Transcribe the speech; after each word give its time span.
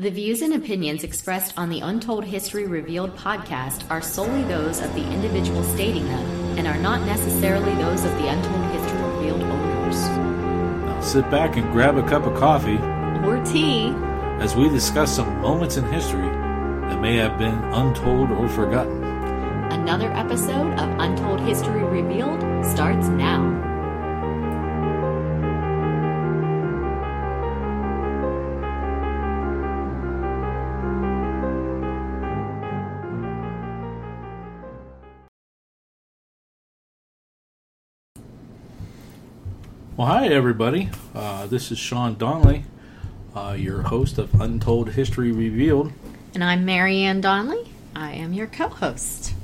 The 0.00 0.10
views 0.10 0.42
and 0.42 0.54
opinions 0.54 1.02
expressed 1.02 1.58
on 1.58 1.70
the 1.70 1.80
Untold 1.80 2.24
History 2.24 2.68
Revealed 2.68 3.16
podcast 3.16 3.82
are 3.90 4.00
solely 4.00 4.44
those 4.44 4.80
of 4.80 4.94
the 4.94 5.02
individual 5.10 5.64
stating 5.64 6.04
them 6.04 6.24
and 6.56 6.68
are 6.68 6.78
not 6.78 7.04
necessarily 7.04 7.74
those 7.74 8.04
of 8.04 8.12
the 8.12 8.28
Untold 8.28 8.64
History 8.70 9.02
Revealed 9.02 9.42
owners. 9.42 9.96
Now 10.86 11.00
sit 11.00 11.28
back 11.32 11.56
and 11.56 11.72
grab 11.72 11.96
a 11.96 12.08
cup 12.08 12.26
of 12.26 12.38
coffee 12.38 12.78
Or 13.26 13.44
tea. 13.44 13.88
as 14.38 14.54
we 14.54 14.68
discuss 14.68 15.16
some 15.16 15.40
moments 15.40 15.76
in 15.76 15.84
history 15.92 16.30
that 16.30 17.00
may 17.00 17.16
have 17.16 17.36
been 17.36 17.58
untold 17.74 18.30
or 18.30 18.48
forgotten. 18.48 19.02
Another 19.02 20.12
episode 20.12 20.78
of 20.78 21.00
Untold 21.00 21.40
History 21.40 21.82
Revealed 21.82 22.40
starts 22.64 23.08
now. 23.08 23.67
Well, 39.98 40.06
hi 40.06 40.28
everybody. 40.28 40.90
Uh, 41.12 41.48
this 41.48 41.72
is 41.72 41.78
Sean 41.80 42.14
Donnelly, 42.14 42.64
uh, 43.34 43.56
your 43.58 43.82
host 43.82 44.16
of 44.16 44.40
Untold 44.40 44.90
History 44.90 45.32
Revealed. 45.32 45.90
And 46.34 46.44
I'm 46.44 46.64
Marianne 46.64 47.20
Donnelly. 47.20 47.68
I 47.96 48.12
am 48.12 48.32
your 48.32 48.46
co 48.46 48.68
host. 48.68 49.34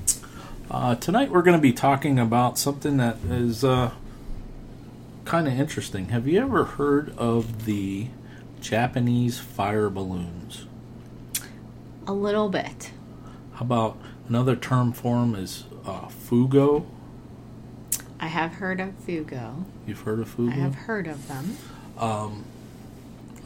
Uh, 0.71 0.95
tonight 0.95 1.33
we're 1.33 1.43
going 1.43 1.59
to 1.59 1.61
be 1.61 1.73
talking 1.73 2.21
about 2.21 2.57
something 2.57 2.99
that 2.99 3.17
is 3.29 3.65
uh, 3.65 3.91
kind 5.25 5.49
of 5.49 5.59
interesting. 5.59 6.11
Have 6.11 6.29
you 6.29 6.41
ever 6.41 6.63
heard 6.63 7.13
of 7.19 7.65
the 7.65 8.07
Japanese 8.61 9.41
fire 9.41 9.91
balloons? 9.91 10.67
A 12.07 12.13
little 12.13 12.49
bit. 12.49 12.93
How 13.55 13.65
about 13.65 13.99
another 14.29 14.55
term 14.55 14.93
for 14.93 15.19
them 15.19 15.35
is 15.35 15.65
uh, 15.85 16.03
fugo? 16.07 16.87
I 18.25 18.29
have 18.29 18.55
heard 18.55 18.81
of 18.81 18.89
Fugo. 19.07 19.65
You've 19.87 20.01
heard 20.01 20.19
of 20.19 20.35
fugo? 20.35 20.49
I 20.51 20.55
have 20.55 20.75
heard 20.75 21.07
of 21.07 21.29
them. 21.29 21.59
a 21.99 22.31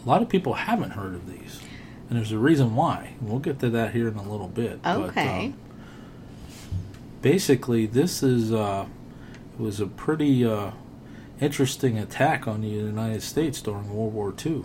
lot 0.08 0.22
of 0.22 0.28
people 0.28 0.54
haven't 0.54 0.90
heard 0.90 1.16
of 1.16 1.28
these, 1.28 1.60
and 2.08 2.16
there's 2.16 2.30
a 2.30 2.38
reason 2.38 2.76
why. 2.76 3.14
We'll 3.20 3.40
get 3.40 3.58
to 3.58 3.70
that 3.70 3.92
here 3.92 4.06
in 4.06 4.14
a 4.14 4.22
little 4.22 4.46
bit. 4.46 4.80
but, 4.82 4.96
Okay. 5.10 5.46
um, 5.46 5.54
basically, 7.22 7.86
this 7.86 8.22
is 8.22 8.52
uh, 8.52 8.86
it 9.58 9.60
was 9.60 9.80
a 9.80 9.86
pretty 9.88 10.46
uh, 10.46 10.70
interesting 11.40 11.98
attack 11.98 12.46
on 12.46 12.60
the 12.60 12.68
United 12.68 13.24
States 13.24 13.60
during 13.60 13.92
World 13.92 14.14
War 14.14 14.32
II. 14.46 14.62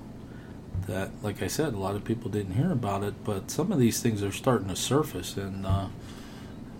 That, 0.85 1.09
like 1.23 1.41
I 1.41 1.47
said, 1.47 1.73
a 1.73 1.77
lot 1.79 1.95
of 1.95 2.03
people 2.03 2.29
didn't 2.29 2.53
hear 2.53 2.71
about 2.71 3.01
it, 3.01 3.15
but 3.23 3.49
some 3.49 3.71
of 3.71 3.79
these 3.79 3.99
things 3.99 4.21
are 4.21 4.31
starting 4.31 4.67
to 4.67 4.75
surface, 4.75 5.37
and 5.37 5.65
uh, 5.65 5.87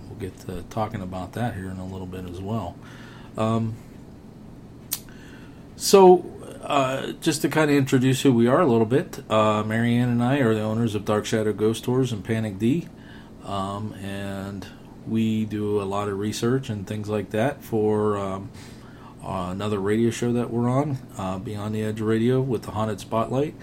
we'll 0.08 0.20
get 0.20 0.38
to 0.42 0.62
talking 0.70 1.02
about 1.02 1.34
that 1.34 1.56
here 1.56 1.72
in 1.72 1.78
a 1.78 1.86
little 1.88 2.06
bit 2.06 2.25
as 2.30 2.40
well. 2.40 2.75
Um, 3.38 3.76
so, 5.76 6.26
uh, 6.62 7.12
just 7.14 7.42
to 7.42 7.50
kind 7.50 7.70
of 7.70 7.75
introduce 7.75 8.22
who 8.22 8.34
we 8.34 8.48
are 8.48 8.62
a 8.62 8.67
little 8.67 8.86
bit, 8.86 9.20
uh, 9.30 9.64
Marianne 9.64 10.09
and 10.09 10.23
I 10.23 10.38
are 10.38 10.53
the 10.53 10.62
owners 10.62 10.95
of 10.95 11.03
Dark 11.03 11.25
Shadow 11.25 11.52
Ghost 11.52 11.84
Tours 11.84 12.12
and 12.12 12.23
Panic 12.23 12.58
D, 12.58 12.88
um, 13.44 13.94
and 14.02 14.67
we 15.08 15.45
do 15.45 15.81
a 15.81 15.84
lot 15.84 16.08
of 16.08 16.17
research 16.17 16.70
and 16.70 16.88
things 16.88 17.09
like 17.09 17.31
that 17.31 17.64
for 17.64 18.17
um, 18.17 18.50
uh, 19.23 19.50
another 19.52 19.80
radio 19.80 20.09
show 20.09 20.31
that 20.34 20.52
we're 20.52 20.70
on, 20.70 20.97
uh, 21.18 21.38
Beyond 21.40 21.75
the 21.75 21.84
Edge 21.84 22.02
Radio 22.02 22.40
with 22.40 22.64
the 22.64 22.72
Haunted 22.72 23.00
Spotlight, 23.00 23.56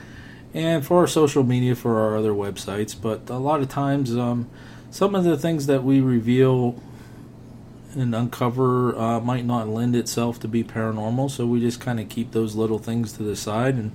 and 0.52 0.84
for 0.84 0.98
our 0.98 1.06
social 1.06 1.44
media 1.44 1.74
for 1.74 2.00
our 2.00 2.16
other 2.16 2.32
websites. 2.32 2.94
But 3.00 3.30
a 3.30 3.38
lot 3.38 3.60
of 3.60 3.68
times, 3.68 4.16
um, 4.16 4.50
some 4.90 5.14
of 5.14 5.24
the 5.24 5.38
things 5.38 5.66
that 5.66 5.84
we 5.84 6.00
reveal 6.00 6.80
and 7.94 8.14
uncover 8.14 8.96
uh, 8.98 9.20
might 9.20 9.44
not 9.44 9.68
lend 9.68 9.96
itself 9.96 10.38
to 10.40 10.48
be 10.48 10.62
paranormal, 10.64 11.30
so 11.30 11.46
we 11.46 11.60
just 11.60 11.80
kind 11.80 11.98
of 12.00 12.08
keep 12.08 12.32
those 12.32 12.54
little 12.54 12.78
things 12.78 13.12
to 13.14 13.22
the 13.22 13.36
side. 13.36 13.74
And 13.74 13.92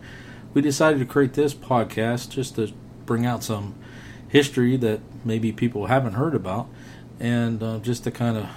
we 0.53 0.61
decided 0.61 0.99
to 0.99 1.05
create 1.05 1.33
this 1.33 1.53
podcast 1.53 2.29
just 2.29 2.55
to 2.55 2.71
bring 3.05 3.25
out 3.25 3.43
some 3.43 3.75
history 4.27 4.75
that 4.77 4.99
maybe 5.23 5.51
people 5.51 5.85
haven't 5.87 6.13
heard 6.13 6.35
about, 6.35 6.67
and 7.19 7.61
uh, 7.63 7.77
just 7.79 8.03
to 8.05 8.11
kind 8.11 8.37
of 8.37 8.47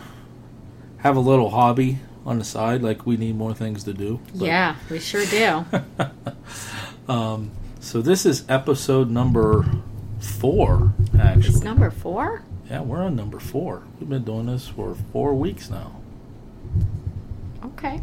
have 0.99 1.17
a 1.17 1.21
little 1.21 1.51
hobby 1.51 1.99
on 2.27 2.39
the 2.39 2.45
side. 2.45 2.83
Like 2.83 3.07
we 3.07 3.17
need 3.17 3.37
more 3.37 3.55
things 3.55 3.85
to 3.85 3.93
do. 3.93 4.21
But- 4.35 4.47
Yeah, 4.47 4.77
we 4.91 4.99
sure 4.99 5.25
do. 5.27 5.65
So 7.81 8.03
this 8.03 8.27
is 8.27 8.45
episode 8.51 9.09
number 9.09 9.65
four, 10.21 10.93
actually. 11.19 11.55
it's 11.55 11.63
number 11.63 11.91
four? 11.91 12.43
Yeah, 12.71 12.81
we're 12.83 13.03
on 13.03 13.17
number 13.17 13.39
four. 13.39 13.83
We've 13.99 14.09
been 14.09 14.25
doing 14.25 14.47
this 14.47 14.69
for 14.69 14.95
four 15.13 15.35
weeks 15.35 15.71
now. 15.71 15.97
Okay. 17.65 18.01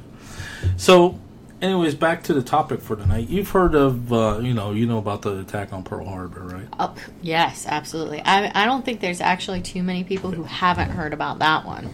So, 0.77 1.19
anyways, 1.61 1.97
back 1.97 2.23
to 2.25 2.35
the 2.35 2.43
topic 2.43 2.81
for 2.81 2.95
tonight. 2.95 3.29
You've 3.29 3.51
heard 3.51 3.75
of, 3.75 4.13
uh, 4.13 4.39
you 4.41 4.55
know, 4.55 4.71
you 4.71 4.87
know 4.87 4.99
about 4.99 5.23
the 5.23 5.41
attack 5.41 5.73
on 5.73 5.83
Pearl 5.83 6.07
Harbor, 6.07 6.43
right? 6.45 6.69
Oh, 6.79 6.95
yes, 7.21 7.67
absolutely. 7.69 8.21
I, 8.21 8.63
I 8.63 8.67
don't 8.67 8.85
think 8.85 9.01
there's 9.01 9.21
actually 9.21 9.63
too 9.63 9.83
many 9.83 10.05
people 10.05 10.31
who 10.31 10.45
haven't 10.45 10.91
heard 10.91 11.13
about 11.13 11.41
that 11.41 11.65
one. 11.65 11.91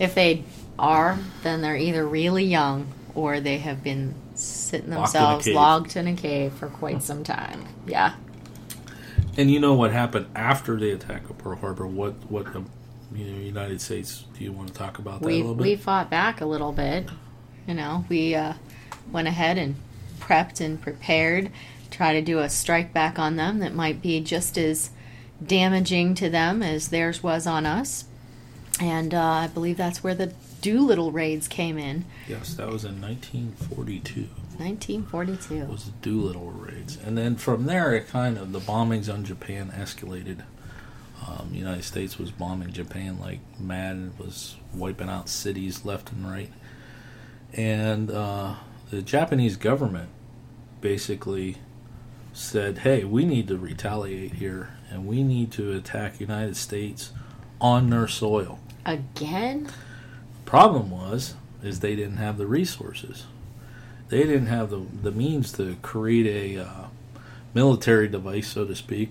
If 0.00 0.16
they 0.16 0.42
are, 0.78 1.16
then 1.44 1.62
they're 1.62 1.76
either 1.76 2.04
really 2.04 2.44
young 2.44 2.88
or 3.14 3.38
they 3.38 3.58
have 3.58 3.84
been 3.84 4.16
sitting 4.34 4.86
in 4.86 4.94
themselves 4.96 5.44
cave. 5.44 5.54
locked 5.54 5.96
in 5.96 6.08
a 6.08 6.16
cave 6.16 6.52
for 6.54 6.66
quite 6.66 7.02
some 7.04 7.22
time. 7.22 7.64
Yeah. 7.86 8.14
And 9.36 9.50
you 9.50 9.58
know 9.58 9.74
what 9.74 9.92
happened 9.92 10.26
after 10.34 10.76
the 10.76 10.90
attack 10.90 11.28
of 11.28 11.38
Pearl 11.38 11.56
Harbor? 11.56 11.86
What, 11.86 12.14
what 12.30 12.52
the 12.52 12.64
you 13.12 13.24
know, 13.24 13.38
United 13.40 13.80
States? 13.80 14.24
Do 14.38 14.44
you 14.44 14.52
want 14.52 14.68
to 14.68 14.74
talk 14.74 14.98
about 14.98 15.20
that 15.20 15.26
a 15.26 15.28
we 15.28 15.36
little 15.38 15.54
bit? 15.54 15.62
we 15.62 15.76
fought 15.76 16.10
back 16.10 16.40
a 16.40 16.46
little 16.46 16.72
bit. 16.72 17.08
You 17.66 17.74
know, 17.74 18.04
we 18.08 18.34
uh, 18.34 18.54
went 19.10 19.28
ahead 19.28 19.58
and 19.58 19.76
prepped 20.20 20.60
and 20.60 20.80
prepared, 20.80 21.50
try 21.90 22.12
to 22.12 22.22
do 22.22 22.38
a 22.38 22.48
strike 22.48 22.92
back 22.92 23.18
on 23.18 23.36
them 23.36 23.58
that 23.58 23.74
might 23.74 24.00
be 24.00 24.20
just 24.20 24.56
as 24.56 24.90
damaging 25.44 26.14
to 26.14 26.30
them 26.30 26.62
as 26.62 26.88
theirs 26.88 27.22
was 27.22 27.46
on 27.46 27.66
us. 27.66 28.04
And 28.80 29.14
uh, 29.14 29.22
I 29.22 29.46
believe 29.48 29.76
that's 29.76 30.02
where 30.02 30.14
the 30.14 30.32
Doolittle 30.60 31.12
raids 31.12 31.46
came 31.46 31.76
in, 31.76 32.06
yes, 32.26 32.54
that 32.54 32.68
was 32.68 32.86
in 32.86 32.98
1942. 32.98 34.28
1942. 34.58 35.66
was 35.66 35.86
the 35.86 35.92
Doolittle 36.02 36.50
raids, 36.50 36.96
and 37.04 37.16
then 37.16 37.36
from 37.36 37.66
there, 37.66 37.92
it 37.94 38.08
kind 38.08 38.38
of 38.38 38.52
the 38.52 38.60
bombings 38.60 39.12
on 39.12 39.24
Japan 39.24 39.72
escalated. 39.76 40.42
Um, 41.26 41.48
the 41.52 41.58
United 41.58 41.84
States 41.84 42.18
was 42.18 42.30
bombing 42.30 42.72
Japan 42.72 43.18
like 43.18 43.40
mad, 43.58 43.96
and 43.96 44.18
was 44.18 44.56
wiping 44.74 45.08
out 45.08 45.28
cities 45.28 45.84
left 45.84 46.12
and 46.12 46.30
right. 46.30 46.52
And 47.52 48.10
uh, 48.10 48.56
the 48.90 49.02
Japanese 49.02 49.56
government 49.56 50.10
basically 50.80 51.56
said, 52.32 52.78
"Hey, 52.78 53.04
we 53.04 53.24
need 53.24 53.48
to 53.48 53.56
retaliate 53.56 54.34
here, 54.34 54.76
and 54.90 55.06
we 55.06 55.22
need 55.22 55.50
to 55.52 55.72
attack 55.72 56.20
United 56.20 56.56
States 56.56 57.12
on 57.60 57.90
their 57.90 58.08
soil." 58.08 58.58
Again? 58.84 59.68
Problem 60.44 60.90
was, 60.90 61.34
is 61.62 61.80
they 61.80 61.96
didn't 61.96 62.18
have 62.18 62.36
the 62.36 62.46
resources. 62.46 63.24
They 64.08 64.22
didn't 64.22 64.46
have 64.46 64.70
the 64.70 64.84
the 65.02 65.10
means 65.10 65.52
to 65.52 65.76
create 65.82 66.56
a 66.58 66.62
uh, 66.64 66.84
military 67.54 68.08
device, 68.08 68.48
so 68.48 68.64
to 68.64 68.74
speak, 68.76 69.10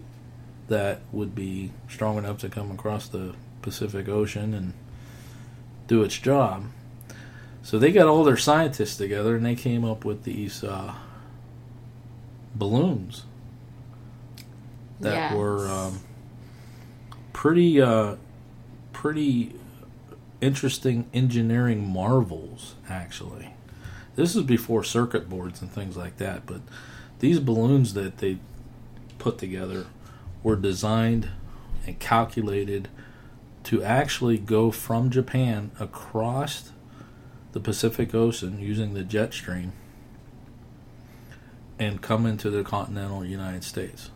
that 0.67 1.01
would 1.11 1.33
be 1.35 1.71
strong 1.89 2.17
enough 2.17 2.37
to 2.39 2.49
come 2.49 2.71
across 2.71 3.07
the 3.07 3.33
Pacific 3.61 4.07
Ocean 4.07 4.53
and 4.53 4.73
do 5.87 6.03
its 6.03 6.17
job. 6.17 6.65
So 7.63 7.79
they 7.79 7.91
got 7.91 8.07
all 8.07 8.23
their 8.23 8.37
scientists 8.37 8.97
together 8.97 9.35
and 9.35 9.45
they 9.45 9.55
came 9.55 9.85
up 9.85 10.03
with 10.05 10.23
these 10.23 10.63
uh, 10.63 10.93
balloons 12.55 13.23
that 14.99 15.13
Yes. 15.13 15.31
were 15.31 15.67
um, 15.67 15.99
pretty 17.31 17.81
uh, 17.81 18.15
pretty 18.91 19.55
interesting 20.41 21.09
engineering 21.13 21.87
marvels 21.87 22.75
actually 22.89 23.52
this 24.15 24.36
is 24.36 24.44
before 24.44 24.83
circuit 24.83 25.30
boards 25.30 25.62
and 25.62 25.71
things 25.71 25.98
like 25.98 26.18
that 26.18 26.45
but 26.45 26.62
these 27.19 27.39
balloons 27.39 27.94
that 27.94 28.18
they 28.18 28.38
put 29.18 29.38
together 29.38 29.86
were 30.44 30.56
designed 30.56 31.30
and 31.86 32.00
calculated 32.00 32.89
to 33.63 33.81
actually 33.81 34.38
go 34.38 34.71
from 34.71 35.10
Japan 35.10 35.71
across 35.80 36.71
the 37.54 37.60
Pacific 37.60 38.13
Ocean 38.13 38.60
using 38.60 38.94
the 38.94 39.04
jet 39.04 39.33
stream 39.33 39.71
and 41.80 42.01
come 42.01 42.25
into 42.25 42.50
the 42.50 42.63
continental 42.63 43.24
United 43.24 43.63
States 43.63 44.12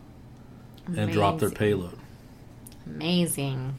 and 0.96 1.10
drop 1.12 1.38
their 1.38 1.50
payload. 1.50 1.98
Amazing. 2.86 3.78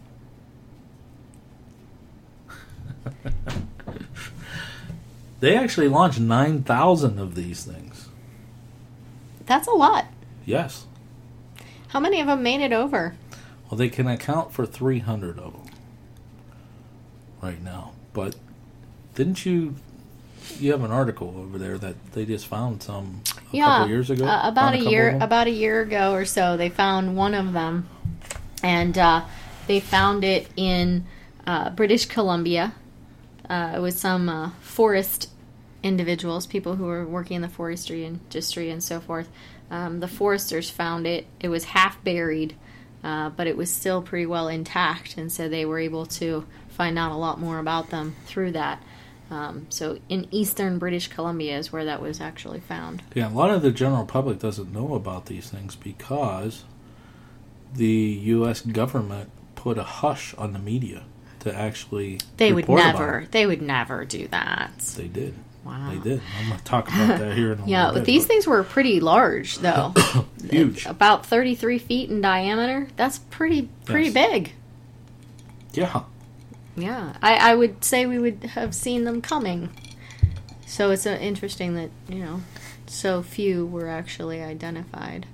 They 5.40 5.58
actually 5.58 5.88
launched 5.88 6.20
9,000 6.20 7.18
of 7.20 7.36
these 7.36 7.64
things. 7.64 8.10
That's 9.46 9.68
a 9.68 9.72
lot. 9.72 10.06
Yes. 10.46 10.86
How 11.90 12.00
many 12.00 12.20
of 12.22 12.28
them 12.28 12.44
made 12.44 12.62
it 12.62 12.74
over? 12.74 13.16
Well, 13.70 13.78
they 13.78 13.90
can 13.90 14.08
account 14.08 14.52
for 14.52 14.66
300 14.66 15.40
of 15.40 15.54
them 15.54 15.70
right 17.42 17.64
now. 17.64 17.94
But 18.14 18.36
didn't 19.16 19.46
you? 19.46 19.76
You 20.60 20.72
have 20.72 20.84
an 20.84 20.92
article 20.92 21.36
over 21.38 21.58
there 21.58 21.78
that 21.78 22.14
they 22.14 22.26
just 22.26 22.48
found 22.48 22.82
some 22.82 23.22
a 23.54 23.56
yeah, 23.56 23.66
couple 23.66 23.90
years 23.90 24.10
ago. 24.10 24.26
uh, 24.26 24.42
about 24.50 24.56
Found 24.56 24.76
a 24.76 24.78
couple 24.80 24.92
year 24.92 25.18
about 25.22 25.48
a 25.48 25.52
year 25.52 25.82
ago 25.82 26.14
or 26.14 26.26
so, 26.26 26.58
they 26.58 26.70
found 26.70 27.16
one 27.16 27.34
of 27.36 27.54
them, 27.54 27.88
and 28.64 28.98
uh, 28.98 29.26
they 29.68 29.80
found 29.80 30.24
it 30.24 30.48
in 30.56 31.06
uh, 31.46 31.70
British 31.70 32.06
Columbia. 32.06 32.74
Uh, 33.50 33.74
it 33.76 33.80
was 33.80 33.98
some 33.98 34.30
uh, 34.30 34.52
forest 34.62 35.30
individuals, 35.82 36.46
people 36.46 36.76
who 36.76 36.86
were 36.86 37.06
working 37.06 37.38
in 37.38 37.42
the 37.42 37.50
forestry 37.50 38.06
industry 38.06 38.70
and 38.70 38.84
so 38.84 39.00
forth. 39.00 39.30
Um, 39.72 40.00
the 40.00 40.08
foresters 40.08 40.70
found 40.70 41.08
it. 41.08 41.26
It 41.40 41.50
was 41.50 41.64
half 41.66 42.04
buried, 42.04 42.56
uh, 43.04 43.30
but 43.30 43.48
it 43.48 43.56
was 43.56 43.72
still 43.72 44.02
pretty 44.02 44.26
well 44.26 44.48
intact, 44.48 45.18
and 45.18 45.32
so 45.32 45.48
they 45.48 45.66
were 45.66 45.80
able 45.80 46.06
to 46.06 46.46
find 46.70 46.98
out 46.98 47.12
a 47.12 47.16
lot 47.16 47.40
more 47.40 47.60
about 47.60 47.90
them 47.90 48.16
through 48.26 48.52
that. 48.54 48.84
Um, 49.32 49.68
so 49.70 50.00
in 50.10 50.28
eastern 50.32 50.80
British 50.80 51.08
Columbia 51.08 51.58
is 51.58 51.72
where 51.72 51.86
that 51.86 52.02
was 52.02 52.20
actually 52.20 52.62
found. 52.62 53.04
Yeah, 53.14 53.30
a 53.30 53.34
lot 53.34 53.52
of 53.52 53.62
the 53.62 53.72
general 53.72 54.06
public 54.06 54.40
doesn't 54.40 54.74
know 54.74 54.96
about 54.96 55.28
these 55.28 55.50
things 55.50 55.76
because 55.76 56.64
the 57.74 57.86
U.S. 57.86 58.62
government 58.62 59.30
put 59.56 59.78
a 59.78 59.84
hush 59.84 60.34
on 60.36 60.54
the 60.54 60.60
media 60.60 61.04
to 61.42 61.56
actually. 61.56 62.20
They 62.38 62.54
would 62.54 62.68
never. 62.70 63.28
They 63.32 63.46
would 63.46 63.62
never 63.62 64.06
do 64.06 64.28
that. 64.30 64.78
They 64.98 65.08
did. 65.08 65.34
Wow. 65.66 65.92
They 65.92 66.00
did. 66.00 66.22
I'm 66.40 66.48
going 66.48 66.58
to 66.58 66.64
talk 66.66 66.88
about 66.88 67.20
that 67.20 67.36
here 67.36 67.52
in 67.54 67.60
a 67.60 67.66
Yeah, 67.68 67.88
but 67.88 67.96
bit. 67.96 68.06
these 68.06 68.26
things 68.26 68.48
were 68.48 68.64
pretty 68.64 69.00
large, 69.00 69.58
though. 69.60 69.94
huge. 70.50 70.86
About 70.86 71.26
thirty-three 71.26 71.78
feet 71.80 72.10
in 72.10 72.22
diameter. 72.22 72.88
That's 72.96 73.20
pretty 73.20 73.70
pretty 73.86 74.10
Yes. 74.10 74.14
big. 74.32 74.54
Yeah. 75.74 76.04
Yeah, 76.76 77.14
I, 77.22 77.52
I 77.52 77.56
would 77.56 77.84
say 77.84 78.06
we 78.06 78.20
would 78.20 78.44
have 78.56 78.74
seen 78.74 79.04
them 79.04 79.22
coming. 79.22 79.70
So 80.66 80.92
it's 80.92 81.06
uh, 81.06 81.18
interesting 81.20 81.76
that 81.76 81.90
you 82.08 82.24
know 82.24 82.42
so 82.88 83.22
few 83.22 83.66
were 83.66 83.88
actually 83.90 84.42
identified. 84.42 85.26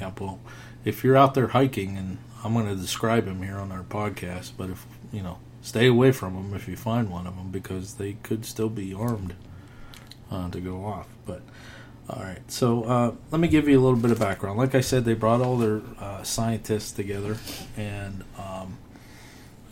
Yeah, 0.00 0.10
well, 0.18 0.40
if 0.84 1.04
you're 1.04 1.16
out 1.16 1.34
there 1.34 1.48
hiking, 1.48 1.96
and 1.96 2.18
I'm 2.44 2.54
going 2.54 2.66
to 2.66 2.74
describe 2.74 3.24
them 3.24 3.42
here 3.42 3.58
on 3.58 3.70
our 3.70 3.82
podcast, 3.82 4.52
but 4.56 4.70
if 4.70 4.86
you 5.12 5.22
know, 5.22 5.38
stay 5.60 5.86
away 5.86 6.12
from 6.12 6.34
them 6.34 6.54
if 6.54 6.66
you 6.68 6.76
find 6.76 7.10
one 7.10 7.26
of 7.26 7.36
them 7.36 7.50
because 7.50 7.94
they 7.94 8.14
could 8.22 8.44
still 8.44 8.68
be 8.68 8.92
armed 8.92 9.34
uh, 10.30 10.50
to 10.50 10.60
go 10.60 10.84
off. 10.84 11.06
But 11.24 11.42
all 12.08 12.22
right, 12.22 12.50
so 12.50 12.82
uh, 12.84 13.14
let 13.30 13.40
me 13.40 13.48
give 13.48 13.68
you 13.68 13.78
a 13.78 13.82
little 13.82 13.98
bit 13.98 14.10
of 14.10 14.18
background. 14.18 14.58
Like 14.58 14.74
I 14.74 14.80
said, 14.80 15.04
they 15.04 15.14
brought 15.14 15.40
all 15.40 15.56
their 15.56 15.82
uh, 16.00 16.24
scientists 16.24 16.90
together 16.90 17.36
and 17.76 18.24
um, 18.36 18.78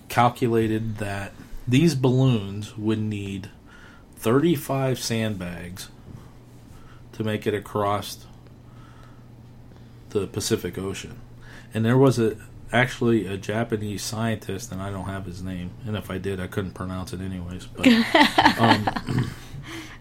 calculated 0.09 0.99
that 0.99 1.33
these 1.67 1.95
balloons 1.95 2.77
would 2.77 3.01
need 3.01 3.51
35 4.17 4.99
sandbags 4.99 5.89
to 7.13 7.25
make 7.25 7.47
it 7.47 7.55
across 7.55 8.27
the 10.11 10.27
Pacific 10.27 10.79
Ocean. 10.79 11.19
And 11.73 11.85
there 11.85 11.99
was 11.99 12.19
a 12.19 12.37
actually 12.73 13.27
a 13.27 13.37
Japanese 13.37 14.03
scientist, 14.03 14.73
and 14.73 14.81
I 14.81 14.91
don't 14.91 15.07
have 15.07 15.27
his 15.27 15.43
name, 15.43 15.71
and 15.87 15.97
if 15.97 16.11
I 16.11 16.19
did, 16.19 16.41
I 16.41 16.47
couldn't 16.47 16.73
pronounce 16.73 17.13
it 17.13 17.21
anyways. 17.21 17.67
But 17.67 17.87
um, 18.59 19.31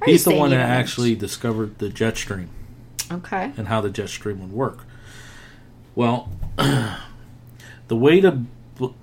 he's 0.05 0.23
the 0.25 0.35
one 0.35 0.49
that 0.51 0.57
don't 0.57 0.65
actually 0.65 1.15
discovered 1.15 1.79
the 1.79 1.89
jet 1.89 2.17
stream 2.17 2.49
Okay. 3.11 3.51
and 3.57 3.67
how 3.67 3.81
the 3.81 3.89
jet 3.89 4.09
stream 4.09 4.39
would 4.41 4.51
work. 4.51 4.85
Well, 5.95 6.29
the 6.57 7.95
way 7.95 8.19
the 8.19 8.43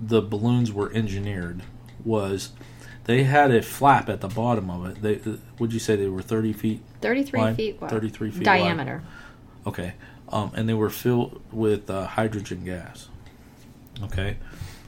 the 0.01 0.21
balloons 0.21 0.71
were 0.71 0.91
engineered 0.91 1.61
was 2.03 2.49
they 3.03 3.23
had 3.25 3.51
a 3.51 3.61
flap 3.61 4.09
at 4.09 4.21
the 4.21 4.27
bottom 4.27 4.71
of 4.71 4.85
it. 4.87 5.01
They 5.03 5.31
uh, 5.31 5.37
would 5.59 5.71
you 5.73 5.79
say 5.79 5.95
they 5.95 6.07
were 6.07 6.21
thirty 6.23 6.51
feet 6.53 6.81
Thirty-three 7.01 7.39
wide? 7.39 7.55
feet 7.55 7.79
wide. 7.79 7.91
33 7.91 8.31
feet 8.31 8.37
wide. 8.39 8.43
diameter. 8.45 9.03
Okay. 9.67 9.93
Um, 10.29 10.51
and 10.55 10.67
they 10.67 10.73
were 10.73 10.89
filled 10.89 11.41
with 11.51 11.89
uh, 11.89 12.07
hydrogen 12.07 12.65
gas. 12.65 13.07
Okay. 14.03 14.37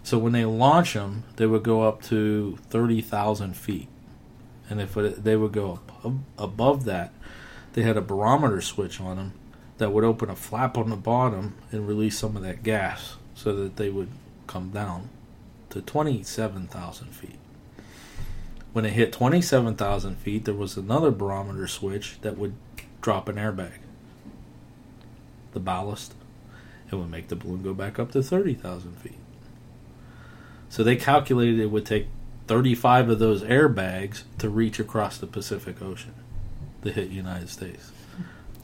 So 0.04 0.18
when 0.18 0.34
they 0.34 0.46
launch 0.46 0.94
them, 0.94 1.24
they 1.36 1.46
would 1.46 1.64
go 1.64 1.84
up 1.84 2.02
to 2.04 2.58
30,000 2.70 3.56
feet. 3.56 3.88
And 4.70 4.80
if 4.80 4.94
they 4.94 5.36
would 5.36 5.52
go 5.52 5.80
up, 6.04 6.14
above 6.38 6.86
that, 6.86 7.14
they 7.74 7.82
had 7.82 7.98
a 7.98 8.02
barometer 8.02 8.62
switch 8.62 9.02
on 9.02 9.18
them 9.18 9.34
that 9.78 9.92
would 9.92 10.04
open 10.04 10.30
a 10.30 10.36
flap 10.36 10.78
on 10.78 10.90
the 10.90 10.96
bottom 10.96 11.56
and 11.72 11.88
release 11.88 12.18
some 12.18 12.36
of 12.36 12.44
that 12.44 12.64
gas 12.64 13.16
so 13.34 13.56
that 13.56 13.78
they 13.78 13.90
would 13.90 14.10
come 14.48 14.70
down 14.70 15.10
to 15.70 15.82
27,000 15.82 17.08
feet. 17.08 17.40
When 18.74 18.86
it 18.86 18.94
hit 18.94 19.12
27,000 19.12 20.16
feet, 20.18 20.46
there 20.46 20.54
was 20.54 20.78
another 20.78 21.12
barometer 21.12 21.68
switch 21.68 22.20
that 22.22 22.38
would 22.38 22.54
drop 23.02 23.30
an 23.30 23.38
airbag 23.38 23.72
the 25.52 25.60
ballast, 25.60 26.14
it 26.92 26.96
would 26.96 27.12
make 27.12 27.28
the 27.28 27.36
balloon 27.36 27.64
go 27.64 27.74
back 27.74 28.00
up 28.00 28.12
to 28.12 28.24
30,000 28.24 28.98
feet. 28.98 29.18
So 30.70 30.84
they 30.84 30.96
calculated 30.96 31.60
it 31.60 31.72
would 31.72 31.86
take 31.86 32.08
35 32.48 33.10
of 33.10 33.20
those 33.20 33.44
airbags 33.44 34.24
to 34.40 34.50
reach 34.50 34.80
across 34.80 35.18
the 35.18 35.28
Pacific 35.28 35.82
Ocean 35.82 36.14
to 36.84 36.92
hit 36.92 37.10
United 37.10 37.50
States. 37.50 37.92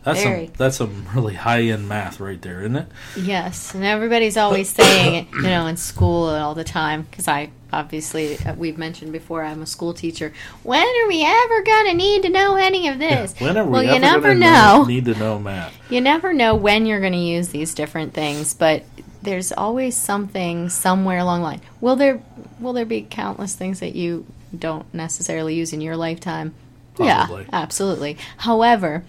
That's 0.06 0.22
Very. 0.22 0.46
some 0.46 0.54
that's 0.56 0.78
some 0.78 1.08
really 1.16 1.34
high 1.34 1.64
end 1.64 1.90
math 1.90 2.20
right 2.20 2.40
there, 2.40 2.60
isn't 2.60 2.76
it? 2.76 2.88
Yes, 3.18 3.74
and 3.74 3.84
everybody's 3.84 4.38
always 4.38 4.70
saying 4.70 5.16
it, 5.16 5.34
you 5.34 5.42
know, 5.42 5.66
in 5.66 5.78
school 5.78 6.30
all 6.30 6.54
the 6.54 6.64
time. 6.64 7.08
Because 7.10 7.28
I 7.28 7.50
obviously 7.74 8.38
uh, 8.38 8.54
we've 8.54 8.78
mentioned 8.78 9.12
before, 9.12 9.44
I'm 9.44 9.64
a 9.64 9.66
school 9.66 9.96
teacher. 9.96 10.32
When 10.62 10.86
are 10.86 11.08
we 11.08 11.26
ever 11.26 11.64
gonna 11.64 11.96
need 11.96 12.22
to 12.22 12.30
know 12.30 12.56
any 12.56 12.88
of 12.88 13.00
this? 13.00 13.34
When 13.40 13.58
are 13.58 13.66
we 13.66 13.72
well, 13.72 13.82
ever 13.82 13.94
you 13.94 14.00
never 14.00 14.34
gonna 14.36 14.40
know. 14.40 14.86
need 14.88 15.06
to 15.06 15.16
know 15.16 15.40
math? 15.40 15.76
You 15.90 16.02
never 16.02 16.34
know 16.34 16.54
when 16.54 16.86
you're 16.86 17.00
going 17.00 17.14
to 17.14 17.20
use 17.20 17.50
these 17.50 17.74
different 17.74 18.14
things, 18.14 18.54
but 18.54 18.84
there's 19.22 19.52
always 19.52 19.98
something 19.98 20.70
somewhere 20.70 21.18
along 21.18 21.42
the 21.42 21.46
line. 21.46 21.62
Will 21.82 21.96
there 21.96 22.22
will 22.60 22.74
there 22.74 22.86
be 22.86 23.02
countless 23.02 23.56
things 23.56 23.80
that 23.80 23.96
you 23.96 24.26
don't 24.58 24.92
necessarily 24.94 25.56
use 25.56 25.74
in 25.74 25.82
your 25.82 25.98
lifetime? 25.98 26.54
Probably. 26.96 27.44
Yeah, 27.44 27.50
absolutely. 27.54 28.18
However, 28.38 29.04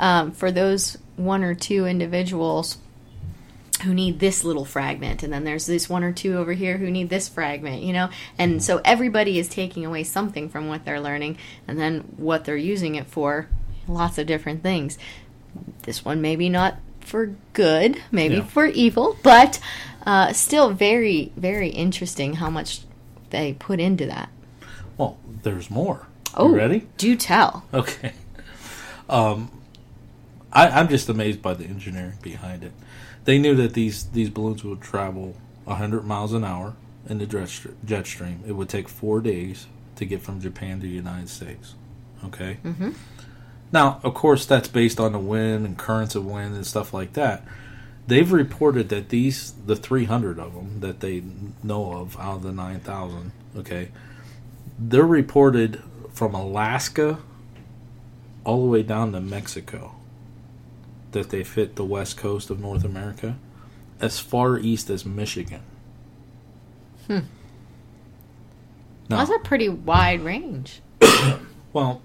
um, 0.00 0.32
for 0.32 0.50
those 0.50 0.96
one 1.16 1.44
or 1.44 1.54
two 1.54 1.86
individuals 1.86 2.78
who 3.84 3.92
need 3.92 4.20
this 4.20 4.44
little 4.44 4.64
fragment 4.64 5.22
and 5.24 5.32
then 5.32 5.42
there's 5.44 5.66
this 5.66 5.88
one 5.88 6.04
or 6.04 6.12
two 6.12 6.36
over 6.36 6.52
here 6.52 6.78
who 6.78 6.88
need 6.88 7.08
this 7.08 7.28
fragment 7.28 7.82
you 7.82 7.92
know 7.92 8.08
and 8.38 8.62
so 8.62 8.80
everybody 8.84 9.40
is 9.40 9.48
taking 9.48 9.84
away 9.84 10.04
something 10.04 10.48
from 10.48 10.68
what 10.68 10.84
they're 10.84 11.00
learning 11.00 11.36
and 11.66 11.78
then 11.80 12.00
what 12.16 12.44
they're 12.44 12.56
using 12.56 12.94
it 12.94 13.06
for 13.08 13.48
lots 13.88 14.18
of 14.18 14.26
different 14.26 14.62
things 14.62 14.98
this 15.82 16.04
one 16.04 16.20
maybe 16.20 16.48
not 16.48 16.76
for 17.00 17.34
good 17.54 18.00
maybe 18.12 18.36
Yeah. 18.36 18.44
for 18.44 18.66
evil 18.66 19.16
but 19.24 19.58
uh, 20.06 20.32
still 20.32 20.70
very 20.70 21.32
very 21.36 21.68
interesting 21.70 22.34
how 22.34 22.50
much 22.50 22.82
they 23.30 23.52
put 23.54 23.80
into 23.80 24.06
that 24.06 24.28
Well, 24.96 25.18
there's 25.42 25.70
more. 25.70 26.06
Oh 26.36 26.48
you 26.48 26.56
ready? 26.56 26.88
do 26.96 27.16
tell 27.16 27.64
Okay. 27.72 28.12
Um, 29.08 29.50
I, 30.52 30.68
I'm 30.68 30.88
just 30.88 31.08
amazed 31.08 31.42
by 31.42 31.54
the 31.54 31.64
engineering 31.64 32.18
behind 32.22 32.64
it. 32.64 32.72
They 33.24 33.38
knew 33.38 33.54
that 33.56 33.74
these, 33.74 34.04
these 34.04 34.30
balloons 34.30 34.64
would 34.64 34.80
travel 34.80 35.36
100 35.64 36.04
miles 36.04 36.32
an 36.32 36.44
hour 36.44 36.74
in 37.08 37.18
the 37.18 37.26
jet, 37.26 37.66
jet 37.84 38.06
stream. 38.06 38.42
It 38.46 38.52
would 38.52 38.68
take 38.68 38.88
four 38.88 39.20
days 39.20 39.66
to 39.96 40.04
get 40.04 40.22
from 40.22 40.40
Japan 40.40 40.80
to 40.80 40.86
the 40.86 40.92
United 40.92 41.28
States. 41.28 41.74
Okay? 42.24 42.58
mm-hmm. 42.64 42.92
Now, 43.70 44.00
of 44.02 44.14
course, 44.14 44.44
that's 44.44 44.68
based 44.68 45.00
on 45.00 45.12
the 45.12 45.18
wind 45.18 45.64
and 45.64 45.78
currents 45.78 46.14
of 46.14 46.26
wind 46.26 46.54
and 46.54 46.66
stuff 46.66 46.92
like 46.92 47.14
that. 47.14 47.44
They've 48.06 48.30
reported 48.30 48.88
that 48.90 49.08
these, 49.08 49.52
the 49.52 49.76
300 49.76 50.38
of 50.38 50.54
them 50.54 50.80
that 50.80 51.00
they 51.00 51.22
know 51.62 51.92
of 51.92 52.18
out 52.18 52.36
of 52.36 52.42
the 52.42 52.52
9,000, 52.52 53.32
okay, 53.56 53.88
they're 54.78 55.06
reported 55.06 55.82
from 56.12 56.34
Alaska 56.34 57.18
all 58.44 58.62
the 58.62 58.68
way 58.68 58.82
down 58.82 59.12
to 59.12 59.20
Mexico 59.20 59.94
that 61.12 61.30
they 61.30 61.44
fit 61.44 61.76
the 61.76 61.84
west 61.84 62.16
coast 62.16 62.50
of 62.50 62.58
North 62.58 62.84
America, 62.84 63.36
as 64.00 64.18
far 64.18 64.58
east 64.58 64.90
as 64.90 65.04
Michigan. 65.04 65.62
Hmm. 67.06 67.20
Now, 69.08 69.18
That's 69.18 69.30
a 69.30 69.38
pretty 69.38 69.68
wide 69.68 70.22
range. 70.22 70.80
well, 71.72 72.00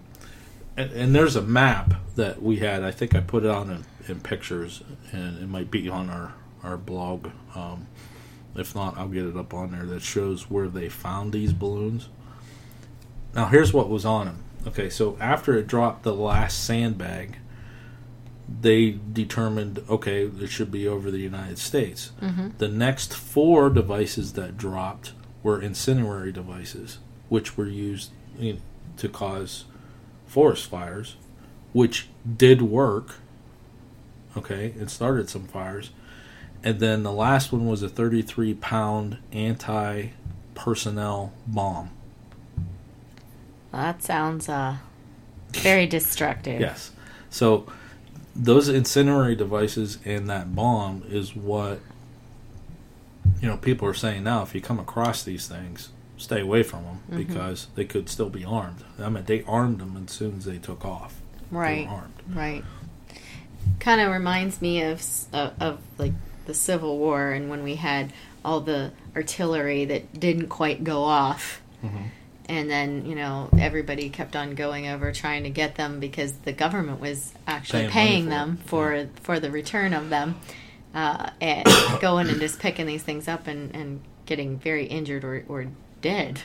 and, 0.76 0.92
and 0.92 1.16
there's 1.16 1.36
a 1.36 1.42
map 1.42 1.94
that 2.16 2.42
we 2.42 2.58
had. 2.58 2.84
I 2.84 2.92
think 2.92 3.16
I 3.16 3.22
put 3.22 3.46
it 3.46 3.50
on 3.50 3.70
in, 3.70 3.86
in 4.08 4.20
pictures, 4.20 4.84
and 5.12 5.42
it 5.42 5.48
might 5.48 5.72
be 5.72 5.90
on 5.90 6.10
our 6.10 6.34
our 6.64 6.78
blog. 6.78 7.30
Um, 7.56 7.88
if 8.56 8.76
not, 8.76 8.98
I'll 8.98 9.08
get 9.08 9.26
it 9.26 9.38
up 9.38 9.54
on 9.54 9.72
there 9.72 9.86
that 9.86 10.02
shows 10.02 10.50
where 10.50 10.68
they 10.68 10.90
found 10.90 11.32
these 11.32 11.54
balloons. 11.54 12.10
Now, 13.38 13.46
here's 13.46 13.72
what 13.72 13.88
was 13.88 14.04
on 14.04 14.26
them. 14.26 14.44
Okay, 14.66 14.90
so 14.90 15.16
after 15.22 15.56
it 15.56 15.68
dropped 15.68 16.02
the 16.02 16.14
last 16.14 16.66
sandbag, 16.66 17.38
they 18.50 19.00
determined 19.14 19.84
okay, 19.88 20.24
it 20.24 20.48
should 20.48 20.72
be 20.72 20.88
over 20.88 21.12
the 21.12 21.20
United 21.20 21.60
States. 21.60 22.12
Mm-hmm. 22.20 22.50
The 22.58 22.68
next 22.68 23.14
four 23.14 23.70
devices 23.70 24.34
that 24.34 24.58
dropped 24.58 25.14
were 25.44 25.62
incendiary 25.62 26.32
devices, 26.32 26.98
which 27.30 27.56
were 27.56 27.68
used 27.68 28.12
to 28.98 29.08
cause 29.08 29.66
forest 30.26 30.68
fires, 30.68 31.16
which 31.74 32.08
did 32.26 32.64
work. 32.64 33.18
Okay, 34.36 34.74
it 34.80 34.90
started 34.90 35.30
some 35.30 35.46
fires. 35.46 35.92
And 36.64 36.80
then 36.80 37.04
the 37.04 37.12
last 37.12 37.52
one 37.52 37.68
was 37.68 37.84
a 37.84 37.90
33 37.90 38.56
pound 38.56 39.20
anti 39.32 40.08
personnel 40.56 41.34
bomb. 41.46 41.92
That 43.72 44.02
sounds 44.04 44.50
uh, 44.50 44.78
very 45.54 45.86
destructive. 45.88 46.62
Yes. 46.62 46.92
So 47.30 47.66
those 48.36 48.70
incendiary 48.70 49.36
devices 49.36 49.98
and 50.06 50.30
that 50.30 50.56
bomb 50.56 51.04
is 51.10 51.36
what 51.36 51.80
you 53.42 53.48
know 53.48 53.58
people 53.58 53.88
are 53.88 53.94
saying 53.94 54.24
now 54.24 54.42
if 54.44 54.54
you 54.56 54.62
come 54.62 54.80
across 54.80 55.24
these 55.24 55.48
things 55.48 55.90
stay 56.18 56.40
away 56.42 56.62
from 56.64 56.84
them 56.84 57.00
Mhm. 57.12 57.18
because 57.18 57.68
they 57.76 57.84
could 57.84 58.10
still 58.10 58.30
be 58.30 58.46
armed 58.46 58.84
i 59.00 59.10
mean 59.10 59.24
they 59.26 59.44
armed 59.44 59.80
them 59.80 60.02
as 60.06 60.12
soon 60.14 60.38
as 60.38 60.46
they 60.46 60.58
took 60.60 60.86
off 60.86 61.16
they 61.52 61.58
Right. 61.58 61.88
were 61.88 61.94
armed 61.94 62.14
Right. 62.30 62.64
Kind 63.80 64.02
of 64.02 64.12
reminds 64.12 64.62
me 64.62 64.82
of, 64.84 65.02
of 65.34 65.54
of 65.60 65.80
like 65.98 66.14
the 66.46 66.54
Civil 66.54 66.98
War 67.00 67.32
and 67.32 67.50
when 67.50 67.64
we 67.64 67.76
had 67.76 68.14
all 68.46 68.62
the 68.62 68.92
artillery 69.16 69.84
that 69.86 70.18
didn't 70.20 70.48
quite 70.48 70.84
go 70.84 71.04
off. 71.04 71.60
Mhm. 71.84 72.10
And 72.50 72.70
then, 72.70 73.06
you 73.06 73.16
know, 73.16 73.50
everybody 73.60 74.10
kept 74.10 74.36
on 74.36 74.56
going 74.56 74.88
over 74.88 75.12
trying 75.12 75.44
to 75.44 75.50
get 75.50 75.76
them 75.76 76.00
because 76.00 76.32
the 76.32 76.54
government 76.54 77.02
was 77.02 77.34
actually 77.46 77.88
Paying 77.88 77.92
paying 77.92 78.24
for 78.26 78.30
them 78.30 78.58
for 78.66 79.10
for 79.22 79.40
the 79.40 79.52
return 79.52 79.94
of 79.94 80.10
them. 80.10 80.40
Uh, 80.94 81.30
and 81.42 81.68
going 82.02 82.30
and 82.30 82.40
just 82.40 82.60
picking 82.60 82.86
these 82.86 83.04
things 83.04 83.28
up 83.28 83.48
and, 83.48 83.76
and 83.76 84.02
getting 84.26 84.58
very 84.58 84.86
injured 84.86 85.24
or, 85.24 85.44
or 85.48 85.68
dead, 86.02 86.42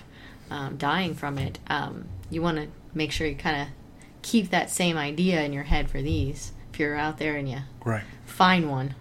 um, 0.51 0.77
dying 0.77 1.15
from 1.15 1.39
it. 1.39 1.59
Um, 1.69 2.07
you 2.31 2.43
want 2.43 2.59
to 2.59 2.69
make 2.95 3.13
sure 3.13 3.27
you 3.27 3.37
kind 3.37 3.63
of 3.63 3.69
keep 4.23 4.51
that 4.51 4.71
same 4.71 4.97
idea 4.97 5.43
in 5.43 5.53
your 5.53 5.65
head 5.65 5.91
for 5.91 6.01
these. 6.03 6.53
If 6.73 6.81
you're 6.81 6.97
out 6.97 7.19
there 7.19 7.37
and 7.37 7.49
you 7.49 7.59
right 7.85 8.05
find 8.25 8.71
one, 8.71 8.95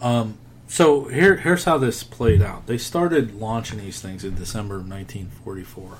um, 0.00 0.38
so 0.68 1.04
here, 1.04 1.36
here's 1.36 1.64
how 1.64 1.78
this 1.78 2.02
played 2.02 2.42
out. 2.42 2.66
They 2.66 2.78
started 2.78 3.34
launching 3.40 3.78
these 3.78 4.00
things 4.00 4.24
in 4.24 4.34
December 4.34 4.76
of 4.76 4.88
1944. 4.88 5.98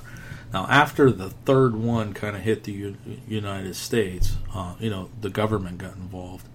Now, 0.53 0.65
after 0.69 1.11
the 1.11 1.29
third 1.29 1.75
one 1.75 2.13
kind 2.13 2.35
of 2.35 2.41
hit 2.41 2.63
the 2.63 2.71
U- 2.71 2.97
United 3.27 3.75
States, 3.75 4.37
uh, 4.53 4.75
you 4.79 4.89
know, 4.89 5.09
the 5.19 5.29
government 5.29 5.77
got 5.77 5.95
involved, 5.95 6.47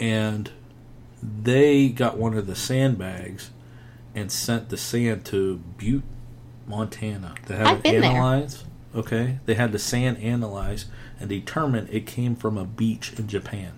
and 0.00 0.50
they 1.22 1.88
got 1.88 2.16
one 2.16 2.34
of 2.36 2.46
the 2.46 2.56
sandbags 2.56 3.50
and 4.14 4.30
sent 4.32 4.68
the 4.70 4.76
sand 4.76 5.24
to 5.26 5.58
Butte, 5.76 6.02
Montana, 6.66 7.34
to 7.46 7.56
have 7.56 7.66
I've 7.66 7.78
it 7.78 7.82
been 7.84 8.00
there. 8.02 8.10
analyzed. 8.10 8.64
Okay, 8.94 9.38
they 9.46 9.54
had 9.54 9.70
the 9.72 9.78
sand 9.78 10.18
analyzed 10.18 10.88
and 11.20 11.28
determined 11.28 11.88
it 11.90 12.06
came 12.06 12.34
from 12.34 12.56
a 12.56 12.64
beach 12.64 13.12
in 13.18 13.28
Japan. 13.28 13.72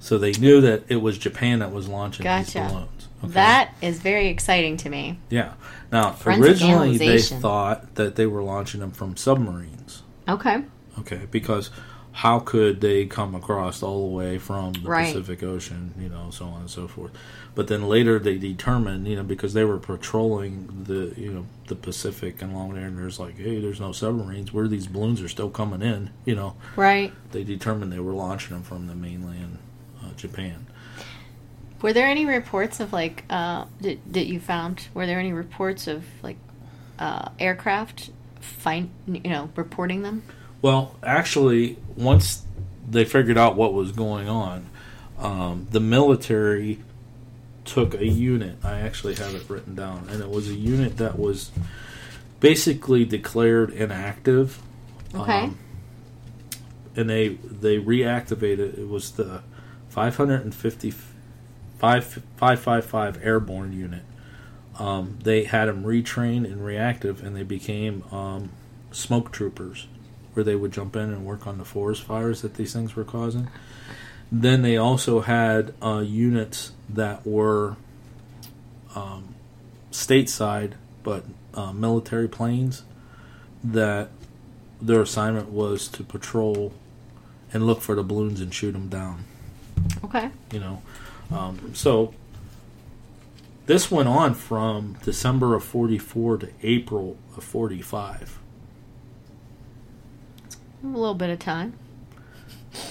So 0.00 0.16
they 0.18 0.32
knew 0.32 0.60
that 0.60 0.84
it 0.88 0.96
was 0.96 1.18
Japan 1.18 1.58
that 1.58 1.72
was 1.72 1.88
launching 1.88 2.24
these 2.26 2.54
balloons. 2.54 3.08
Okay? 3.24 3.32
that 3.32 3.74
is 3.82 3.98
very 4.00 4.28
exciting 4.28 4.76
to 4.78 4.88
me. 4.90 5.18
yeah. 5.28 5.54
Now 5.90 6.12
Forensic 6.12 6.44
originally 6.50 6.98
they 6.98 7.20
thought 7.20 7.94
that 7.96 8.14
they 8.16 8.26
were 8.26 8.42
launching 8.42 8.80
them 8.80 8.92
from 8.92 9.16
submarines. 9.16 10.02
Okay. 10.28 10.62
Okay, 11.00 11.22
because 11.30 11.70
how 12.12 12.38
could 12.40 12.80
they 12.80 13.06
come 13.06 13.34
across 13.34 13.82
all 13.82 14.08
the 14.08 14.14
way 14.16 14.38
from 14.38 14.72
the 14.72 14.88
Right. 14.88 15.06
Pacific 15.06 15.42
Ocean, 15.42 15.94
you 15.98 16.08
know, 16.08 16.30
so 16.30 16.46
on 16.46 16.60
and 16.62 16.70
so 16.70 16.86
forth. 16.88 17.12
But 17.54 17.68
then 17.68 17.88
later 17.88 18.18
they 18.18 18.36
determined, 18.38 19.06
you 19.08 19.16
know, 19.16 19.22
because 19.22 19.52
they 19.54 19.64
were 19.64 19.78
patrolling 19.78 20.84
the, 20.86 21.12
you 21.16 21.32
know, 21.32 21.46
the 21.68 21.74
Pacific 21.76 22.40
and 22.42 22.52
along 22.52 22.74
there, 22.74 22.86
and 22.86 22.98
there's 22.98 23.18
like, 23.20 23.36
hey, 23.38 23.60
there's 23.60 23.80
no 23.80 23.92
submarines. 23.92 24.52
Where 24.52 24.68
these 24.68 24.86
balloons 24.86 25.20
are 25.22 25.28
still 25.28 25.50
coming 25.50 25.82
in, 25.82 26.10
you 26.24 26.34
know, 26.34 26.54
Right. 26.76 27.12
they 27.32 27.44
determined 27.44 27.92
they 27.92 28.00
were 28.00 28.12
launching 28.12 28.50
them 28.54 28.62
from 28.64 28.86
the 28.88 28.94
mainland, 28.94 29.58
Japan. 30.18 30.66
Were 31.80 31.92
there 31.92 32.08
any 32.08 32.26
reports 32.26 32.80
of 32.80 32.92
like 32.92 33.24
uh, 33.30 33.64
that, 33.80 33.98
that 34.12 34.26
you 34.26 34.40
found? 34.40 34.88
Were 34.94 35.06
there 35.06 35.18
any 35.18 35.32
reports 35.32 35.86
of 35.86 36.04
like 36.22 36.36
uh, 36.98 37.30
aircraft 37.38 38.10
find 38.40 38.90
you 39.06 39.30
know 39.30 39.50
reporting 39.54 40.02
them? 40.02 40.22
Well, 40.60 40.96
actually, 41.02 41.78
once 41.96 42.42
they 42.88 43.04
figured 43.04 43.38
out 43.38 43.54
what 43.56 43.72
was 43.74 43.92
going 43.92 44.28
on, 44.28 44.66
um, 45.18 45.68
the 45.70 45.80
military 45.80 46.80
took 47.64 47.94
a 47.94 48.06
unit. 48.06 48.56
I 48.64 48.80
actually 48.80 49.14
have 49.16 49.34
it 49.34 49.48
written 49.48 49.74
down, 49.74 50.08
and 50.10 50.20
it 50.20 50.28
was 50.28 50.48
a 50.48 50.54
unit 50.54 50.96
that 50.96 51.18
was 51.18 51.52
basically 52.40 53.04
declared 53.04 53.70
inactive. 53.70 54.60
Okay. 55.14 55.44
Um, 55.44 55.58
and 56.96 57.08
they 57.08 57.28
they 57.28 57.78
reactivated. 57.78 58.78
It 58.78 58.88
was 58.88 59.12
the 59.12 59.42
550 59.98 60.92
555 61.78 63.18
airborne 63.20 63.72
unit. 63.72 64.02
Um, 64.78 65.18
they 65.24 65.42
had 65.42 65.66
them 65.66 65.82
retrained 65.82 66.44
and 66.44 66.64
reactive, 66.64 67.24
and 67.24 67.34
they 67.34 67.42
became 67.42 68.04
um, 68.12 68.50
smoke 68.92 69.32
troopers, 69.32 69.88
where 70.34 70.44
they 70.44 70.54
would 70.54 70.72
jump 70.72 70.94
in 70.94 71.10
and 71.10 71.26
work 71.26 71.48
on 71.48 71.58
the 71.58 71.64
forest 71.64 72.04
fires 72.04 72.42
that 72.42 72.54
these 72.54 72.72
things 72.72 72.94
were 72.94 73.02
causing. 73.02 73.48
Then 74.30 74.62
they 74.62 74.76
also 74.76 75.20
had 75.20 75.74
uh, 75.82 76.04
units 76.06 76.72
that 76.88 77.26
were 77.26 77.74
um, 78.94 79.34
stateside, 79.90 80.74
but 81.02 81.24
uh, 81.54 81.72
military 81.72 82.28
planes 82.28 82.84
that 83.64 84.10
their 84.80 85.00
assignment 85.00 85.48
was 85.48 85.88
to 85.88 86.04
patrol 86.04 86.72
and 87.52 87.66
look 87.66 87.80
for 87.80 87.96
the 87.96 88.04
balloons 88.04 88.40
and 88.40 88.54
shoot 88.54 88.72
them 88.72 88.88
down. 88.88 89.24
Okay. 90.04 90.30
You 90.52 90.60
know, 90.60 90.82
um, 91.30 91.74
so 91.74 92.14
this 93.66 93.90
went 93.90 94.08
on 94.08 94.34
from 94.34 94.96
December 95.04 95.54
of 95.54 95.62
'44 95.62 96.38
to 96.38 96.48
April 96.62 97.18
of 97.36 97.44
'45. 97.44 98.38
A 100.82 100.86
little 100.86 101.14
bit 101.14 101.28
of 101.30 101.38
time. 101.38 101.74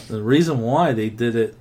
The 0.07 0.21
reason 0.21 0.59
why 0.61 0.93
they 0.93 1.09
did 1.09 1.35
it 1.35 1.55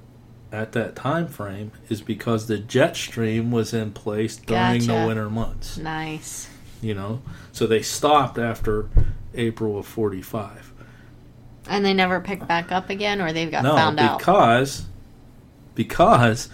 at 0.53 0.73
that 0.73 0.97
time 0.97 1.29
frame 1.29 1.73
is 1.89 2.01
because 2.01 2.47
the 2.47 2.59
jet 2.59 2.97
stream 2.97 3.51
was 3.51 3.73
in 3.73 3.93
place 3.93 4.37
during 4.37 4.87
the 4.87 5.07
winter 5.07 5.31
months. 5.31 5.77
Nice. 5.77 6.49
You 6.83 6.95
know, 6.95 7.23
so 7.53 7.67
they 7.67 7.83
stopped 7.83 8.39
after 8.39 8.89
April 9.35 9.79
of 9.79 9.87
'45. 9.87 10.73
And 11.69 11.85
they 11.85 11.95
never 11.95 12.21
picked 12.21 12.47
back 12.47 12.71
up 12.71 12.91
again, 12.91 13.21
or 13.21 13.33
they've 13.33 13.51
got 13.51 13.65
no, 13.65 13.75
found 13.75 13.99
out. 13.99 14.19
because 14.19 14.85
because 15.77 16.49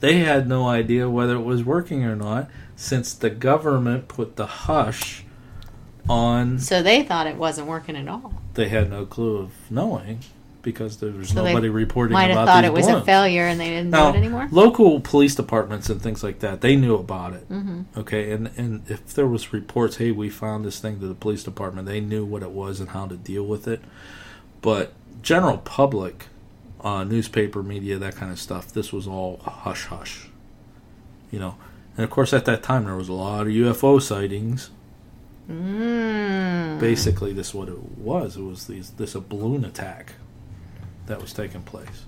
they 0.00 0.18
had 0.18 0.48
no 0.48 0.66
idea 0.66 1.08
whether 1.08 1.36
it 1.36 1.42
was 1.42 1.62
working 1.62 2.02
or 2.04 2.16
not, 2.16 2.50
since 2.74 3.14
the 3.14 3.30
government 3.30 4.08
put 4.08 4.34
the 4.34 4.46
hush 4.46 5.24
on. 6.08 6.58
So 6.58 6.82
they 6.82 7.04
thought 7.04 7.28
it 7.28 7.36
wasn't 7.36 7.68
working 7.68 7.94
at 7.96 8.08
all. 8.08 8.34
They 8.54 8.68
had 8.68 8.90
no 8.90 9.06
clue 9.06 9.36
of 9.38 9.52
knowing 9.70 10.18
because 10.62 10.98
there 10.98 11.10
was 11.10 11.28
So 11.28 11.42
they 11.42 11.50
nobody 11.52 11.68
reporting 11.68 12.12
Might 12.12 12.30
about 12.30 12.38
have 12.40 12.48
thought 12.48 12.64
it 12.64 12.72
was 12.72 12.86
balloons. 12.86 13.02
a 13.02 13.06
failure 13.06 13.42
and 13.46 13.58
they 13.60 13.68
didn't 13.68 13.90
Now, 13.90 14.10
do 14.12 14.16
it 14.16 14.20
anymore. 14.20 14.48
local 14.52 15.00
police 15.00 15.34
departments 15.34 15.88
and 15.90 16.00
things 16.00 16.22
like 16.22 16.38
that, 16.40 16.60
they 16.60 16.76
knew 16.76 16.94
about 16.94 17.32
it. 17.34 17.44
hmm 17.48 17.82
Okay, 17.96 18.30
and 18.32 18.50
and 18.56 18.82
if 18.88 19.12
there 19.14 19.26
was 19.26 19.52
reports, 19.52 19.96
hey, 19.96 20.10
we 20.12 20.30
found 20.30 20.64
this 20.64 20.78
thing 20.80 21.00
to 21.00 21.06
the 21.06 21.14
police 21.14 21.42
department, 21.44 21.86
they 21.88 22.00
knew 22.00 22.24
what 22.24 22.42
it 22.42 22.50
was 22.50 22.78
and 22.80 22.90
how 22.90 23.06
to 23.06 23.16
deal 23.16 23.44
with 23.44 23.66
it. 23.66 23.80
But 24.60 24.92
general 25.20 25.58
public, 25.58 26.26
uh, 26.82 27.04
newspaper, 27.04 27.62
media, 27.62 27.98
that 27.98 28.16
kind 28.16 28.32
of 28.32 28.38
stuff, 28.38 28.72
this 28.72 28.92
was 28.92 29.06
all 29.06 29.38
hush 29.44 29.86
hush. 29.86 30.28
You 31.30 31.38
know, 31.38 31.56
and 31.96 32.04
of 32.04 32.10
course 32.10 32.32
at 32.32 32.44
that 32.46 32.62
time 32.62 32.84
there 32.84 32.96
was 32.96 33.08
a 33.08 33.12
lot 33.12 33.42
of 33.42 33.52
UFO 33.52 34.00
sightings. 34.00 34.70
Mm. 35.50 36.78
Basically, 36.78 37.32
this 37.32 37.52
what 37.54 37.68
it 37.68 37.78
was. 37.98 38.36
It 38.36 38.42
was 38.42 38.66
these 38.66 38.90
this 38.90 39.14
a 39.14 39.20
balloon 39.20 39.64
attack 39.64 40.14
that 41.06 41.20
was 41.20 41.32
taking 41.32 41.62
place. 41.62 42.04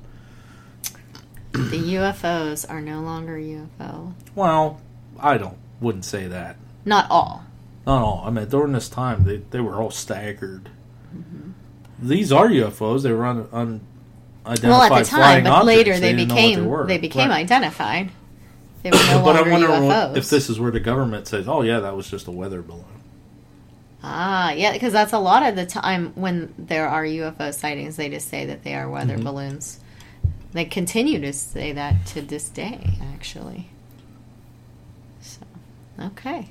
The 1.52 1.94
UFOs 1.94 2.68
are 2.68 2.80
no 2.80 3.00
longer 3.00 3.36
UFO. 3.36 4.14
Well, 4.34 4.80
I 5.18 5.38
don't 5.38 5.58
wouldn't 5.80 6.04
say 6.04 6.26
that. 6.26 6.56
Not 6.84 7.10
all. 7.10 7.44
Not 7.86 8.02
all. 8.02 8.24
I 8.26 8.30
mean, 8.30 8.48
during 8.48 8.72
this 8.72 8.88
time, 8.88 9.24
they 9.24 9.38
they 9.50 9.60
were 9.60 9.80
all 9.80 9.90
staggered. 9.90 10.70
These 11.98 12.32
are 12.32 12.48
UFOs. 12.48 13.02
They 13.02 13.12
were 13.12 13.24
un, 13.24 13.80
unidentified 14.44 14.70
well, 14.70 14.82
at 14.98 15.04
the 15.04 15.10
time, 15.10 15.44
but 15.44 15.64
later 15.64 15.98
they, 15.98 16.12
know 16.12 16.26
became 16.26 16.66
were. 16.66 16.86
they, 16.86 16.98
became 16.98 17.30
Right. 17.30 17.40
identified. 17.40 18.10
They 18.82 18.90
were 18.90 18.96
no 18.96 19.22
but 19.24 19.36
I 19.36 19.50
wonder 19.50 19.68
UFOs. 19.68 20.16
if 20.16 20.28
this 20.30 20.50
is 20.50 20.60
where 20.60 20.70
the 20.70 20.80
government 20.80 21.26
says, 21.26 21.48
"Oh 21.48 21.62
yeah, 21.62 21.80
that 21.80 21.96
was 21.96 22.08
just 22.10 22.26
a 22.26 22.30
weather 22.30 22.60
balloon." 22.62 22.84
Ah, 24.02 24.52
yeah, 24.52 24.72
because 24.74 24.92
that's 24.92 25.14
a 25.14 25.18
lot 25.18 25.42
of 25.42 25.56
the 25.56 25.64
time 25.64 26.12
when 26.14 26.52
there 26.58 26.86
are 26.86 27.04
UFO 27.04 27.54
sightings, 27.54 27.96
they 27.96 28.10
just 28.10 28.28
say 28.28 28.44
that 28.46 28.62
they 28.62 28.74
are 28.74 28.88
weather 28.90 29.14
Mm-hmm. 29.14 29.24
balloons. 29.24 29.80
They 30.52 30.66
continue 30.66 31.18
to 31.20 31.32
say 31.32 31.72
that 31.72 32.04
to 32.08 32.20
this 32.20 32.48
day, 32.50 32.98
actually. 33.14 33.68
So, 35.22 35.40
okay. 35.98 36.50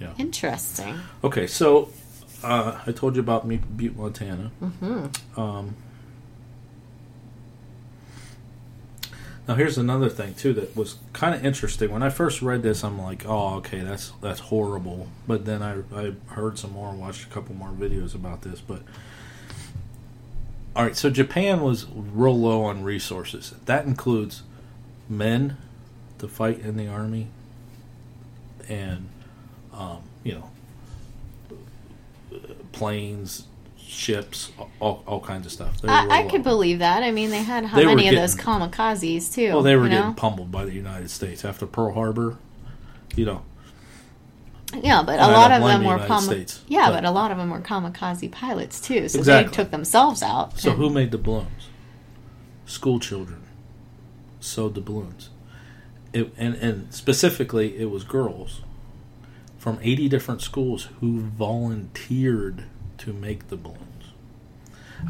Yeah. 0.00 0.12
Interesting. 0.18 0.98
Okay, 1.22 1.46
so 1.46 1.90
uh, 2.42 2.80
I 2.86 2.92
told 2.92 3.14
you 3.14 3.20
about 3.20 3.46
Me- 3.46 3.56
Butte, 3.58 3.96
Montana. 3.96 4.50
hmm 4.60 5.06
Um, 5.40 5.76
now 9.50 9.56
here's 9.56 9.78
another 9.78 10.08
thing 10.08 10.34
too 10.34 10.52
that 10.52 10.76
was 10.76 10.98
kind 11.12 11.34
of 11.34 11.44
interesting. 11.44 11.90
When 11.90 12.04
I 12.04 12.08
first 12.08 12.40
read 12.40 12.62
this, 12.62 12.84
I'm 12.84 13.02
like, 13.02 13.26
"Oh, 13.26 13.56
okay, 13.56 13.80
that's 13.80 14.12
that's 14.20 14.38
horrible." 14.38 15.08
But 15.26 15.44
then 15.44 15.60
I 15.60 15.78
I 15.92 16.12
heard 16.34 16.56
some 16.56 16.70
more 16.70 16.90
and 16.90 17.00
watched 17.00 17.24
a 17.24 17.30
couple 17.30 17.56
more 17.56 17.70
videos 17.70 18.14
about 18.14 18.42
this. 18.42 18.60
But 18.60 18.82
all 20.76 20.84
right, 20.84 20.94
so 20.94 21.10
Japan 21.10 21.62
was 21.62 21.86
real 21.92 22.38
low 22.38 22.62
on 22.62 22.84
resources. 22.84 23.52
That 23.64 23.86
includes 23.86 24.44
men 25.08 25.56
to 26.20 26.28
fight 26.28 26.60
in 26.60 26.76
the 26.76 26.86
army, 26.86 27.26
and 28.68 29.08
um, 29.74 30.02
you 30.22 30.34
know, 30.34 30.50
planes, 32.70 33.48
ships, 33.90 34.52
all, 34.80 35.02
all 35.06 35.20
kinds 35.20 35.46
of 35.46 35.52
stuff. 35.52 35.80
They 35.80 35.88
I, 35.88 36.06
I 36.20 36.22
could 36.28 36.42
believe 36.42 36.78
that. 36.78 37.02
I 37.02 37.10
mean, 37.10 37.30
they 37.30 37.42
had 37.42 37.64
how 37.64 37.76
They 37.78 37.84
many 37.84 38.08
of 38.08 38.14
those 38.14 38.34
kamikazes, 38.36 39.32
too? 39.34 39.48
Well, 39.52 39.62
they 39.62 39.76
were 39.76 39.88
getting 39.88 40.06
know? 40.08 40.14
pummeled 40.14 40.50
by 40.52 40.64
the 40.64 40.72
United 40.72 41.10
States 41.10 41.44
after 41.44 41.66
Pearl 41.66 41.92
Harbor. 41.92 42.38
You 43.16 43.24
know, 43.24 43.42
Yeah, 44.80 45.02
but 45.02 45.18
a 45.18 45.26
lot 45.26 45.50
of 45.50 45.62
them 45.62 45.82
the 45.82 45.88
were 45.88 46.20
States, 46.20 46.62
Yeah, 46.68 46.90
but- 46.90 46.96
but, 47.02 47.04
a 47.04 47.10
lot 47.10 47.32
of 47.32 47.38
them 47.38 47.50
were 47.50 47.60
kamikaze 47.60 48.30
pilots 48.30 48.80
too, 48.80 49.08
so 49.08 49.18
Exactly. 49.18 49.50
they 49.50 49.54
took 49.56 49.70
themselves 49.72 50.22
out. 50.22 50.58
so 50.60 50.70
who 50.72 50.88
made 50.90 51.10
the 51.10 51.18
balloons? 51.18 51.68
School 52.66 53.00
children 53.00 53.42
sewed 54.38 54.74
the 54.76 54.80
balloons, 54.80 55.30
it, 56.12 56.32
and 56.38 56.54
and 56.54 56.94
specifically 56.94 57.76
it 57.76 57.90
was 57.90 58.04
girls 58.04 58.60
from 59.58 59.78
eighty 59.82 60.08
different 60.08 60.40
schools 60.40 60.88
who 61.00 61.18
volunteered 61.20 62.64
to 63.00 63.12
make 63.12 63.48
the 63.48 63.56
balloons. 63.56 63.78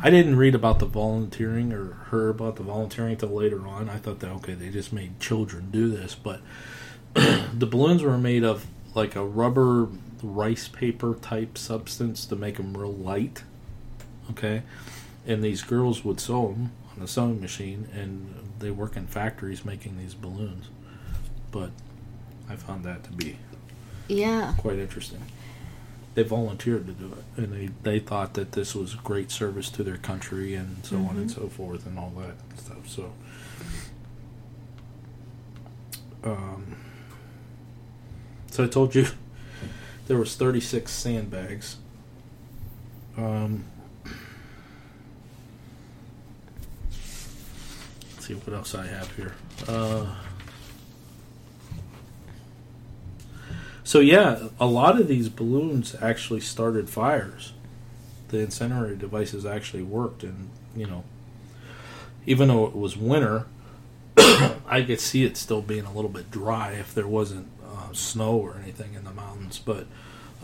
I 0.02 0.10
didn't 0.10 0.36
read 0.36 0.54
about 0.54 0.78
the 0.78 0.86
volunteering 0.86 1.72
or 1.72 1.96
hear 2.10 2.28
about 2.28 2.56
the 2.56 2.62
volunteering 2.62 3.12
until 3.12 3.30
later 3.30 3.66
on. 3.66 3.88
I 3.88 3.96
thought 3.96 4.20
that 4.20 4.30
okay, 4.30 4.54
they 4.54 4.68
just 4.68 4.92
made 4.92 5.18
children 5.18 5.68
do 5.72 5.88
this, 5.90 6.14
but 6.14 6.40
the 7.14 7.66
balloons 7.66 8.02
were 8.02 8.16
made 8.18 8.44
of 8.44 8.66
like 8.94 9.16
a 9.16 9.24
rubber 9.24 9.88
rice 10.22 10.68
paper 10.68 11.14
type 11.14 11.58
substance 11.58 12.24
to 12.26 12.36
make 12.36 12.56
them 12.56 12.76
real 12.76 12.92
light. 12.92 13.42
Okay, 14.30 14.62
and 15.26 15.42
these 15.42 15.62
girls 15.62 16.04
would 16.04 16.20
sew 16.20 16.48
them 16.48 16.70
on 16.96 17.02
a 17.02 17.08
sewing 17.08 17.40
machine, 17.40 17.88
and 17.92 18.32
they 18.60 18.70
work 18.70 18.96
in 18.96 19.08
factories 19.08 19.64
making 19.64 19.98
these 19.98 20.14
balloons. 20.14 20.68
But 21.50 21.70
I 22.48 22.54
found 22.54 22.84
that 22.84 23.02
to 23.04 23.10
be 23.12 23.38
Yeah. 24.06 24.54
quite 24.56 24.78
interesting. 24.78 25.20
They 26.14 26.24
volunteered 26.24 26.86
to 26.86 26.92
do 26.92 27.12
it, 27.12 27.40
and 27.40 27.52
they, 27.52 27.70
they 27.82 27.98
thought 28.00 28.34
that 28.34 28.52
this 28.52 28.74
was 28.74 28.94
great 28.94 29.30
service 29.30 29.70
to 29.70 29.84
their 29.84 29.96
country 29.96 30.54
and 30.54 30.84
so 30.84 30.96
on 30.96 31.16
and 31.16 31.30
so 31.30 31.48
forth 31.48 31.86
and 31.86 31.98
all 31.98 32.12
that 32.18 32.34
stuff. 32.58 32.88
So, 32.88 33.12
um, 36.24 36.76
so 38.50 38.64
I 38.64 38.66
told 38.66 38.94
you 38.96 39.06
there 40.08 40.18
was 40.18 40.34
36 40.34 40.90
sandbags. 40.90 41.76
Um, 43.16 43.64
let's 48.14 48.26
see 48.26 48.34
what 48.34 48.52
else 48.54 48.74
I 48.74 48.86
have 48.86 49.14
here. 49.14 49.34
Uh, 49.68 50.12
So 53.84 54.00
yeah, 54.00 54.48
a 54.58 54.66
lot 54.66 55.00
of 55.00 55.08
these 55.08 55.28
balloons 55.28 55.96
actually 56.00 56.40
started 56.40 56.90
fires. 56.90 57.52
The 58.28 58.38
incendiary 58.38 58.96
devices 58.96 59.44
actually 59.44 59.82
worked, 59.82 60.22
and 60.22 60.50
you 60.76 60.86
know, 60.86 61.04
even 62.26 62.48
though 62.48 62.66
it 62.66 62.76
was 62.76 62.96
winter, 62.96 63.46
I 64.16 64.82
could 64.86 65.00
see 65.00 65.24
it 65.24 65.36
still 65.36 65.62
being 65.62 65.84
a 65.84 65.92
little 65.92 66.10
bit 66.10 66.30
dry 66.30 66.72
if 66.72 66.94
there 66.94 67.06
wasn't 67.06 67.48
uh, 67.66 67.92
snow 67.92 68.36
or 68.36 68.56
anything 68.62 68.94
in 68.94 69.04
the 69.04 69.12
mountains. 69.12 69.58
But 69.58 69.86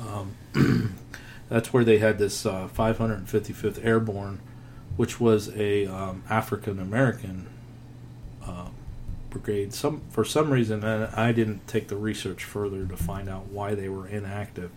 um, 0.00 0.96
that's 1.48 1.72
where 1.72 1.84
they 1.84 1.98
had 1.98 2.18
this 2.18 2.46
uh, 2.46 2.68
555th 2.68 3.84
Airborne, 3.84 4.40
which 4.96 5.20
was 5.20 5.54
a 5.56 5.86
um, 5.86 6.24
African 6.28 6.80
American 6.80 7.46
brigade. 9.36 9.72
Some 9.74 10.02
for 10.10 10.24
some 10.24 10.50
reason, 10.50 10.84
and 10.84 11.14
I 11.14 11.32
didn't 11.32 11.66
take 11.66 11.88
the 11.88 11.96
research 11.96 12.44
further 12.44 12.86
to 12.86 12.96
find 12.96 13.28
out 13.28 13.46
why 13.48 13.74
they 13.74 13.88
were 13.88 14.06
inactive. 14.06 14.70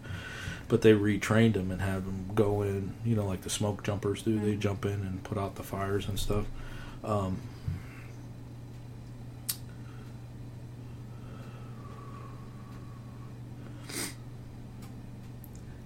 But 0.67 0.84
they 0.84 0.93
retrained 0.93 1.54
them 1.54 1.72
and 1.72 1.82
had 1.82 2.06
them 2.06 2.30
go 2.36 2.62
in, 2.62 2.93
you 3.04 3.15
know, 3.15 3.26
like 3.26 3.41
the 3.41 3.50
smoke 3.50 3.84
jumpers 3.84 4.22
do. 4.22 4.39
They 4.39 4.56
jump 4.56 4.86
in 4.86 4.91
and 4.91 5.24
put 5.24 5.38
out 5.38 5.56
the 5.56 5.63
fires 5.63 6.08
and 6.08 6.19
stuff. 6.19 6.45
Um, 7.04 7.39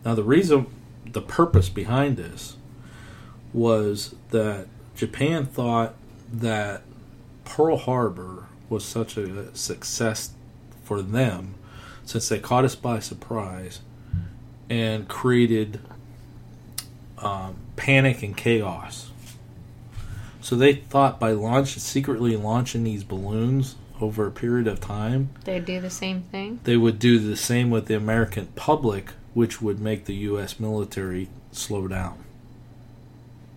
now, 0.04 0.16
the 0.16 0.24
reason, 0.24 0.68
the 1.06 1.22
purpose 1.22 1.70
behind 1.70 2.18
this 2.18 2.58
was 3.54 4.16
that 4.32 4.68
Japan 4.96 5.46
thought 5.46 5.96
that 6.32 6.82
Pearl 7.46 7.78
Harbor 7.78 8.48
was 8.70 8.84
such 8.86 9.18
a 9.18 9.56
success 9.56 10.32
for 10.84 11.02
them 11.02 11.56
since 12.06 12.30
they 12.30 12.40
caught 12.40 12.66
us 12.66 12.76
by 12.76 13.00
surprise 13.00 13.82
and 14.70 15.08
created 15.08 15.80
um, 17.18 17.56
panic 17.76 18.24
and 18.24 18.36
chaos. 18.36 19.12
So 20.42 20.56
they 20.56 20.74
thought 20.74 21.20
by 21.20 21.32
launch 21.32 21.78
secretly 21.80 22.36
launching 22.36 22.84
these 22.84 23.04
balloons 23.04 23.76
over 24.02 24.28
a 24.28 24.32
period 24.32 24.68
of 24.68 24.82
time, 24.82 25.30
they'd 25.46 25.66
do 25.66 25.80
the 25.80 25.90
same 25.90 26.24
thing. 26.24 26.60
they 26.66 26.76
would 26.76 27.00
do 27.00 27.20
the 27.20 27.38
same 27.38 27.70
with 27.70 27.86
the 27.86 27.96
American 27.96 28.48
public, 28.48 29.12
which 29.34 29.62
would 29.62 29.80
make 29.80 30.06
the 30.06 30.16
U.S. 30.16 30.60
military 30.60 31.30
slow 31.52 31.88
down. 31.88 32.24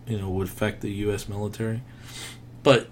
You 0.07 0.19
know, 0.19 0.31
would 0.31 0.47
affect 0.47 0.83
the 0.83 0.93
U.S. 0.93 1.29
military. 1.29 1.83
But 2.63 2.89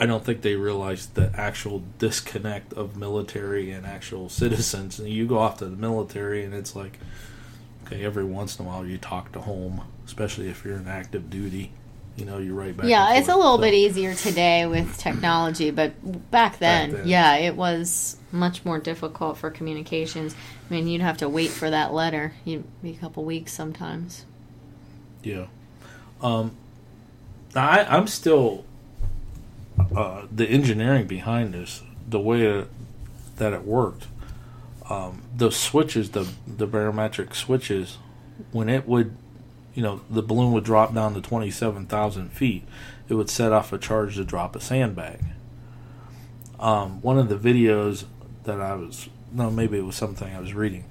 I 0.00 0.06
don't 0.06 0.24
think 0.24 0.40
they 0.40 0.56
realized 0.56 1.14
the 1.14 1.30
actual 1.36 1.82
disconnect 1.98 2.72
of 2.72 2.96
military 2.96 3.70
and 3.70 3.84
actual 3.86 4.28
citizens. 4.42 4.98
And 4.98 5.08
you 5.10 5.26
go 5.26 5.38
off 5.38 5.58
to 5.58 5.66
the 5.66 5.76
military, 5.76 6.42
and 6.42 6.54
it's 6.54 6.74
like, 6.74 6.98
okay, 7.86 8.02
every 8.04 8.24
once 8.24 8.58
in 8.58 8.64
a 8.64 8.68
while 8.68 8.84
you 8.86 8.96
talk 8.98 9.30
to 9.32 9.40
home, 9.40 9.82
especially 10.06 10.48
if 10.48 10.64
you're 10.64 10.76
in 10.78 10.88
active 10.88 11.28
duty. 11.30 11.72
You 12.16 12.24
know, 12.26 12.38
you're 12.38 12.54
right 12.54 12.76
back. 12.76 12.86
Yeah, 12.86 13.14
it's 13.14 13.28
a 13.28 13.36
little 13.36 13.56
So- 13.56 13.62
bit 13.62 13.72
easier 13.72 14.14
today 14.14 14.66
with 14.66 14.98
technology, 14.98 15.70
but 15.70 16.30
back 16.30 16.58
then, 16.58 16.90
then. 16.92 17.08
yeah, 17.08 17.36
it 17.36 17.54
was 17.56 18.16
much 18.32 18.64
more 18.64 18.78
difficult 18.78 19.38
for 19.38 19.48
communications. 19.50 20.34
I 20.68 20.74
mean, 20.74 20.88
you'd 20.88 21.00
have 21.02 21.18
to 21.18 21.28
wait 21.28 21.50
for 21.50 21.70
that 21.70 21.94
letter. 21.94 22.32
You'd 22.44 22.64
be 22.82 22.90
a 22.90 22.96
couple 22.96 23.24
weeks 23.24 23.52
sometimes. 23.52 24.26
Yeah. 25.22 25.46
Um, 26.20 26.52
I, 27.54 27.84
I'm 27.84 28.06
still 28.06 28.64
uh, 29.94 30.26
the 30.30 30.46
engineering 30.46 31.06
behind 31.06 31.54
this, 31.54 31.82
the 32.08 32.20
way 32.20 32.42
it, 32.42 32.68
that 33.36 33.52
it 33.52 33.64
worked. 33.64 34.06
Um, 34.88 35.22
those 35.36 35.56
switches, 35.56 36.10
the 36.10 36.26
the 36.46 36.66
barometric 36.66 37.34
switches, 37.34 37.98
when 38.50 38.68
it 38.68 38.88
would, 38.88 39.16
you 39.74 39.82
know, 39.82 40.00
the 40.10 40.22
balloon 40.22 40.52
would 40.52 40.64
drop 40.64 40.92
down 40.94 41.14
to 41.14 41.20
twenty 41.20 41.50
seven 41.50 41.86
thousand 41.86 42.30
feet, 42.32 42.64
it 43.08 43.14
would 43.14 43.30
set 43.30 43.52
off 43.52 43.72
a 43.72 43.78
charge 43.78 44.16
to 44.16 44.24
drop 44.24 44.56
a 44.56 44.60
sandbag. 44.60 45.20
Um, 46.58 47.00
one 47.02 47.18
of 47.18 47.28
the 47.28 47.36
videos 47.36 48.04
that 48.44 48.60
I 48.60 48.74
was 48.74 49.08
no, 49.32 49.50
maybe 49.50 49.78
it 49.78 49.84
was 49.84 49.94
something 49.94 50.34
I 50.34 50.40
was 50.40 50.54
reading. 50.54 50.84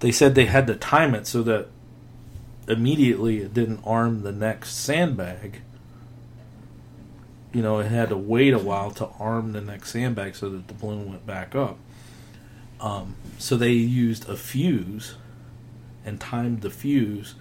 they 0.00 0.10
said 0.10 0.34
they 0.34 0.46
had 0.46 0.66
to 0.66 0.74
time 0.74 1.14
it 1.14 1.26
so 1.26 1.42
that 1.44 1.68
immediately 2.68 3.38
it 3.38 3.54
didn't 3.54 3.80
arm 3.84 4.22
the 4.22 4.32
next 4.32 4.74
sandbag. 4.74 5.60
You 7.52 7.62
know, 7.62 7.80
it 7.80 7.88
had 7.88 8.10
to 8.10 8.16
wait 8.16 8.54
a 8.54 8.58
while 8.58 8.92
to 8.92 9.08
arm 9.18 9.52
the 9.52 9.60
next 9.60 9.90
sandbag 9.90 10.36
so 10.36 10.48
that 10.50 10.68
the 10.68 10.74
balloon 10.74 11.10
went 11.10 11.26
back 11.26 11.54
up. 11.54 11.78
Um, 12.80 13.16
so 13.38 13.56
they 13.56 13.72
used 13.72 14.28
a 14.28 14.36
fuse 14.36 15.16
and 16.04 16.20
timed 16.20 16.62
the 16.62 16.70
fuse 16.70 17.34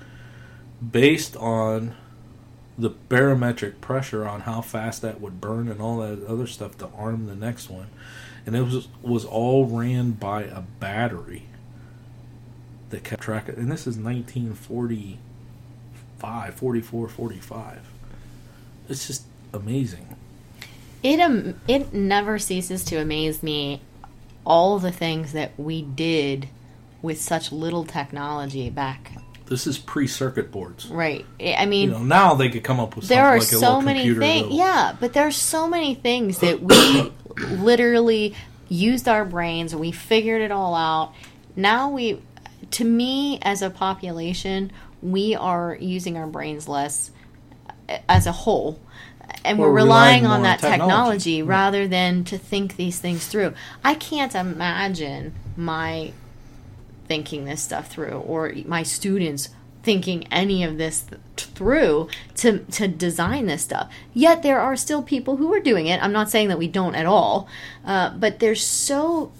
based 0.91 1.37
on 1.37 1.95
the 2.77 2.89
barometric 2.89 3.81
pressure 3.81 4.27
on 4.27 4.41
how 4.41 4.61
fast 4.61 5.01
that 5.01 5.21
would 5.21 5.41
burn 5.41 5.67
and 5.67 5.81
all 5.81 5.97
that 5.99 6.23
other 6.25 6.47
stuff 6.47 6.77
to 6.77 6.87
arm 6.97 7.27
the 7.27 7.35
next 7.35 7.69
one. 7.69 7.87
And 8.45 8.55
it 8.55 8.61
was 8.63 8.87
was 9.01 9.25
all 9.25 9.65
ran 9.65 10.11
by 10.11 10.43
a 10.43 10.61
battery 10.61 11.43
that 12.89 13.03
kept 13.03 13.21
track 13.21 13.49
of 13.49 13.57
and 13.57 13.69
this 13.71 13.85
is 13.85 13.97
1945 13.97 16.53
44 16.55 17.07
45 17.07 17.91
it's 18.87 19.07
just 19.07 19.23
amazing 19.53 20.15
It 21.03 21.19
um 21.19 21.55
it 21.67 21.93
never 21.93 22.39
ceases 22.39 22.83
to 22.85 22.97
amaze 22.97 23.41
me 23.43 23.81
all 24.45 24.79
the 24.79 24.91
things 24.91 25.33
that 25.33 25.51
we 25.57 25.81
did 25.81 26.47
with 27.01 27.21
such 27.21 27.51
little 27.51 27.85
technology 27.85 28.69
back. 28.69 29.11
this 29.47 29.65
is 29.67 29.77
pre-circuit 29.77 30.51
boards 30.51 30.87
Right. 30.87 31.25
I 31.41 31.65
mean, 31.65 31.89
you 31.89 31.95
know 31.95 32.03
now 32.03 32.33
they 32.35 32.49
could 32.49 32.63
come 32.63 32.79
up 32.79 32.95
with 32.95 33.07
there 33.07 33.25
are 33.25 33.39
like 33.39 33.47
so 33.47 33.81
many 33.81 34.13
things. 34.13 34.53
Yeah, 34.53 34.95
but 34.99 35.13
there's 35.13 35.35
so 35.35 35.67
many 35.67 35.95
things 35.95 36.39
that 36.39 36.61
we 36.61 37.11
literally 37.55 38.35
used 38.67 39.07
our 39.07 39.25
brains. 39.25 39.75
We 39.75 39.91
figured 39.91 40.41
it 40.41 40.51
all 40.51 40.75
out. 40.75 41.13
Now 41.55 41.89
we, 41.89 42.21
to 42.71 42.83
me, 42.85 43.39
as 43.41 43.61
a 43.63 43.69
population, 43.71 44.71
we 45.01 45.33
are 45.35 45.75
using 45.79 46.17
our 46.17 46.27
brains 46.27 46.67
less 46.67 47.09
uh, 47.89 47.97
as 48.07 48.27
a 48.27 48.31
whole. 48.31 48.79
And 49.43 49.57
we're, 49.59 49.67
We're 49.67 49.75
relying, 49.75 50.23
relying 50.23 50.25
on 50.25 50.43
that 50.43 50.63
on 50.63 50.71
technology. 50.71 51.37
technology, 51.37 51.43
rather 51.43 51.87
than 51.87 52.23
to 52.25 52.37
think 52.37 52.75
these 52.75 52.99
things 52.99 53.27
through. 53.27 53.53
I 53.83 53.95
can't 53.95 54.35
imagine 54.35 55.33
my 55.55 56.13
thinking 57.07 57.45
this 57.45 57.61
stuff 57.61 57.89
through 57.89 58.19
or 58.19 58.53
my 58.65 58.83
students 58.83 59.49
thinking 59.81 60.27
any 60.31 60.63
of 60.63 60.77
this 60.77 61.01
th- 61.01 61.21
through 61.37 62.07
to 62.35 62.59
to 62.65 62.87
design 62.87 63.45
this 63.47 63.63
stuff. 63.63 63.91
Yet 64.13 64.43
there 64.43 64.59
are 64.59 64.75
still 64.75 65.01
people 65.01 65.37
who 65.37 65.51
are 65.53 65.59
doing 65.61 65.87
it. 65.87 66.03
I'm 66.03 66.11
not 66.11 66.29
saying 66.29 66.49
that 66.49 66.59
we 66.59 66.67
don't 66.67 66.95
at 66.95 67.05
all 67.05 67.47
uh, 67.85 68.11
but 68.17 68.39
there's 68.39 68.63
so 68.63 69.31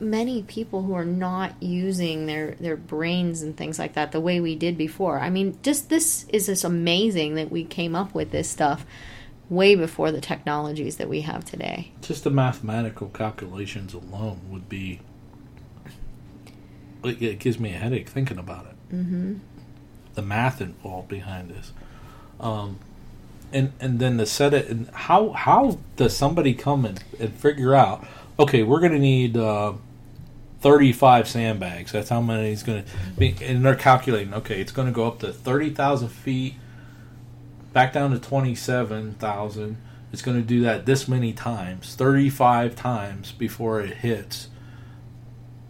many 0.00 0.42
people 0.44 0.82
who 0.84 0.94
are 0.94 1.04
not 1.04 1.60
using 1.60 2.26
their 2.26 2.52
their 2.60 2.76
brains 2.76 3.42
and 3.42 3.56
things 3.56 3.78
like 3.78 3.94
that 3.94 4.12
the 4.12 4.20
way 4.20 4.40
we 4.40 4.54
did 4.54 4.78
before. 4.78 5.18
I 5.18 5.28
mean 5.30 5.58
just 5.62 5.90
this 5.90 6.24
is 6.28 6.46
just 6.46 6.64
amazing 6.64 7.34
that 7.34 7.50
we 7.50 7.64
came 7.64 7.96
up 7.96 8.14
with 8.14 8.30
this 8.30 8.48
stuff 8.48 8.86
way 9.50 9.74
before 9.74 10.12
the 10.12 10.20
technologies 10.20 10.96
that 10.96 11.08
we 11.08 11.22
have 11.22 11.44
today. 11.44 11.92
Just 12.02 12.24
the 12.24 12.30
mathematical 12.30 13.08
calculations 13.08 13.94
alone 13.94 14.40
would 14.50 14.68
be 14.68 15.00
it, 17.04 17.22
it 17.22 17.38
gives 17.38 17.58
me 17.58 17.70
a 17.70 17.78
headache 17.78 18.08
thinking 18.08 18.38
about 18.38 18.66
it. 18.66 18.94
Mm-hmm. 18.94 19.34
the 20.14 20.22
math 20.22 20.62
involved 20.62 21.08
behind 21.08 21.50
this. 21.50 21.72
Um, 22.40 22.78
and 23.52 23.72
and 23.80 23.98
then 23.98 24.16
to 24.18 24.26
set 24.26 24.54
it 24.54 24.68
and 24.68 24.88
how 24.90 25.30
how 25.30 25.78
does 25.96 26.16
somebody 26.16 26.54
come 26.54 26.84
and, 26.84 27.02
and 27.18 27.34
figure 27.34 27.74
out 27.74 28.06
okay 28.38 28.62
we're 28.62 28.80
going 28.80 28.92
to 28.92 28.98
need 28.98 29.36
uh, 29.36 29.72
35 30.60 31.28
sandbags. 31.28 31.92
That's 31.92 32.08
how 32.08 32.20
many 32.20 32.50
it's 32.50 32.62
going 32.62 32.82
to 32.84 32.90
be 33.18 33.36
and 33.42 33.64
they're 33.64 33.74
calculating 33.74 34.34
okay 34.34 34.60
it's 34.60 34.72
going 34.72 34.88
to 34.88 34.92
go 34.92 35.06
up 35.06 35.18
to 35.20 35.32
30,000 35.32 36.08
feet 36.08 36.54
back 37.78 37.92
down 37.92 38.10
to 38.10 38.18
27,000 38.18 39.76
it's 40.12 40.20
going 40.20 40.36
to 40.36 40.42
do 40.42 40.62
that 40.62 40.84
this 40.84 41.06
many 41.06 41.32
times 41.32 41.94
35 41.94 42.74
times 42.74 43.30
before 43.30 43.80
it 43.80 43.98
hits 43.98 44.48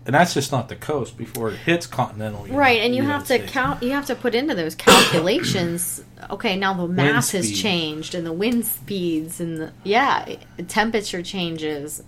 and 0.07 0.15
that's 0.15 0.33
just 0.33 0.51
not 0.51 0.71
the 0.71 0.77
coast 0.77 1.19
before 1.19 1.51
it 1.51 1.57
hits 1.59 1.87
continental 1.87 2.47
Uni- 2.47 2.57
right 2.59 2.81
and 2.81 2.95
you 2.95 3.03
have 3.03 3.29
United 3.29 3.29
to 3.29 3.35
States. 3.41 3.53
count 3.53 3.83
you 3.83 3.91
have 3.91 4.07
to 4.07 4.15
put 4.15 4.35
into 4.35 4.55
those 4.55 4.75
calculations 4.75 6.03
okay 6.31 6.57
now 6.57 6.73
the 6.73 6.89
mass 6.89 7.33
has 7.33 7.53
changed 7.53 8.15
and 8.15 8.27
the 8.27 8.33
wind 8.33 8.65
speeds 8.65 9.39
and 9.39 9.59
the 9.59 9.73
yeah 9.85 10.37
temperature 10.67 11.21
changes 11.21 12.03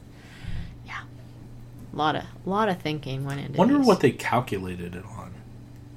yeah 0.86 1.02
a 1.92 1.96
lot 1.96 2.16
of 2.16 2.22
a 2.22 2.48
lot 2.48 2.70
of 2.70 2.80
thinking 2.80 3.26
went 3.26 3.40
into 3.40 3.52
it. 3.52 3.58
wonder 3.58 3.76
these. 3.76 3.86
what 3.86 4.00
they 4.00 4.12
calculated 4.12 4.94
it 4.94 5.04
on 5.04 5.34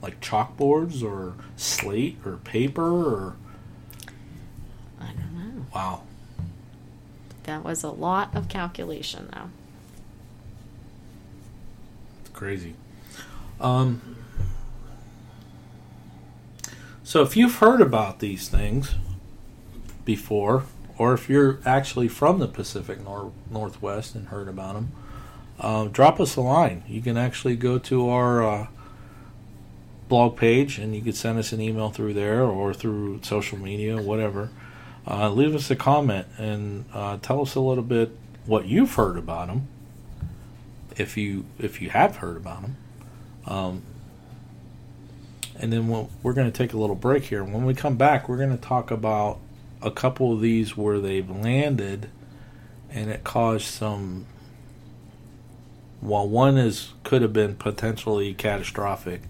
like 0.02 0.20
chalkboards 0.20 1.02
or 1.02 1.36
slate 1.56 2.18
or 2.26 2.36
paper 2.36 2.84
or 2.84 3.22
i 3.22 3.30
don't 3.30 3.36
know 3.36 3.43
wow 5.74 6.02
that 7.44 7.64
was 7.64 7.84
a 7.84 7.90
lot 7.90 8.34
of 8.36 8.48
calculation 8.48 9.30
though 9.34 9.50
It's 12.22 12.30
crazy. 12.30 12.76
Um, 13.60 14.02
so 17.04 17.22
if 17.22 17.36
you've 17.38 17.56
heard 17.56 17.82
about 17.82 18.20
these 18.20 18.48
things 18.50 18.96
before, 20.06 20.64
or 20.98 21.14
if 21.14 21.30
you're 21.30 21.60
actually 21.66 22.08
from 22.08 22.40
the 22.40 22.48
Pacific 22.48 23.04
Nor- 23.04 23.32
Northwest 23.50 24.16
and 24.16 24.28
heard 24.28 24.48
about 24.48 24.76
them, 24.76 24.92
uh, 25.60 25.86
drop 25.86 26.20
us 26.20 26.36
a 26.36 26.42
line. 26.42 26.84
You 26.88 27.02
can 27.02 27.18
actually 27.18 27.56
go 27.56 27.78
to 27.80 28.10
our 28.10 28.44
uh, 28.44 28.68
blog 30.10 30.36
page 30.38 30.78
and 30.78 30.96
you 30.96 31.02
can 31.02 31.14
send 31.14 31.40
us 31.40 31.52
an 31.52 31.62
email 31.62 31.90
through 31.90 32.14
there 32.14 32.44
or 32.44 32.74
through 32.74 33.22
social 33.24 33.58
media, 33.58 34.02
whatever. 34.02 34.50
Uh, 35.06 35.30
leave 35.30 35.54
us 35.54 35.70
a 35.70 35.76
comment 35.76 36.28
and 36.38 36.86
uh, 36.94 37.18
tell 37.22 37.42
us 37.42 37.56
a 37.56 37.60
little 37.60 37.84
bit 37.84 38.16
what 38.46 38.66
you've 38.66 38.96
heard 38.96 39.18
about 39.18 39.48
them 39.48 39.68
if 40.98 41.18
you 41.18 41.46
if 41.60 41.82
you 41.82 41.90
have 41.90 42.18
heard 42.18 42.38
about 42.38 42.62
them. 42.62 42.78
Um, 43.46 43.82
and 45.60 45.72
then 45.72 45.88
we'll, 45.88 46.10
we're 46.24 46.34
going 46.34 46.52
to 46.52 46.58
take 46.58 46.74
a 46.74 46.78
little 46.78 46.96
break 46.96 47.26
here. 47.26 47.44
When 47.44 47.66
we 47.66 47.74
come 47.74 47.96
back, 47.96 48.28
we're 48.28 48.38
going 48.38 48.56
to 48.58 48.62
talk 48.62 48.92
about 48.92 49.40
a 49.82 49.92
couple 49.92 50.34
of 50.34 50.42
these 50.42 50.76
where 50.76 51.00
they've 51.00 51.30
landed, 51.30 52.10
and 52.90 53.10
it 53.10 53.24
caused 53.24 53.66
some. 53.66 54.26
Well, 56.02 56.28
one 56.28 56.58
is 56.58 56.94
could 57.04 57.22
have 57.22 57.34
been 57.34 57.56
potentially 57.56 58.34
catastrophic, 58.34 59.22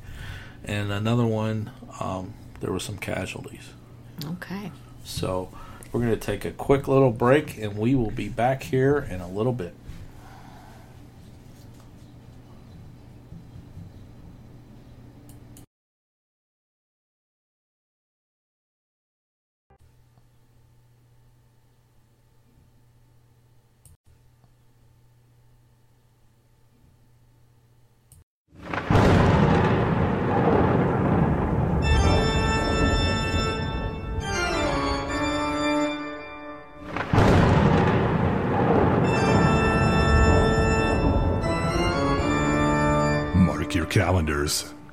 and 0.64 0.92
another 0.92 1.26
one 1.26 1.72
um, 2.00 2.34
there 2.62 2.72
were 2.72 2.80
some 2.80 2.98
casualties. 2.98 3.70
okay 4.26 4.72
So 5.04 5.50
we're 5.92 6.02
going 6.02 6.12
to 6.12 6.18
take 6.18 6.46
a 6.46 6.52
quick 6.52 6.88
little 6.88 7.12
break, 7.12 7.58
and 7.58 7.78
we 7.78 7.96
will 7.96 8.12
be 8.12 8.30
back 8.30 8.64
here 8.64 8.98
in 8.98 9.22
a 9.22 9.28
little 9.28 9.54
bit. 9.54 9.74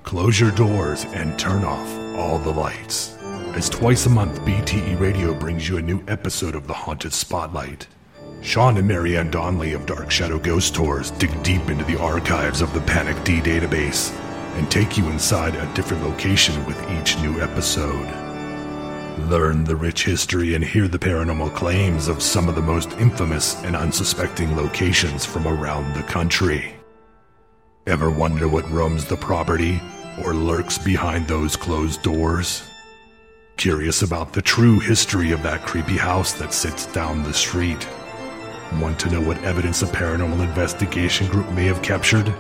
Close 0.05 0.39
your 0.39 0.53
doors, 0.53 1.05
and 1.07 1.39
turn 1.39 1.65
off 1.65 1.89
all 2.17 2.39
the 2.39 2.53
lights. 2.53 3.17
As 3.55 3.69
twice 3.69 4.07
a 4.07 4.11
month, 4.11 4.41
BTE 4.43 5.01
Radio 5.01 5.35
brings 5.35 5.69
you 5.69 5.77
a 5.77 5.83
new 5.83 6.05
episode 6.07 6.55
of 6.55 6.69
The 6.69 6.73
Haunted 6.73 7.13
Spotlight. 7.13 7.89
Sean 8.43 8.77
and 8.77 8.87
Marianne 8.87 9.31
Donnelly 9.31 9.73
of 9.73 9.87
Dark 9.87 10.11
Shadow 10.11 10.39
Ghost 10.39 10.75
Tours 10.75 11.11
dig 11.13 11.43
deep 11.43 11.69
into 11.69 11.85
the 11.85 11.99
archives 11.99 12.61
of 12.61 12.73
the 12.73 12.81
Panic 12.83 13.23
D 13.25 13.41
database 13.41 14.17
and 14.57 14.71
take 14.71 14.97
you 14.97 15.09
inside 15.09 15.57
a 15.57 15.75
different 15.75 16.05
location 16.05 16.65
with 16.65 16.81
each 16.93 17.19
new 17.19 17.41
episode. 17.41 18.09
Learn 19.29 19.65
the 19.65 19.77
rich 19.77 20.05
history 20.05 20.55
and 20.55 20.65
hear 20.65 20.89
the 20.89 20.99
paranormal 20.99 21.55
claims 21.55 22.09
of 22.09 22.23
some 22.23 22.49
of 22.49 22.55
the 22.55 22.63
most 22.63 22.93
infamous 22.93 23.61
and 23.65 23.75
unsuspecting 23.75 24.57
locations 24.57 25.27
from 25.27 25.47
around 25.47 25.95
the 25.95 26.03
country. 26.05 26.75
Ever 27.87 28.11
wonder 28.11 28.47
what 28.47 28.71
roams 28.71 29.07
the 29.07 29.17
property 29.17 29.81
or 30.23 30.35
lurks 30.35 30.77
behind 30.77 31.27
those 31.27 31.57
closed 31.57 32.03
doors? 32.03 32.63
Curious 33.57 34.03
about 34.03 34.35
the 34.35 34.43
true 34.43 34.79
history 34.79 35.33
of 35.33 35.43
that 35.45 35.65
creepy 35.65 35.97
house 35.97 36.35
that 36.35 36.53
sits 36.53 36.85
down 36.85 37.23
the 37.23 37.33
street? 37.33 37.89
Want 38.79 39.01
to 39.01 39.11
know 39.11 39.23
what 39.23 39.43
evidence 39.45 39.81
a 39.81 39.87
paranormal 39.87 40.47
investigation 40.47 41.27
group 41.29 41.51
may 41.53 41.65
have 41.65 41.81
captured? 41.81 42.35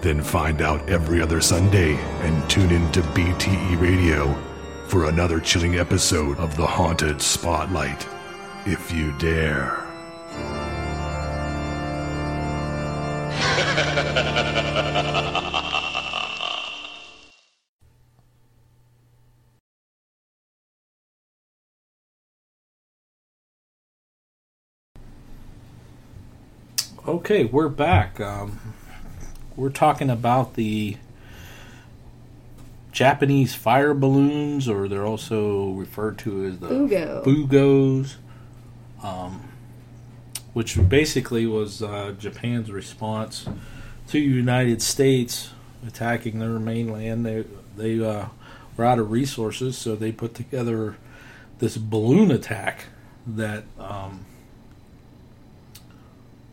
Then 0.00 0.22
find 0.22 0.62
out 0.62 0.88
every 0.88 1.20
other 1.20 1.42
Sunday 1.42 1.96
and 2.22 2.48
tune 2.48 2.70
in 2.70 2.90
to 2.92 3.02
BTE 3.02 3.78
Radio 3.78 4.32
for 4.88 5.04
another 5.04 5.38
chilling 5.38 5.78
episode 5.78 6.38
of 6.38 6.56
The 6.56 6.66
Haunted 6.66 7.20
Spotlight. 7.20 8.08
If 8.64 8.90
you 8.90 9.12
dare. 9.18 9.86
Okay, 27.22 27.44
we're 27.44 27.68
back. 27.68 28.18
Um, 28.18 28.58
we're 29.54 29.70
talking 29.70 30.10
about 30.10 30.54
the 30.54 30.96
Japanese 32.90 33.54
fire 33.54 33.94
balloons, 33.94 34.68
or 34.68 34.88
they're 34.88 35.06
also 35.06 35.70
referred 35.70 36.18
to 36.18 36.46
as 36.46 36.58
the 36.58 36.66
Fugo. 36.66 37.24
Fugos, 37.24 38.16
um, 39.04 39.48
which 40.52 40.76
basically 40.88 41.46
was 41.46 41.80
uh, 41.80 42.12
Japan's 42.18 42.72
response 42.72 43.44
to 43.44 44.12
the 44.14 44.18
United 44.18 44.82
States 44.82 45.50
attacking 45.86 46.40
their 46.40 46.58
mainland. 46.58 47.24
They 47.24 47.44
they 47.76 48.04
uh, 48.04 48.30
were 48.76 48.84
out 48.84 48.98
of 48.98 49.12
resources, 49.12 49.78
so 49.78 49.94
they 49.94 50.10
put 50.10 50.34
together 50.34 50.96
this 51.60 51.76
balloon 51.76 52.32
attack 52.32 52.86
that. 53.28 53.62
Um, 53.78 54.26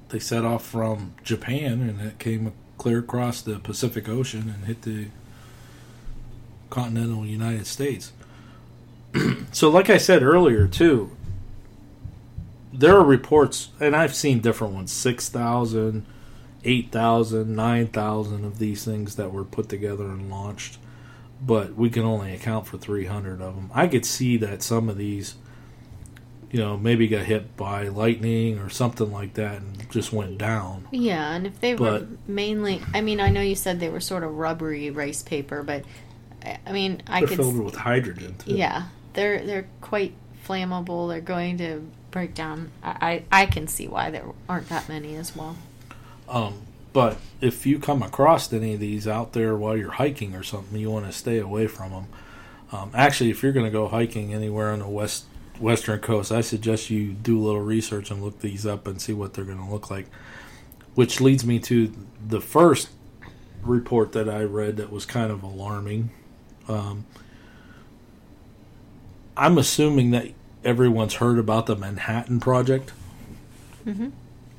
they 0.09 0.19
set 0.19 0.45
off 0.45 0.65
from 0.65 1.13
Japan 1.23 1.81
and 1.81 2.01
it 2.01 2.19
came 2.19 2.51
clear 2.77 2.99
across 2.99 3.41
the 3.41 3.59
Pacific 3.59 4.07
Ocean 4.07 4.53
and 4.53 4.65
hit 4.65 4.83
the 4.83 5.07
continental 6.69 7.25
United 7.25 7.67
States. 7.67 8.11
so, 9.51 9.69
like 9.69 9.89
I 9.89 9.97
said 9.97 10.23
earlier, 10.23 10.67
too, 10.67 11.15
there 12.71 12.95
are 12.95 13.03
reports, 13.03 13.69
and 13.79 13.95
I've 13.95 14.15
seen 14.15 14.39
different 14.39 14.73
ones 14.73 14.91
6,000, 14.91 16.05
8,000, 16.63 17.55
9,000 17.55 18.45
of 18.45 18.59
these 18.59 18.85
things 18.85 19.15
that 19.15 19.31
were 19.31 19.43
put 19.43 19.69
together 19.69 20.05
and 20.05 20.29
launched, 20.29 20.77
but 21.41 21.75
we 21.75 21.89
can 21.89 22.03
only 22.03 22.33
account 22.33 22.67
for 22.67 22.77
300 22.77 23.41
of 23.41 23.55
them. 23.55 23.71
I 23.73 23.87
could 23.87 24.05
see 24.05 24.37
that 24.37 24.61
some 24.61 24.89
of 24.89 24.97
these 24.97 25.35
you 26.51 26.59
know, 26.59 26.77
maybe 26.77 27.07
got 27.07 27.25
hit 27.25 27.55
by 27.55 27.87
lightning 27.87 28.57
or 28.57 28.69
something 28.69 29.11
like 29.11 29.35
that 29.35 29.57
and 29.57 29.89
just 29.91 30.11
went 30.11 30.37
down. 30.37 30.87
Yeah, 30.91 31.33
and 31.33 31.45
if 31.45 31.59
they 31.59 31.75
were 31.75 32.07
mainly, 32.27 32.81
I 32.93 33.01
mean, 33.01 33.19
I 33.19 33.29
know 33.29 33.41
you 33.41 33.55
said 33.55 33.79
they 33.79 33.89
were 33.89 33.99
sort 33.99 34.23
of 34.23 34.35
rubbery 34.35 34.89
rice 34.89 35.21
paper, 35.21 35.61
but 35.61 35.83
I 36.65 36.71
mean, 36.71 37.01
I 37.07 37.21
could. 37.21 37.37
filled 37.37 37.59
with 37.59 37.75
hydrogen 37.75 38.35
too. 38.37 38.55
Yeah, 38.55 38.85
they're 39.13 39.45
they're 39.45 39.67
quite 39.81 40.13
flammable. 40.47 41.09
They're 41.09 41.21
going 41.21 41.57
to 41.59 41.87
break 42.11 42.33
down. 42.33 42.71
I 42.81 43.23
I, 43.31 43.43
I 43.43 43.45
can 43.45 43.67
see 43.67 43.87
why 43.87 44.09
there 44.09 44.25
aren't 44.47 44.69
that 44.69 44.89
many 44.89 45.15
as 45.15 45.35
well. 45.35 45.55
Um, 46.27 46.61
but 46.93 47.17
if 47.41 47.65
you 47.65 47.79
come 47.79 48.01
across 48.01 48.51
any 48.51 48.73
of 48.73 48.79
these 48.79 49.07
out 49.07 49.33
there 49.33 49.55
while 49.55 49.77
you're 49.77 49.91
hiking 49.91 50.35
or 50.35 50.43
something, 50.43 50.79
you 50.79 50.89
want 50.89 51.05
to 51.05 51.11
stay 51.11 51.37
away 51.37 51.67
from 51.67 51.91
them. 51.91 52.07
Um, 52.71 52.91
actually, 52.93 53.29
if 53.31 53.41
you're 53.41 53.51
going 53.51 53.65
to 53.65 53.71
go 53.71 53.87
hiking 53.87 54.33
anywhere 54.33 54.71
on 54.71 54.79
the 54.79 54.87
west 54.87 55.25
western 55.59 55.99
coast, 55.99 56.31
I 56.31 56.41
suggest 56.41 56.89
you 56.89 57.13
do 57.13 57.39
a 57.39 57.43
little 57.43 57.61
research 57.61 58.11
and 58.11 58.23
look 58.23 58.39
these 58.39 58.65
up 58.65 58.87
and 58.87 59.01
see 59.01 59.13
what 59.13 59.33
they're 59.33 59.45
going 59.45 59.57
to 59.63 59.71
look 59.71 59.89
like. 59.89 60.07
Which 60.95 61.21
leads 61.21 61.45
me 61.45 61.59
to 61.59 61.93
the 62.25 62.41
first 62.41 62.89
report 63.61 64.11
that 64.13 64.29
I 64.29 64.43
read 64.43 64.77
that 64.77 64.91
was 64.91 65.05
kind 65.05 65.31
of 65.31 65.43
alarming. 65.43 66.11
Um, 66.67 67.05
I'm 69.37 69.57
assuming 69.57 70.11
that 70.11 70.27
everyone's 70.63 71.15
heard 71.15 71.39
about 71.39 71.65
the 71.65 71.75
Manhattan 71.75 72.39
Project 72.39 72.91
hmm 73.83 74.09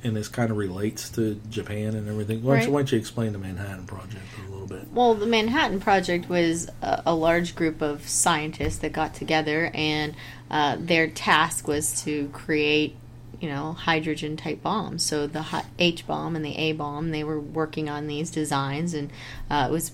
and 0.03 0.15
this 0.15 0.27
kind 0.27 0.51
of 0.51 0.57
relates 0.57 1.09
to 1.11 1.35
Japan 1.49 1.95
and 1.95 2.07
everything. 2.07 2.41
Why, 2.43 2.57
don't 2.57 2.67
you, 2.67 2.71
why 2.73 2.79
don't 2.79 2.91
you 2.91 2.97
explain 2.97 3.33
the 3.33 3.39
Manhattan 3.39 3.85
Project 3.85 4.23
a 4.47 4.51
little 4.51 4.67
bit? 4.67 4.87
Well, 4.91 5.13
the 5.13 5.27
Manhattan 5.27 5.79
Project 5.79 6.27
was 6.27 6.69
a, 6.81 7.03
a 7.07 7.15
large 7.15 7.55
group 7.55 7.81
of 7.81 8.07
scientists 8.07 8.79
that 8.79 8.93
got 8.93 9.13
together, 9.13 9.69
and 9.73 10.15
uh, 10.49 10.77
their 10.79 11.07
task 11.07 11.67
was 11.67 12.03
to 12.03 12.29
create, 12.29 12.95
you 13.39 13.49
know, 13.49 13.73
hydrogen 13.73 14.37
type 14.37 14.63
bombs. 14.63 15.05
So 15.05 15.27
the 15.27 15.45
H 15.77 16.07
bomb 16.07 16.35
and 16.35 16.43
the 16.43 16.57
A 16.57 16.71
bomb, 16.73 17.11
they 17.11 17.23
were 17.23 17.39
working 17.39 17.89
on 17.89 18.07
these 18.07 18.31
designs, 18.31 18.93
and 18.93 19.11
uh, 19.49 19.67
it 19.69 19.71
was 19.71 19.91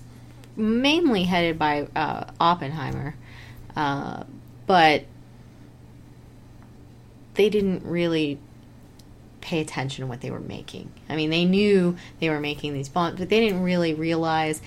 mainly 0.56 1.24
headed 1.24 1.58
by 1.58 1.86
uh, 1.94 2.30
Oppenheimer, 2.40 3.14
uh, 3.76 4.24
but 4.66 5.04
they 7.34 7.48
didn't 7.48 7.84
really 7.84 8.38
pay 9.40 9.60
attention 9.60 10.04
to 10.04 10.08
what 10.08 10.20
they 10.20 10.30
were 10.30 10.40
making. 10.40 10.90
I 11.08 11.16
mean, 11.16 11.30
they 11.30 11.44
knew 11.44 11.96
they 12.20 12.30
were 12.30 12.40
making 12.40 12.74
these 12.74 12.88
bombs, 12.88 13.18
but 13.18 13.28
they 13.28 13.40
didn't 13.40 13.62
really 13.62 13.94
realize 13.94 14.60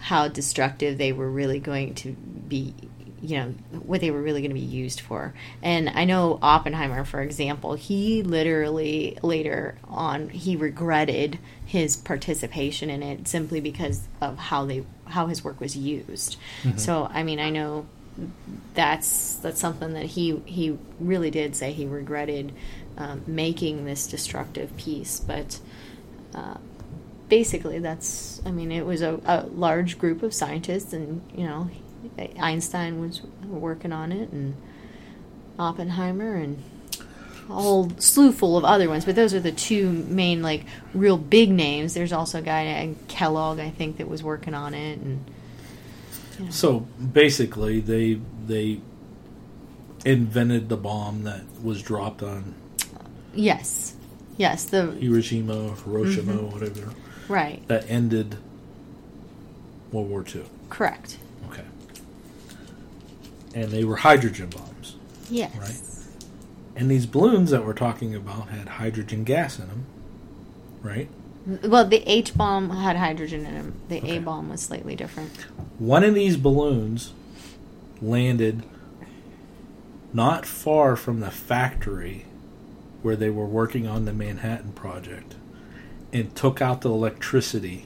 how 0.00 0.28
destructive 0.28 0.98
they 0.98 1.12
were 1.12 1.30
really 1.30 1.58
going 1.58 1.94
to 1.94 2.12
be, 2.12 2.74
you 3.22 3.38
know, 3.38 3.54
what 3.84 4.02
they 4.02 4.10
were 4.10 4.20
really 4.20 4.42
going 4.42 4.50
to 4.50 4.54
be 4.54 4.60
used 4.60 5.00
for. 5.00 5.32
And 5.62 5.88
I 5.88 6.04
know 6.04 6.38
Oppenheimer, 6.42 7.04
for 7.04 7.22
example, 7.22 7.74
he 7.74 8.22
literally 8.22 9.18
later 9.22 9.76
on 9.84 10.28
he 10.28 10.56
regretted 10.56 11.38
his 11.64 11.96
participation 11.96 12.90
in 12.90 13.02
it 13.02 13.26
simply 13.26 13.60
because 13.60 14.06
of 14.20 14.36
how 14.36 14.66
they 14.66 14.84
how 15.06 15.26
his 15.26 15.42
work 15.42 15.60
was 15.60 15.76
used. 15.76 16.36
Mm-hmm. 16.62 16.76
So, 16.78 17.08
I 17.10 17.22
mean, 17.22 17.40
I 17.40 17.50
know 17.50 17.86
that's 18.74 19.36
that's 19.36 19.60
something 19.60 19.94
that 19.94 20.04
he 20.04 20.40
he 20.44 20.78
really 21.00 21.30
did 21.30 21.56
say 21.56 21.72
he 21.72 21.86
regretted 21.86 22.52
um, 22.96 23.22
making 23.26 23.84
this 23.84 24.06
destructive 24.06 24.76
piece, 24.76 25.20
but 25.20 25.58
uh, 26.34 26.58
basically 27.28 27.78
that's 27.78 28.40
I 28.44 28.50
mean 28.50 28.70
it 28.70 28.86
was 28.86 29.02
a, 29.02 29.20
a 29.24 29.46
large 29.46 29.98
group 29.98 30.22
of 30.22 30.34
scientists, 30.34 30.92
and 30.92 31.22
you 31.34 31.44
know 31.44 31.70
Einstein 32.38 33.00
was 33.00 33.22
working 33.44 33.92
on 33.92 34.12
it, 34.12 34.30
and 34.30 34.54
Oppenheimer, 35.58 36.36
and 36.36 36.62
a 37.48 37.52
whole 37.52 37.90
slew 37.98 38.32
full 38.32 38.56
of 38.56 38.64
other 38.64 38.88
ones, 38.88 39.04
but 39.04 39.16
those 39.16 39.34
are 39.34 39.40
the 39.40 39.52
two 39.52 39.90
main 39.90 40.42
like 40.42 40.64
real 40.94 41.18
big 41.18 41.50
names. 41.50 41.94
There's 41.94 42.12
also 42.12 42.38
a 42.38 42.42
guy 42.42 42.64
named 42.64 42.96
Kellogg, 43.08 43.58
I 43.58 43.70
think, 43.70 43.98
that 43.98 44.08
was 44.08 44.22
working 44.22 44.54
on 44.54 44.74
it, 44.74 44.98
and 44.98 45.24
So 46.50 46.80
basically, 46.80 47.80
they 47.80 48.20
they 48.46 48.80
invented 50.04 50.68
the 50.68 50.76
bomb 50.76 51.24
that 51.24 51.42
was 51.62 51.82
dropped 51.82 52.22
on 52.22 52.54
yes, 53.34 53.94
yes, 54.36 54.64
the 54.64 54.92
Hiroshima, 54.92 55.74
Hiroshima, 55.84 56.32
Mm-hmm. 56.34 56.50
whatever, 56.52 56.92
right, 57.28 57.66
that 57.68 57.88
ended 57.90 58.36
World 59.92 60.08
War 60.10 60.24
II. 60.34 60.44
correct, 60.70 61.18
Okay, 61.50 61.64
and 63.54 63.70
they 63.70 63.84
were 63.84 63.96
hydrogen 63.96 64.48
bombs, 64.50 64.96
yes. 65.30 65.54
Right. 65.56 65.80
and 66.80 66.90
these 66.90 67.06
balloons 67.06 67.50
that 67.50 67.64
we're 67.64 67.72
talking 67.74 68.14
about 68.14 68.48
had 68.48 68.68
hydrogen 68.68 69.24
gas 69.24 69.58
in 69.58 69.68
them, 69.68 69.86
right? 70.82 71.08
Well, 71.62 71.84
the 71.86 72.02
H 72.10 72.34
bomb 72.34 72.70
had 72.70 72.96
hydrogen 72.96 73.44
in 73.44 73.52
them. 73.54 73.74
The 73.90 73.98
Okay. 73.98 74.16
A 74.16 74.20
bomb 74.20 74.48
was 74.48 74.62
slightly 74.62 74.96
different. 74.96 75.30
One 75.78 76.02
of 76.02 76.14
these 76.14 76.38
balloons 76.38 77.12
landed 78.00 78.62
not 80.12 80.46
far 80.46 80.96
from 80.96 81.20
the 81.20 81.30
factory 81.30 82.24
where 83.04 83.16
they 83.16 83.28
were 83.28 83.44
working 83.44 83.86
on 83.86 84.06
the 84.06 84.12
Manhattan 84.14 84.72
Project 84.72 85.34
and 86.10 86.34
took 86.34 86.62
out 86.62 86.80
the 86.80 86.88
electricity 86.90 87.84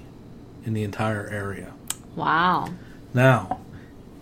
in 0.65 0.75
the 0.75 0.85
entire 0.85 1.27
area. 1.29 1.73
Wow. 2.15 2.69
Now, 3.13 3.59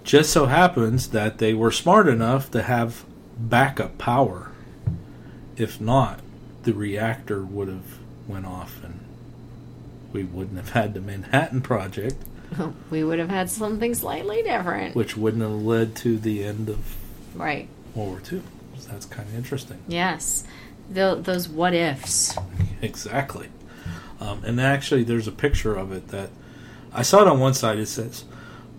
just 0.05 0.31
so 0.31 0.47
happens 0.47 1.09
that 1.11 1.37
they 1.37 1.53
were 1.53 1.71
smart 1.71 2.09
enough 2.09 2.51
to 2.53 2.63
have 2.63 3.05
backup 3.39 3.99
power. 3.99 4.53
If 5.59 5.81
not, 5.83 6.21
the 6.63 6.73
reactor 6.73 7.45
would 7.45 7.69
have 7.69 7.99
went 8.27 8.47
off 8.47 8.83
and 8.83 9.01
we 10.15 10.25
wouldn't 10.25 10.57
have 10.57 10.71
had 10.71 10.95
the 10.95 11.01
Manhattan 11.03 11.61
Project, 11.61 12.17
We 12.91 13.05
would 13.05 13.19
have 13.19 13.29
had 13.29 13.51
something 13.51 13.95
slightly 13.95 14.43
different. 14.43 14.95
which 14.97 15.15
wouldn't 15.15 15.43
have 15.43 15.51
led 15.63 15.95
to 15.97 16.17
the 16.17 16.43
end 16.43 16.71
of 16.71 16.97
Right. 17.35 17.69
World 17.95 18.09
War 18.13 18.21
II. 18.33 18.41
So 18.79 18.89
that's 18.93 19.05
kind 19.05 19.29
of 19.29 19.35
interesting. 19.35 19.79
Yes. 19.89 20.45
Tho- 20.91 21.21
those 21.21 21.49
what 21.49 21.75
ifs. 21.75 22.37
Exactly. 22.83 23.49
Um, 24.21 24.43
and 24.45 24.61
actually, 24.61 25.03
there's 25.05 25.27
a 25.27 25.33
picture 25.33 25.75
of 25.75 25.93
it 25.93 26.09
that 26.09 26.31
I 26.93 27.03
saw 27.03 27.23
it 27.23 27.29
on 27.29 27.41
one 27.41 27.55
side. 27.55 27.79
It 27.79 27.87
says 27.87 28.25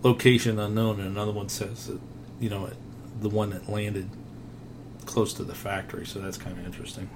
location 0.04 0.60
unknown, 0.60 1.00
and 1.00 1.10
another 1.10 1.32
one 1.32 1.50
says 1.50 1.88
that, 1.88 2.00
you 2.40 2.50
know 2.50 2.70
the 3.22 3.30
one 3.30 3.50
that 3.50 3.68
landed 3.68 4.10
close 5.06 5.34
to 5.34 5.44
the 5.44 5.56
factory. 5.56 6.06
So 6.06 6.20
that's 6.20 6.38
kind 6.38 6.58
of 6.58 6.66
interesting. 6.66 7.10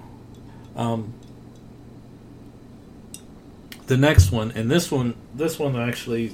Um, 0.75 1.13
the 3.87 3.97
next 3.97 4.31
one, 4.31 4.51
and 4.51 4.71
this 4.71 4.91
one, 4.91 5.15
this 5.35 5.59
one 5.59 5.75
actually, 5.75 6.33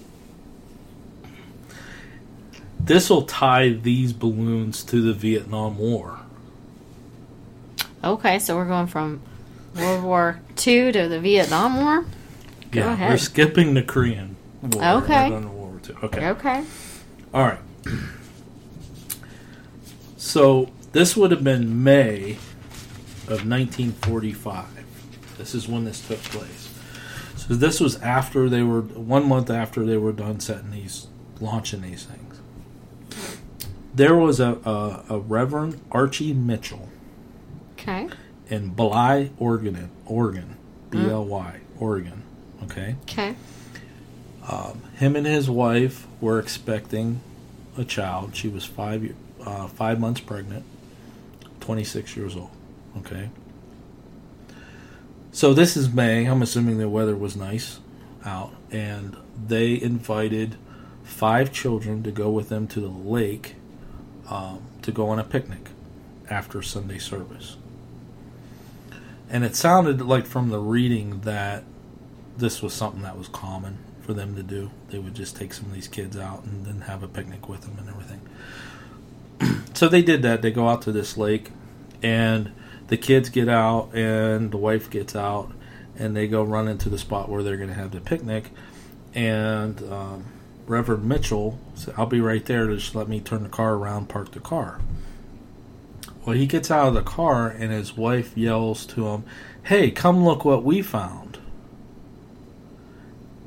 this 2.79 3.09
will 3.09 3.23
tie 3.23 3.69
these 3.69 4.13
balloons 4.13 4.83
to 4.85 5.01
the 5.01 5.13
Vietnam 5.13 5.77
War. 5.77 6.19
Okay, 8.03 8.39
so 8.39 8.55
we're 8.55 8.65
going 8.65 8.87
from 8.87 9.21
World 9.75 10.03
War 10.03 10.39
II 10.65 10.91
to 10.91 11.07
the 11.07 11.19
Vietnam 11.19 11.77
War. 11.77 12.01
Go 12.71 12.81
yeah, 12.81 12.93
ahead. 12.93 13.09
we're 13.11 13.17
skipping 13.17 13.73
the 13.73 13.83
Korean 13.83 14.35
War. 14.61 14.83
Okay. 14.83 15.29
We're 15.29 15.39
going 15.39 15.43
to 15.43 15.49
World 15.49 15.71
War 15.71 15.81
II. 15.89 15.95
Okay. 16.03 16.27
Okay. 16.29 16.63
All 17.33 17.43
right. 17.43 17.59
So 20.17 20.69
this 20.91 21.15
would 21.15 21.31
have 21.31 21.43
been 21.43 21.83
May 21.83 22.33
of 23.23 23.47
1945. 23.47 24.65
This 25.37 25.55
is 25.55 25.67
when 25.67 25.85
this 25.85 26.05
took 26.05 26.19
place. 26.23 26.73
So 27.35 27.53
this 27.53 27.79
was 27.79 27.95
after 28.01 28.49
they 28.49 28.63
were 28.63 28.81
one 28.81 29.27
month 29.27 29.49
after 29.49 29.85
they 29.85 29.97
were 29.97 30.11
done 30.11 30.39
setting 30.39 30.71
these, 30.71 31.07
launching 31.39 31.81
these 31.81 32.05
things. 32.05 32.39
There 33.93 34.15
was 34.15 34.39
a, 34.39 34.57
a, 34.65 35.15
a 35.15 35.19
Reverend 35.19 35.79
Archie 35.91 36.33
Mitchell 36.33 36.89
Okay. 37.87 38.09
in 38.49 38.69
Bly, 38.69 39.31
Oregon, 39.39 39.89
Oregon, 40.05 40.57
B 40.89 40.99
L 40.99 41.25
Y, 41.25 41.59
Oregon. 41.79 42.23
Okay. 42.63 42.95
Okay. 43.03 43.35
him 44.97 45.15
and 45.15 45.25
his 45.25 45.49
wife 45.49 46.05
were 46.19 46.39
expecting 46.39 47.21
a 47.77 47.85
child. 47.85 48.35
She 48.35 48.49
was 48.49 48.65
five 48.65 49.03
year- 49.03 49.15
uh, 49.45 49.67
five 49.67 49.99
months 49.99 50.19
pregnant, 50.19 50.65
twenty 51.59 51.83
six 51.83 52.17
years 52.17 52.35
old. 52.35 52.49
Okay. 52.97 53.29
So 55.31 55.53
this 55.53 55.77
is 55.77 55.93
May. 55.93 56.25
I'm 56.25 56.41
assuming 56.41 56.79
the 56.79 56.89
weather 56.89 57.15
was 57.15 57.35
nice 57.35 57.79
out, 58.25 58.51
and 58.71 59.15
they 59.47 59.79
invited 59.79 60.55
five 61.03 61.53
children 61.53 62.03
to 62.03 62.11
go 62.11 62.29
with 62.29 62.49
them 62.49 62.67
to 62.67 62.81
the 62.81 62.87
lake 62.89 63.55
um, 64.29 64.61
to 64.81 64.91
go 64.91 65.07
on 65.09 65.19
a 65.19 65.23
picnic 65.23 65.69
after 66.29 66.61
Sunday 66.61 66.97
service. 66.97 67.55
And 69.29 69.43
it 69.43 69.55
sounded 69.55 70.01
like 70.01 70.25
from 70.25 70.49
the 70.49 70.59
reading 70.59 71.21
that 71.21 71.63
this 72.37 72.61
was 72.61 72.73
something 72.73 73.01
that 73.01 73.17
was 73.17 73.27
common 73.27 73.79
for 74.01 74.13
them 74.13 74.35
to 74.35 74.43
do. 74.43 74.71
They 74.89 74.99
would 74.99 75.15
just 75.15 75.35
take 75.35 75.53
some 75.53 75.65
of 75.65 75.73
these 75.73 75.87
kids 75.87 76.17
out 76.17 76.43
and 76.43 76.65
then 76.65 76.81
have 76.81 77.03
a 77.03 77.07
picnic 77.07 77.49
with 77.49 77.61
them 77.61 77.77
and 77.79 77.89
everything. 77.89 78.21
so 79.73 79.89
they 79.89 80.01
did 80.01 80.21
that. 80.21 80.41
They 80.41 80.51
go 80.51 80.69
out 80.69 80.81
to 80.83 80.91
this 80.91 81.17
lake, 81.17 81.51
and 82.01 82.51
the 82.87 82.97
kids 82.97 83.29
get 83.29 83.49
out, 83.49 83.93
and 83.93 84.51
the 84.51 84.57
wife 84.57 84.89
gets 84.89 85.15
out, 85.15 85.51
and 85.97 86.15
they 86.15 86.27
go 86.27 86.43
run 86.43 86.67
into 86.67 86.89
the 86.89 86.97
spot 86.97 87.27
where 87.27 87.43
they're 87.43 87.57
going 87.57 87.69
to 87.69 87.75
have 87.75 87.91
the 87.91 87.99
picnic. 87.99 88.51
And 89.13 89.81
um, 89.91 90.25
Reverend 90.67 91.05
Mitchell 91.05 91.59
said, 91.75 91.95
I'll 91.97 92.05
be 92.05 92.21
right 92.21 92.45
there. 92.45 92.67
Just 92.67 92.95
let 92.95 93.09
me 93.09 93.19
turn 93.19 93.43
the 93.43 93.49
car 93.49 93.73
around, 93.73 94.07
park 94.07 94.31
the 94.31 94.39
car. 94.39 94.79
Well, 96.27 96.35
he 96.35 96.45
gets 96.45 96.69
out 96.69 96.89
of 96.89 96.93
the 96.93 97.03
car, 97.03 97.47
and 97.47 97.71
his 97.71 97.95
wife 97.95 98.35
yells 98.35 98.85
to 98.87 99.07
him, 99.07 99.23
Hey, 99.63 99.89
come 99.89 100.25
look 100.25 100.43
what 100.43 100.61
we 100.61 100.81
found. 100.81 101.39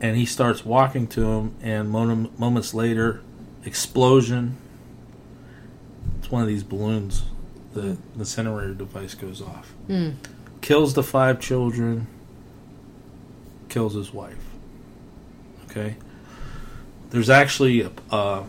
And 0.01 0.17
he 0.17 0.25
starts 0.25 0.65
walking 0.65 1.07
to 1.09 1.31
him 1.31 1.55
and 1.61 1.91
moments 1.91 2.73
later 2.73 3.21
explosion. 3.67 4.57
It's 6.19 6.31
one 6.31 6.41
of 6.41 6.49
these 6.49 6.63
balloons 6.65 7.25
the 7.75 7.99
the 8.15 8.21
incinerator 8.21 8.73
device 8.73 9.15
goes 9.15 9.43
off. 9.43 9.75
Hmm. 9.87 10.13
kills 10.63 10.95
the 10.95 11.03
five 11.03 11.39
children. 11.39 12.07
Kills 13.69 13.93
his 13.93 14.15
wife. 14.15 14.43
Okay? 15.67 15.97
There's 17.11 17.29
actually 17.29 17.83
a, 17.83 17.91
a, 18.11 18.45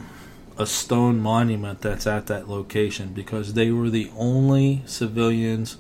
a 0.62 0.66
stone 0.68 1.20
monument 1.20 1.82
that's 1.82 2.08
at 2.08 2.28
that 2.28 2.48
location 2.48 3.14
because 3.14 3.54
they 3.54 3.72
were 3.72 3.90
the 3.90 4.10
only 4.18 4.82
civilians 4.86 5.78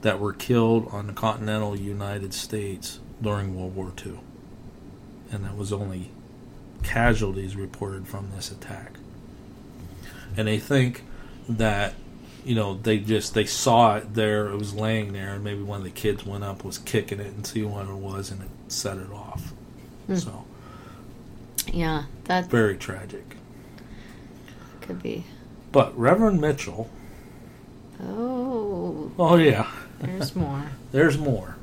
that 0.00 0.18
were 0.18 0.32
killed 0.32 0.88
on 0.90 1.06
the 1.06 1.12
continental 1.12 1.78
United 1.78 2.34
States 2.34 2.98
during 3.20 3.54
World 3.54 3.76
War 3.76 3.92
II 4.04 4.18
and 5.32 5.44
that 5.44 5.56
was 5.56 5.72
only 5.72 6.10
casualties 6.82 7.56
reported 7.56 8.06
from 8.06 8.30
this 8.36 8.50
attack. 8.50 8.92
And 10.36 10.46
they 10.46 10.58
think 10.58 11.02
that 11.48 11.94
you 12.44 12.54
know 12.54 12.74
they 12.74 12.98
just 12.98 13.34
they 13.34 13.46
saw 13.46 13.96
it 13.96 14.14
there, 14.14 14.48
it 14.48 14.56
was 14.56 14.74
laying 14.74 15.12
there, 15.12 15.34
and 15.34 15.42
maybe 15.42 15.62
one 15.62 15.78
of 15.78 15.84
the 15.84 15.90
kids 15.90 16.24
went 16.24 16.44
up, 16.44 16.64
was 16.64 16.78
kicking 16.78 17.18
it, 17.18 17.28
and 17.28 17.46
see 17.46 17.62
what 17.62 17.86
it 17.86 17.94
was, 17.94 18.30
and 18.30 18.42
it 18.42 18.50
set 18.68 18.98
it 18.98 19.10
off. 19.10 19.52
Hmm. 20.06 20.16
So 20.16 20.44
Yeah, 21.72 22.04
that's 22.24 22.46
very 22.46 22.76
tragic. 22.76 23.36
Could 24.82 25.02
be. 25.02 25.24
But 25.70 25.96
Reverend 25.98 26.40
Mitchell, 26.40 26.90
Oh, 28.02 29.12
oh 29.18 29.36
yeah, 29.36 29.70
there's 30.00 30.34
more. 30.36 30.64
There's 30.90 31.18
more. 31.18 31.56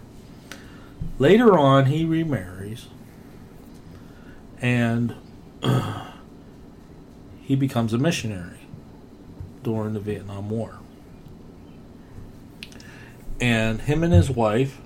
Later 1.17 1.57
on, 1.57 1.85
he 1.87 2.05
remarries, 2.05 2.87
and 4.61 5.15
he 7.41 7.55
becomes 7.55 7.93
a 7.93 7.97
missionary 7.97 8.59
during 9.63 9.93
the 9.93 9.99
Vietnam 9.99 10.49
War. 10.49 10.79
And 13.41 13.81
him 13.81 14.03
and 14.03 14.13
his 14.13 14.29
wife, 14.29 14.79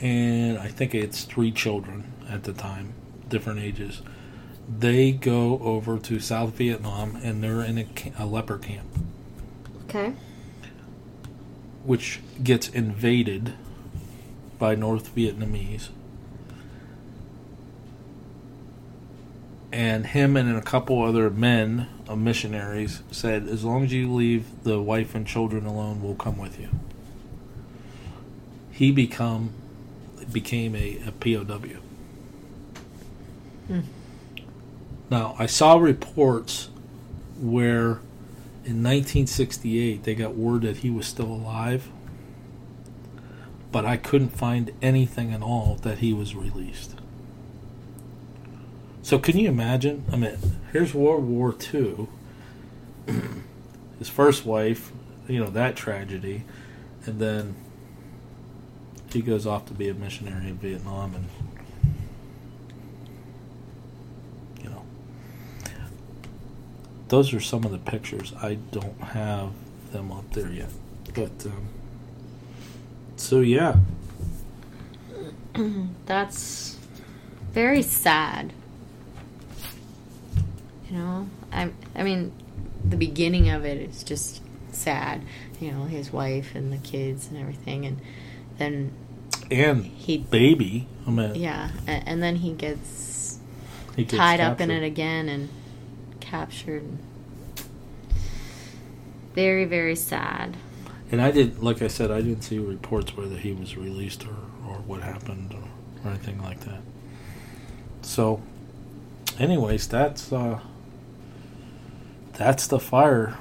and 0.00 0.58
I 0.58 0.68
think 0.68 0.94
it's 0.94 1.24
three 1.24 1.50
children 1.50 2.12
at 2.28 2.44
the 2.44 2.52
time, 2.52 2.94
different 3.28 3.60
ages, 3.60 4.02
they 4.68 5.12
go 5.12 5.58
over 5.60 5.98
to 5.98 6.18
South 6.20 6.54
Vietnam 6.54 7.16
and 7.22 7.42
they're 7.42 7.62
in 7.62 7.78
a, 7.78 7.86
a 8.18 8.26
leper 8.26 8.58
camp 8.58 8.86
Okay. 9.88 10.12
which 11.84 12.20
gets 12.42 12.68
invaded 12.68 13.54
by 14.58 14.74
North 14.74 15.14
Vietnamese. 15.14 15.88
And 19.72 20.06
him 20.06 20.36
and 20.36 20.56
a 20.56 20.62
couple 20.62 21.02
other 21.02 21.28
men, 21.28 21.88
uh, 22.08 22.16
missionaries, 22.16 23.02
said, 23.10 23.46
"As 23.46 23.62
long 23.62 23.84
as 23.84 23.92
you 23.92 24.10
leave 24.12 24.46
the 24.64 24.80
wife 24.80 25.14
and 25.14 25.26
children 25.26 25.66
alone, 25.66 26.00
we'll 26.00 26.14
come 26.14 26.38
with 26.38 26.58
you." 26.58 26.68
He 28.70 28.90
become 28.90 29.50
became 30.32 30.74
a, 30.74 30.98
a 31.06 31.12
POW. 31.12 31.80
Now 35.10 35.34
I 35.38 35.46
saw 35.46 35.76
reports 35.76 36.68
where 37.40 38.00
in 38.64 38.82
1968 38.82 40.02
they 40.02 40.14
got 40.14 40.34
word 40.34 40.62
that 40.62 40.78
he 40.78 40.90
was 40.90 41.06
still 41.06 41.26
alive 41.26 41.88
but 43.70 43.84
i 43.84 43.96
couldn't 43.96 44.30
find 44.30 44.72
anything 44.80 45.32
at 45.32 45.42
all 45.42 45.76
that 45.82 45.98
he 45.98 46.12
was 46.12 46.34
released. 46.34 46.94
So 49.02 49.18
can 49.18 49.36
you 49.36 49.48
imagine? 49.48 50.04
I 50.10 50.16
mean 50.16 50.36
here's 50.72 50.94
world 50.94 51.24
war 51.24 51.54
ii 51.74 52.08
his 53.98 54.08
first 54.08 54.44
wife 54.44 54.92
you 55.28 55.38
know 55.38 55.50
that 55.50 55.76
tragedy 55.76 56.44
and 57.04 57.18
then 57.18 57.54
he 59.12 59.22
goes 59.22 59.46
off 59.46 59.66
to 59.66 59.74
be 59.74 59.88
a 59.88 59.94
missionary 59.94 60.48
in 60.48 60.58
vietnam 60.58 61.14
and 61.14 61.26
you 64.62 64.68
know 64.70 64.82
those 67.08 67.32
are 67.32 67.40
some 67.40 67.64
of 67.64 67.70
the 67.70 67.78
pictures. 67.78 68.32
I 68.42 68.54
don't 68.72 69.00
have 69.00 69.50
them 69.92 70.12
up 70.12 70.30
there 70.32 70.50
yet, 70.50 70.70
but 71.14 71.46
um, 71.46 71.68
so 73.16 73.40
yeah, 73.40 73.76
That's 76.06 76.76
very 77.52 77.82
sad. 77.82 78.52
You 80.90 80.96
know, 80.96 81.28
I 81.52 81.70
I 81.94 82.02
mean, 82.02 82.32
the 82.84 82.96
beginning 82.96 83.50
of 83.50 83.64
it 83.64 83.78
is 83.78 84.02
just 84.02 84.42
sad. 84.72 85.22
You 85.60 85.72
know, 85.72 85.84
his 85.84 86.12
wife 86.12 86.54
and 86.54 86.72
the 86.72 86.78
kids 86.78 87.28
and 87.28 87.38
everything, 87.38 87.86
and 87.86 88.00
then 88.58 88.92
and 89.50 89.84
he, 89.84 90.18
baby. 90.18 90.86
I 91.06 91.10
mean, 91.10 91.34
yeah, 91.36 91.70
and, 91.86 92.08
and 92.08 92.22
then 92.22 92.36
he 92.36 92.52
gets 92.52 93.38
he 93.96 94.04
gets 94.04 94.16
tied 94.16 94.40
up 94.40 94.60
in 94.60 94.70
it 94.70 94.82
again 94.82 95.28
and 95.28 95.48
captured. 96.20 96.84
Very 99.34 99.64
very 99.64 99.96
sad. 99.96 100.56
And 101.10 101.20
I 101.20 101.30
didn't 101.30 101.62
like 101.62 101.82
I 101.82 101.88
said, 101.88 102.10
I 102.10 102.20
didn't 102.20 102.42
see 102.42 102.58
reports 102.58 103.16
whether 103.16 103.36
he 103.36 103.52
was 103.52 103.76
released 103.76 104.24
or 104.24 104.36
or 104.68 104.78
what 104.78 105.02
happened 105.02 105.54
or, 105.54 105.68
or 106.04 106.10
anything 106.10 106.42
like 106.42 106.60
that. 106.60 106.80
So, 108.02 108.40
anyways, 109.38 109.88
that's 109.88 110.32
uh, 110.32 110.60
that's 112.32 112.66
the 112.66 112.80
fire 112.80 113.36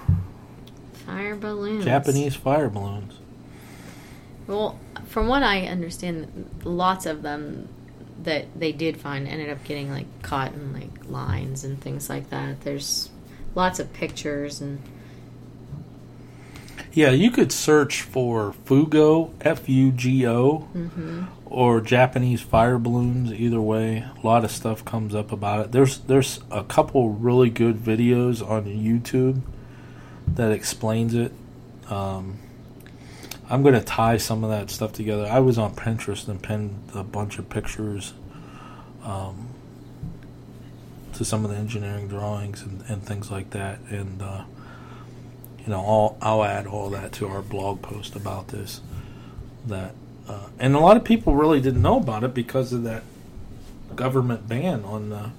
Fire 1.05 1.35
balloons. 1.35 1.85
Japanese 1.85 2.35
fire 2.35 2.69
balloons. 2.69 3.13
Well, 4.47 4.79
from 5.05 5.27
what 5.27 5.43
I 5.43 5.67
understand, 5.67 6.49
lots 6.63 7.05
of 7.05 7.21
them 7.21 7.69
that 8.25 8.45
they 8.59 8.71
did 8.71 8.97
find 8.97 9.27
ended 9.27 9.49
up 9.49 9.63
getting 9.63 9.89
like 9.89 10.07
caught 10.21 10.53
in 10.53 10.73
like 10.73 11.09
lines 11.09 11.63
and 11.63 11.79
things 11.81 12.09
like 12.09 12.29
that. 12.29 12.61
There's 12.61 13.09
lots 13.55 13.79
of 13.79 13.93
pictures 13.93 14.61
and 14.61 14.81
Yeah, 16.95 17.11
you 17.11 17.29
could 17.29 17.51
search 17.51 18.01
for 18.03 18.55
Fugo, 18.65 19.31
F 19.41 19.67
U 19.67 19.91
G 19.91 20.25
O, 20.25 20.67
or 21.45 21.81
Japanese 21.81 22.41
fire 22.41 22.77
balloons. 22.77 23.33
Either 23.33 23.59
way, 23.59 24.05
a 24.21 24.25
lot 24.25 24.45
of 24.45 24.51
stuff 24.51 24.85
comes 24.85 25.13
up 25.13 25.31
about 25.33 25.59
it. 25.65 25.71
There's 25.73 25.99
there's 25.99 26.39
a 26.49 26.63
couple 26.63 27.09
really 27.09 27.49
good 27.49 27.75
videos 27.77 28.41
on 28.41 28.63
YouTube 28.65 29.41
that 30.25 30.51
explains 30.51 31.13
it. 31.13 31.33
Um, 31.89 32.39
I'm 33.49 33.61
going 33.61 33.75
to 33.75 33.83
tie 33.83 34.17
some 34.17 34.43
of 34.43 34.49
that 34.49 34.69
stuff 34.71 34.93
together. 34.93 35.25
I 35.25 35.39
was 35.39 35.57
on 35.57 35.75
Pinterest 35.75 36.27
and 36.27 36.41
pinned 36.41 36.89
a 36.93 37.03
bunch 37.03 37.37
of 37.37 37.49
pictures 37.49 38.13
um, 39.03 39.49
to 41.13 41.23
some 41.23 41.45
of 41.45 41.51
the 41.51 41.57
engineering 41.57 42.07
drawings 42.07 42.61
and, 42.61 42.83
and 42.87 43.03
things 43.03 43.31
like 43.31 43.51
that, 43.51 43.79
and. 43.89 44.21
Uh, 44.21 44.43
you 45.65 45.71
know, 45.71 45.79
I'll, 45.79 46.17
I'll 46.21 46.43
add 46.43 46.67
all 46.67 46.89
that 46.91 47.11
to 47.13 47.27
our 47.27 47.41
blog 47.41 47.81
post 47.81 48.15
about 48.15 48.49
this. 48.49 48.81
That 49.65 49.95
uh, 50.27 50.47
and 50.59 50.75
a 50.75 50.79
lot 50.79 50.95
of 50.95 51.03
people 51.03 51.35
really 51.35 51.59
didn't 51.59 51.81
know 51.81 51.97
about 51.97 52.23
it 52.23 52.33
because 52.33 52.71
of 52.71 52.83
that 52.83 53.03
government 53.95 54.47
ban 54.47 54.83
on 54.83 55.09
the. 55.09 55.31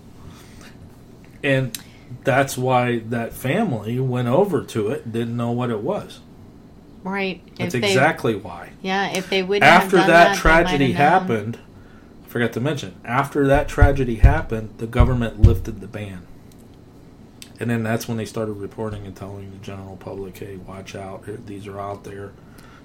And 1.44 1.78
that's 2.24 2.58
why 2.58 2.98
that 2.98 3.34
family 3.34 4.00
went 4.00 4.26
over 4.26 4.64
to 4.64 4.88
it, 4.88 5.12
didn't 5.12 5.36
know 5.36 5.52
what 5.52 5.70
it 5.70 5.80
was. 5.80 6.20
Right. 7.12 7.40
That's 7.56 7.74
if 7.74 7.80
they- 7.82 7.88
exactly 7.88 8.34
why. 8.34 8.70
yeah, 8.82 9.08
if 9.16 9.28
they 9.30 9.42
wouldn't 9.42 9.64
After 9.64 9.96
that 9.96 10.06
that, 10.06 10.36
tragedy 10.36 10.88
might 10.88 10.96
have 10.96 11.28
known. 11.28 11.38
happened, 11.38 11.58
I 12.24 12.28
forgot 12.28 12.52
to 12.54 12.60
mention, 12.60 12.94
after 13.04 13.46
that 13.46 13.68
tragedy 13.68 14.16
happened, 14.16 14.70
the 14.78 14.86
government 14.86 15.40
lifted 15.40 15.80
the 15.80 15.86
ban. 15.86 16.22
And 17.58 17.70
then 17.70 17.82
that's 17.82 18.06
when 18.06 18.18
they 18.18 18.26
started 18.26 18.52
reporting 18.52 19.06
and 19.06 19.16
telling 19.16 19.50
the 19.50 19.56
general 19.58 19.96
public, 19.96 20.36
hey, 20.36 20.56
watch 20.56 20.94
out, 20.94 21.24
these 21.46 21.66
are 21.66 21.80
out 21.80 22.04
there, 22.04 22.32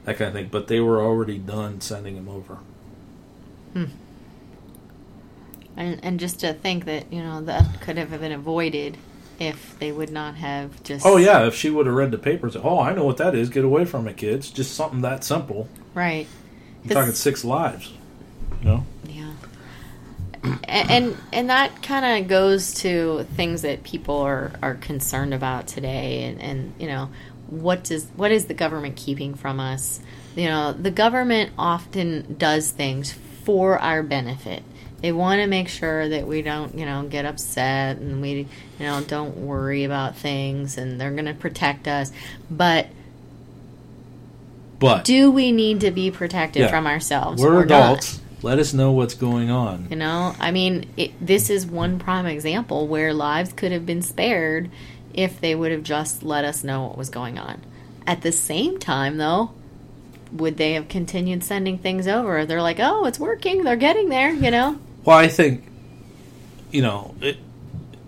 that 0.05 0.17
kind 0.17 0.30
of 0.30 0.34
thing. 0.34 0.47
But 0.49 0.67
they 0.67 0.80
were 0.80 1.01
already 1.01 1.38
done 1.38 1.82
sending 1.82 2.15
them 2.15 2.30
over. 2.30 2.57
Hmm. 3.74 3.86
And 5.78 5.99
and 6.03 6.19
just 6.19 6.39
to 6.41 6.53
think 6.53 6.86
that 6.86 7.11
you 7.11 7.22
know 7.24 7.41
that 7.41 7.80
could 7.82 7.97
have 7.97 8.11
been 8.19 8.32
avoided 8.32 8.97
if 9.42 9.80
they 9.80 9.92
would 9.92 10.12
not 10.12 10.36
have 10.36 10.84
just. 10.84 11.04
Oh, 11.04 11.18
yeah, 11.18 11.48
if 11.48 11.56
she 11.56 11.72
would 11.72 11.88
have 11.88 11.96
read 11.96 12.12
the 12.12 12.20
papers, 12.20 12.56
oh, 12.56 12.80
I 12.80 12.94
know 12.94 13.04
what 13.04 13.18
that 13.18 13.34
is, 13.34 13.50
get 13.50 13.66
away 13.66 13.86
from 13.86 14.08
it, 14.08 14.16
kids. 14.16 14.52
Just 14.52 14.76
something 14.76 15.02
that 15.02 15.24
simple. 15.24 15.68
Right. 15.96 16.28
You're 16.84 16.94
talking 16.94 17.14
six 17.14 17.44
lives, 17.44 17.92
you 18.60 18.68
know? 18.68 18.86
Yeah. 19.08 19.34
And 20.68 21.18
and 21.34 21.50
that 21.50 21.84
kind 21.84 22.24
of 22.24 22.30
goes 22.30 22.76
to 22.76 23.24
things 23.36 23.64
that 23.64 23.84
people 23.84 24.18
are, 24.18 24.52
are 24.62 24.76
concerned 24.76 25.34
about 25.34 25.68
today, 25.68 26.24
and, 26.24 26.42
and 26.42 26.74
you 26.80 26.88
know 26.88 27.10
what 27.48 27.84
does 27.84 28.06
what 28.16 28.32
is 28.32 28.46
the 28.46 28.56
government 28.56 28.96
keeping 28.96 29.36
from 29.36 29.60
us? 29.60 30.00
You 30.36 30.46
know, 30.46 30.74
the 30.74 30.89
government 30.89 31.52
often 31.60 32.36
does 32.39 32.72
things 32.72 33.12
for 33.44 33.78
our 33.78 34.02
benefit. 34.02 34.64
They 35.02 35.12
want 35.12 35.41
to 35.41 35.47
make 35.47 35.68
sure 35.68 36.08
that 36.10 36.28
we 36.28 36.41
don't, 36.43 36.78
you 36.78 36.86
know, 36.86 37.04
get 37.04 37.26
upset 37.26 37.97
and 37.97 38.22
we, 38.22 38.32
you 38.32 38.47
know, 38.86 39.02
don't 39.02 39.38
worry 39.38 39.84
about 39.84 40.16
things, 40.16 40.78
and 40.78 41.02
they're 41.02 41.12
going 41.12 41.26
to 41.26 41.34
protect 41.34 41.88
us. 41.88 42.12
But 42.52 42.88
But 44.80 45.04
do 45.06 45.32
we 45.32 45.52
need 45.52 45.82
to 45.82 45.91
be 45.91 46.12
protected 46.12 46.64
Yeah. 46.64 46.68
from 46.70 46.88
ourselves? 46.88 47.41
we're 47.41 47.54
or 47.62 47.66
not? 47.66 47.66
adults. 47.66 48.22
Let 48.43 48.58
us 48.58 48.74
know 48.74 48.91
what's 48.91 49.14
going 49.14 49.52
on. 49.52 49.88
You 49.91 49.95
know, 49.95 50.36
I 50.39 50.49
mean, 50.52 50.89
it, 50.97 51.12
this 51.22 51.49
is 51.52 51.66
one 51.66 51.99
prime 51.99 52.26
example 52.26 52.88
where 52.88 53.14
lives 53.14 53.54
could 53.54 53.72
have 53.72 53.86
been 53.86 54.02
spared 54.02 54.72
if 55.14 55.39
they 55.39 55.54
would 55.54 55.72
have 55.72 55.84
just 55.84 56.24
let 56.24 56.43
us 56.43 56.64
know 56.64 56.84
what 56.88 56.97
was 56.97 57.10
going 57.10 57.38
on. 57.38 57.62
At 58.08 58.22
the 58.22 58.32
same 58.32 58.80
time, 58.80 59.18
though, 59.18 59.52
would 60.32 60.58
they 60.58 60.74
have 60.74 60.88
continued 60.88 61.43
sending 61.43 61.78
things 61.78 62.08
over? 62.08 62.43
They're 62.45 62.62
like, 62.64 62.80
oh, 62.80 63.06
it's 63.06 63.20
working. 63.20 63.64
They're 63.64 63.76
getting 63.76 64.10
there, 64.10 64.34
you 64.34 64.49
know? 64.49 64.80
Well, 65.04 65.18
I 65.18 65.28
think, 65.28 65.64
you 66.72 66.82
know, 66.82 67.16
it, 67.22 67.38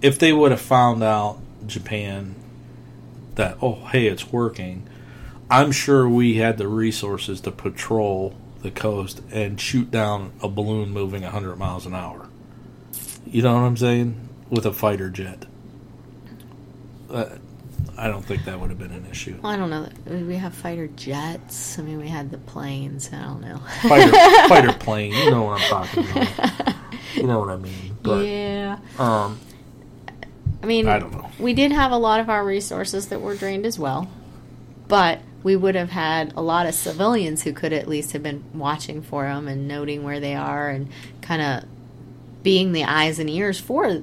if 0.02 0.20
they 0.20 0.32
would 0.32 0.52
have 0.52 0.62
found 0.62 1.04
out 1.04 1.40
Japan 1.66 2.36
that, 3.36 3.58
oh, 3.62 3.86
hey, 3.86 4.08
it's 4.08 4.32
working, 4.32 4.88
I'm 5.50 5.72
sure 5.72 6.08
we 6.08 6.38
had 6.38 6.58
the 6.58 6.68
resources 6.68 7.42
to 7.42 7.52
patrol 7.52 8.36
the 8.62 8.72
coast 8.72 9.22
and 9.32 9.60
shoot 9.60 9.92
down 9.92 10.32
a 10.42 10.48
balloon 10.48 10.90
moving 10.92 11.24
100 11.24 11.58
miles 11.58 11.86
an 11.86 11.94
hour. 11.94 12.28
You 13.26 13.42
know 13.42 13.54
what 13.54 13.62
I'm 13.62 13.78
saying? 13.78 14.30
With 14.50 14.66
a 14.66 14.74
fighter 14.74 15.10
jet. 15.10 15.46
Uh, 17.10 17.26
I 17.98 18.08
don't 18.08 18.24
think 18.24 18.46
that 18.46 18.60
would 18.60 18.70
have 18.70 18.80
been 18.80 18.92
an 18.92 19.06
issue. 19.10 19.38
Well, 19.42 19.52
I 19.52 19.58
don't 19.58 19.70
know. 19.70 19.88
We 20.26 20.36
have 20.36 20.54
fighter 20.54 20.88
jets. 20.88 21.78
I 21.78 21.84
mean, 21.84 22.00
we 22.00 22.08
had 22.08 22.32
the 22.32 22.38
planes. 22.40 23.10
I 23.14 23.22
don't 23.22 23.42
know. 23.42 23.60
Fighter, 23.84 24.12
fighter 24.48 24.74
plane, 24.80 25.14
you 25.14 25.30
know 25.30 25.44
what 25.44 25.62
I'm 25.62 25.70
talking 25.70 26.10
about. 26.10 26.76
You 27.16 27.24
know 27.24 27.40
what 27.40 27.50
I 27.50 27.58
mean. 27.58 27.98
But, 28.02 28.26
yeah. 28.26 28.80
um, 28.98 29.40
I 30.62 30.66
mean, 30.66 30.88
I 30.88 31.00
don't 31.00 31.12
know. 31.12 31.30
We 31.40 31.54
did 31.54 31.72
have 31.72 31.92
a 31.92 31.98
lot 31.98 32.20
of 32.20 32.30
our 32.30 32.46
resources 32.46 33.08
that 33.08 33.22
were 33.22 33.36
drained 33.36 33.66
as 33.66 33.78
well, 33.78 34.10
but 34.88 35.20
we 35.44 35.56
would 35.56 35.76
have 35.76 35.90
had 35.90 36.34
a 36.36 36.42
lot 36.42 36.66
of 36.66 36.74
civilians 36.74 37.44
who 37.44 37.54
could 37.54 37.74
at 37.74 37.88
least 37.88 38.14
have 38.14 38.24
been 38.24 38.44
watching 38.54 39.02
for 39.02 39.24
them 39.24 39.48
and 39.48 39.68
noting 39.68 40.04
where 40.04 40.20
they 40.20 40.36
are 40.36 40.70
and 40.70 40.90
kind 41.22 41.42
of 41.42 41.70
being 42.44 42.72
the 42.72 42.84
eyes 42.84 43.20
and 43.20 43.30
ears 43.30 43.60
for 43.60 44.02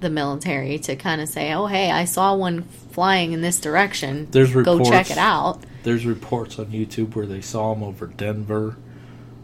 the 0.00 0.10
military 0.10 0.78
to 0.78 0.96
kind 0.96 1.20
of 1.20 1.28
say, 1.28 1.52
"Oh, 1.52 1.66
hey, 1.66 1.90
I 1.90 2.04
saw 2.04 2.34
one 2.34 2.62
flying 2.62 3.32
in 3.32 3.40
this 3.40 3.60
direction. 3.60 4.28
There's 4.30 4.52
Go 4.52 4.84
check 4.84 5.10
it 5.10 5.18
out." 5.18 5.62
There's 5.82 6.06
reports 6.06 6.58
on 6.58 6.66
YouTube 6.66 7.14
where 7.14 7.26
they 7.26 7.40
saw 7.40 7.74
them 7.74 7.82
over 7.82 8.06
Denver. 8.06 8.76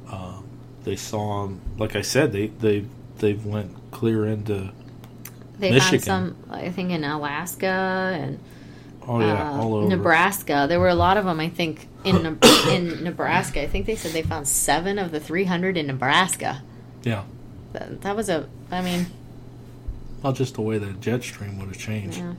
Uh, 0.08 0.40
they 0.84 0.96
saw 0.96 1.46
them, 1.46 1.60
like 1.76 1.96
I 1.96 2.02
said, 2.02 2.32
they 2.32 2.48
they 2.48 2.84
they 3.18 3.34
went 3.34 3.90
clear 3.90 4.26
into. 4.26 4.70
They 5.58 5.72
Michigan. 5.72 6.00
found 6.00 6.36
some, 6.46 6.52
I 6.52 6.70
think, 6.70 6.90
in 6.90 7.02
Alaska 7.02 7.66
and 7.66 8.38
Oh 9.08 9.20
yeah, 9.20 9.50
uh, 9.52 9.56
all 9.62 9.74
over 9.74 9.88
Nebraska. 9.88 10.66
There 10.68 10.78
were 10.78 10.88
a 10.88 10.94
lot 10.94 11.16
of 11.16 11.24
them. 11.24 11.40
I 11.40 11.48
think 11.48 11.88
in 12.04 12.22
Ne- 12.22 12.36
in 12.74 13.02
Nebraska. 13.02 13.62
I 13.62 13.66
think 13.66 13.86
they 13.86 13.96
said 13.96 14.12
they 14.12 14.22
found 14.22 14.46
seven 14.46 14.98
of 14.98 15.10
the 15.12 15.18
three 15.18 15.44
hundred 15.44 15.78
in 15.78 15.86
Nebraska. 15.86 16.62
Yeah, 17.04 17.24
That, 17.72 18.02
that 18.02 18.14
was 18.14 18.28
a. 18.28 18.48
I 18.70 18.82
mean, 18.82 19.06
not 20.22 20.34
just 20.34 20.54
the 20.54 20.60
way 20.60 20.76
that 20.76 21.00
jet 21.00 21.22
stream 21.22 21.58
would 21.58 21.68
have 21.68 21.78
changed 21.78 22.18
yeah. 22.18 22.34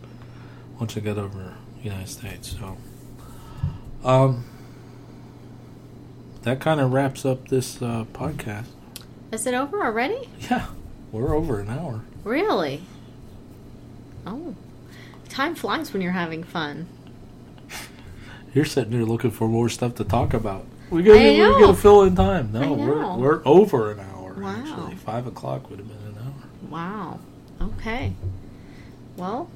once 0.80 0.96
it 0.96 1.02
got 1.02 1.18
over 1.18 1.56
the 1.78 1.84
United 1.84 2.10
States. 2.10 2.56
So, 2.60 2.78
um, 4.08 4.46
that 6.44 6.60
kind 6.60 6.80
of 6.80 6.94
wraps 6.94 7.26
up 7.26 7.48
this 7.48 7.82
uh, 7.82 8.06
podcast. 8.14 8.68
Is 9.32 9.46
it 9.46 9.54
over 9.54 9.84
already? 9.84 10.28
Yeah, 10.50 10.66
we're 11.12 11.36
over 11.36 11.60
an 11.60 11.70
hour. 11.70 12.02
Really? 12.24 12.82
Oh, 14.26 14.56
time 15.30 15.56
flies 15.56 15.94
when 15.94 16.02
you're 16.02 16.12
having 16.14 16.44
fun. 16.44 16.88
You're 18.54 18.66
sitting 18.66 18.92
there 18.92 19.06
looking 19.06 19.30
for 19.32 19.48
more 19.48 19.70
stuff 19.70 19.96
to 19.96 20.04
talk 20.04 20.34
about. 20.34 20.66
We 20.90 21.04
gotta, 21.04 21.20
I 21.20 21.24
we 21.32 21.38
know. 21.38 21.60
gotta 21.60 21.74
fill 21.76 22.02
in 22.04 22.16
time. 22.16 22.52
No, 22.52 22.74
we're 22.74 23.16
we're 23.16 23.42
over 23.46 23.92
an 23.92 24.00
hour. 24.00 24.34
Wow. 24.34 24.56
Actually, 24.58 24.96
five 24.96 25.28
o'clock 25.28 25.70
would 25.70 25.78
have 25.80 25.88
been 25.88 25.98
an 25.98 26.18
hour. 26.18 26.70
Wow. 26.70 27.20
Okay. 27.62 28.14
Well, 29.18 29.50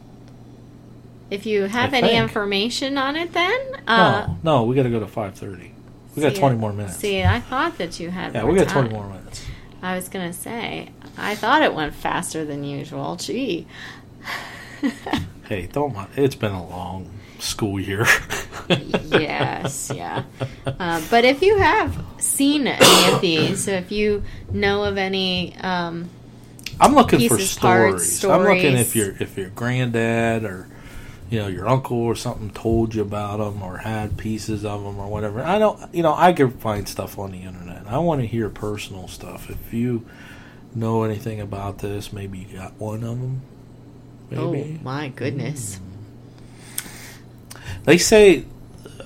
if 1.31 1.45
you 1.47 1.63
have 1.63 1.93
I 1.93 1.97
any 1.97 2.07
think. 2.09 2.21
information 2.21 2.97
on 2.99 3.15
it, 3.15 3.33
then 3.33 3.59
uh, 3.87 4.27
no, 4.27 4.37
no, 4.43 4.63
we 4.65 4.75
got 4.75 4.83
to 4.83 4.89
go 4.91 4.99
to 4.99 5.07
five 5.07 5.33
thirty. 5.33 5.73
We 6.15 6.21
got 6.21 6.35
twenty 6.35 6.57
more 6.57 6.71
minutes. 6.71 6.97
See, 6.97 7.23
I 7.23 7.39
thought 7.39 7.79
that 7.79 7.99
you 7.99 8.11
had. 8.11 8.35
yeah, 8.35 8.45
we 8.45 8.55
got 8.55 8.67
time. 8.69 8.83
twenty 8.87 8.95
more 8.95 9.07
minutes. 9.07 9.43
I 9.83 9.95
was 9.95 10.07
gonna 10.07 10.31
say, 10.33 10.89
I 11.17 11.35
thought 11.35 11.61
it 11.61 11.73
went 11.75 11.93
faster 11.93 12.45
than 12.45 12.63
usual. 12.63 13.17
Gee. 13.17 13.67
Hey, 15.43 15.67
don't 15.67 15.93
mind. 15.93 16.09
It's 16.15 16.35
been 16.35 16.53
a 16.53 16.65
long 16.65 17.09
school 17.39 17.77
year. 17.79 18.05
yes, 18.69 19.91
yeah. 19.93 20.23
Uh, 20.65 21.01
but 21.09 21.25
if 21.25 21.41
you 21.41 21.57
have 21.57 22.01
seen 22.17 22.65
any 22.65 23.13
of 23.13 23.19
these, 23.19 23.65
so 23.65 23.71
if 23.71 23.91
you 23.91 24.23
know 24.51 24.85
of 24.85 24.97
any, 24.97 25.53
um, 25.57 26.09
I'm 26.79 26.95
looking 26.95 27.19
for 27.27 27.35
Pieces, 27.35 27.57
parts, 27.57 28.09
stories. 28.09 28.23
I'm 28.23 28.43
looking 28.55 28.77
if 28.77 28.87
stories. 28.89 28.95
your 28.95 29.15
if 29.19 29.37
your 29.37 29.49
granddad 29.49 30.45
or 30.45 30.67
you 31.33 31.39
know 31.39 31.47
your 31.47 31.67
uncle 31.67 31.97
or 31.97 32.13
something 32.13 32.51
told 32.51 32.93
you 32.93 33.01
about 33.01 33.37
them 33.37 33.63
or 33.63 33.79
had 33.79 34.17
pieces 34.17 34.63
of 34.63 34.83
them 34.83 34.99
or 34.99 35.07
whatever. 35.07 35.41
I 35.41 35.57
don't. 35.57 35.91
You 35.91 36.03
know, 36.03 36.13
I 36.13 36.31
can 36.31 36.51
find 36.51 36.87
stuff 36.87 37.17
on 37.17 37.31
the 37.31 37.41
internet. 37.41 37.87
I 37.87 37.97
want 37.97 38.21
to 38.21 38.27
hear 38.27 38.49
personal 38.49 39.07
stuff. 39.07 39.49
If 39.49 39.73
you 39.73 40.05
know 40.75 41.01
anything 41.01 41.41
about 41.41 41.79
this, 41.79 42.13
maybe 42.13 42.37
you 42.37 42.57
got 42.57 42.79
one 42.79 43.03
of 43.03 43.19
them. 43.19 43.41
Maybe. 44.29 44.77
oh 44.79 44.83
my 44.83 45.09
goodness, 45.09 45.79
They 47.83 47.97
say, 47.97 48.45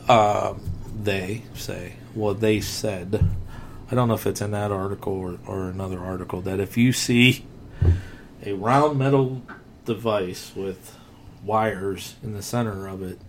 uh, 0.09 0.55
they 1.01 1.43
say, 1.53 1.93
well, 2.13 2.33
they 2.33 2.59
said, 2.59 3.25
I 3.89 3.95
don't 3.95 4.09
know 4.09 4.15
if 4.15 4.27
it's 4.27 4.41
in 4.41 4.51
that 4.51 4.71
article 4.73 5.13
or, 5.13 5.39
or 5.47 5.69
another 5.69 5.99
article 5.99 6.41
that 6.41 6.59
if 6.59 6.75
you 6.75 6.91
see 6.91 7.45
a 8.45 8.51
round 8.51 8.99
metal 8.99 9.43
device 9.85 10.51
with 10.53 10.97
wires 11.43 12.15
in 12.23 12.33
the 12.33 12.41
center 12.41 12.87
of 12.87 13.01
it, 13.01 13.19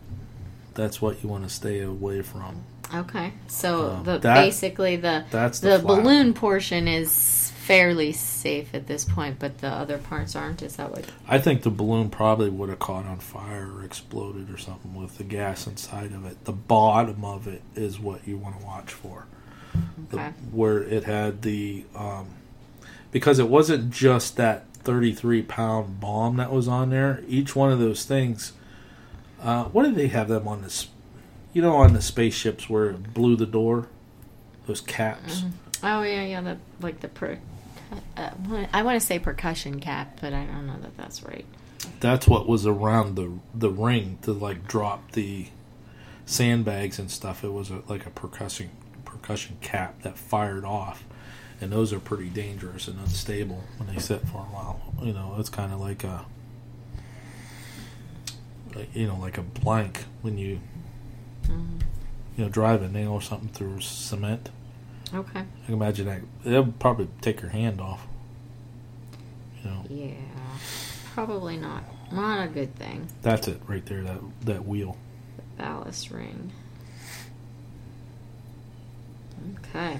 that's 0.74 1.00
what 1.02 1.22
you 1.22 1.28
want 1.28 1.44
to 1.44 1.50
stay 1.50 1.80
away 1.80 2.22
from. 2.22 2.62
Okay. 2.94 3.32
So 3.48 3.86
Uh, 3.88 4.02
the 4.02 4.18
that- 4.18 4.34
basically 4.34 4.96
the 4.96 5.24
That's 5.30 5.60
the, 5.60 5.76
the 5.78 5.84
balloon 5.84 6.32
portion 6.34 6.88
is 6.88 7.52
fairly 7.66 8.12
safe 8.12 8.74
at 8.74 8.86
this 8.86 9.04
point, 9.04 9.38
but 9.38 9.58
the 9.58 9.68
other 9.68 9.98
parts 9.98 10.34
aren't. 10.34 10.62
Is 10.62 10.76
that 10.76 10.90
what? 10.90 11.04
I 11.28 11.38
think 11.38 11.62
the 11.64 11.70
balloon 11.70 12.08
probably 12.08 12.48
would 12.48 12.70
have 12.70 12.78
caught 12.78 13.04
on 13.04 13.18
fire 13.18 13.70
or 13.74 13.84
exploded 13.84 14.48
or 14.50 14.56
something 14.56 14.94
with 14.94 15.18
the 15.18 15.24
gas 15.24 15.66
inside 15.66 16.12
of 16.12 16.24
it. 16.24 16.44
The 16.46 16.52
bottom 16.52 17.24
of 17.26 17.46
it 17.46 17.60
is 17.74 18.00
what 18.00 18.26
you 18.26 18.38
want 18.38 18.58
to 18.58 18.64
watch 18.64 18.90
for. 18.92 19.26
The- 20.10 20.32
where 20.50 20.82
it 20.82 21.04
had 21.04 21.42
the 21.42 21.84
um, 21.94 22.28
because 23.12 23.38
it 23.38 23.48
wasn't 23.48 23.90
just 23.90 24.36
that 24.38 24.64
33 24.88 25.42
pound 25.42 26.00
bomb 26.00 26.36
that 26.38 26.50
was 26.50 26.66
on 26.66 26.88
there. 26.88 27.22
Each 27.28 27.54
one 27.54 27.70
of 27.70 27.78
those 27.78 28.06
things. 28.06 28.54
Uh, 29.38 29.64
what 29.64 29.82
did 29.82 29.96
they 29.96 30.08
have 30.08 30.28
them 30.28 30.48
on 30.48 30.62
this? 30.62 30.88
You 31.52 31.60
know, 31.60 31.76
on 31.76 31.92
the 31.92 32.00
spaceships 32.00 32.70
where 32.70 32.86
it 32.86 33.12
blew 33.12 33.36
the 33.36 33.44
door, 33.44 33.88
those 34.66 34.80
caps. 34.80 35.44
Oh 35.82 36.00
yeah, 36.00 36.24
yeah. 36.24 36.40
The 36.40 36.56
like 36.80 37.00
the 37.00 37.08
per. 37.08 37.38
Uh, 38.16 38.30
I 38.72 38.82
want 38.82 38.98
to 38.98 39.06
say 39.06 39.18
percussion 39.18 39.78
cap, 39.78 40.20
but 40.22 40.32
I 40.32 40.44
don't 40.44 40.66
know 40.66 40.78
that 40.80 40.96
that's 40.96 41.22
right. 41.22 41.44
that's 42.00 42.26
what 42.26 42.48
was 42.48 42.64
around 42.66 43.16
the 43.16 43.30
the 43.54 43.68
ring 43.70 44.18
to 44.22 44.32
like 44.32 44.66
drop 44.66 45.12
the 45.12 45.48
sandbags 46.24 46.98
and 46.98 47.10
stuff. 47.10 47.44
It 47.44 47.52
was 47.52 47.70
a, 47.70 47.82
like 47.88 48.06
a 48.06 48.10
percussion 48.10 48.70
percussion 49.04 49.58
cap 49.60 50.00
that 50.00 50.16
fired 50.16 50.64
off, 50.64 51.04
and 51.60 51.72
those 51.72 51.92
are 51.92 52.00
pretty 52.00 52.28
dangerous 52.28 52.88
and 52.88 52.98
unstable 53.00 53.64
when 53.76 53.92
they 53.92 54.00
sit 54.00 54.20
for 54.28 54.38
a 54.38 54.50
while. 54.52 54.80
You 55.02 55.12
know, 55.12 55.36
it's 55.38 55.48
kind 55.48 55.72
of 55.72 55.80
like 55.80 56.04
a 56.04 56.24
you 58.92 59.06
know 59.06 59.16
like 59.16 59.38
a 59.38 59.42
blank 59.42 60.04
when 60.22 60.38
you 60.38 60.60
mm-hmm. 61.44 61.78
you 62.36 62.44
know 62.44 62.50
drive 62.50 62.82
a 62.82 62.88
nail 62.88 63.12
or 63.12 63.22
something 63.22 63.48
through 63.48 63.80
cement. 63.80 64.50
Okay. 65.12 65.40
I 65.40 65.64
can 65.64 65.74
imagine 65.74 66.06
that 66.06 66.20
It'll 66.44 66.66
probably 66.66 67.08
take 67.22 67.40
your 67.40 67.50
hand 67.50 67.80
off. 67.80 68.06
You 69.62 69.70
know, 69.70 69.84
Yeah. 69.88 70.12
Probably 71.14 71.56
not. 71.56 71.82
Not 72.12 72.44
a 72.44 72.48
good 72.48 72.74
thing. 72.76 73.08
that's 73.22 73.48
it 73.48 73.60
right 73.66 73.84
there. 73.86 74.02
That 74.02 74.20
that 74.42 74.66
wheel. 74.66 74.96
Ballast 75.56 76.10
ring. 76.10 76.52
Okay. 79.56 79.98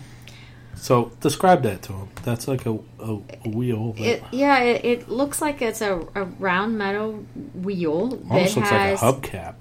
So 0.79 1.13
describe 1.21 1.63
that 1.65 1.83
to 1.83 1.93
him. 1.93 2.09
That's 2.23 2.49
like 2.49 2.65
a, 2.67 2.79
a, 3.01 3.19
a 3.45 3.49
wheel. 3.49 3.93
That 3.95 4.03
It 4.05 4.25
yeah, 4.31 4.61
it, 4.61 4.85
it 4.85 5.09
looks 5.09 5.43
like 5.43 5.61
it's 5.61 5.81
a, 5.81 6.07
a 6.15 6.25
round 6.25 6.79
metal 6.79 7.25
wheel 7.55 8.09
that 8.09 8.31
almost 8.31 8.57
looks 8.57 8.69
has 8.71 9.03
like 9.03 9.15
a 9.15 9.21
hubcap, 9.21 9.55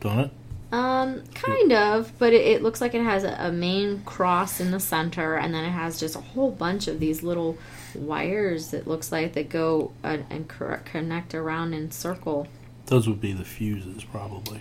don't 0.00 0.18
it? 0.20 0.30
um 0.70 1.22
kind 1.34 1.72
of, 1.72 2.12
but 2.18 2.34
it, 2.34 2.46
it 2.46 2.62
looks 2.62 2.80
like 2.80 2.94
it 2.94 3.02
has 3.02 3.24
a, 3.24 3.34
a 3.40 3.50
main 3.50 4.02
cross 4.02 4.60
in 4.60 4.70
the 4.70 4.80
center, 4.80 5.34
and 5.34 5.54
then 5.54 5.64
it 5.64 5.70
has 5.70 5.98
just 5.98 6.14
a 6.14 6.20
whole 6.20 6.50
bunch 6.50 6.88
of 6.88 7.00
these 7.00 7.22
little 7.22 7.56
wires 7.94 8.70
that 8.70 8.86
looks 8.86 9.10
like 9.10 9.32
that 9.32 9.48
go 9.48 9.92
uh, 10.04 10.18
and 10.28 10.48
connect 10.84 11.34
around 11.34 11.72
in 11.72 11.90
circle. 11.90 12.46
Those 12.86 13.08
would 13.08 13.20
be 13.20 13.32
the 13.32 13.44
fuses, 13.44 14.04
probably. 14.04 14.60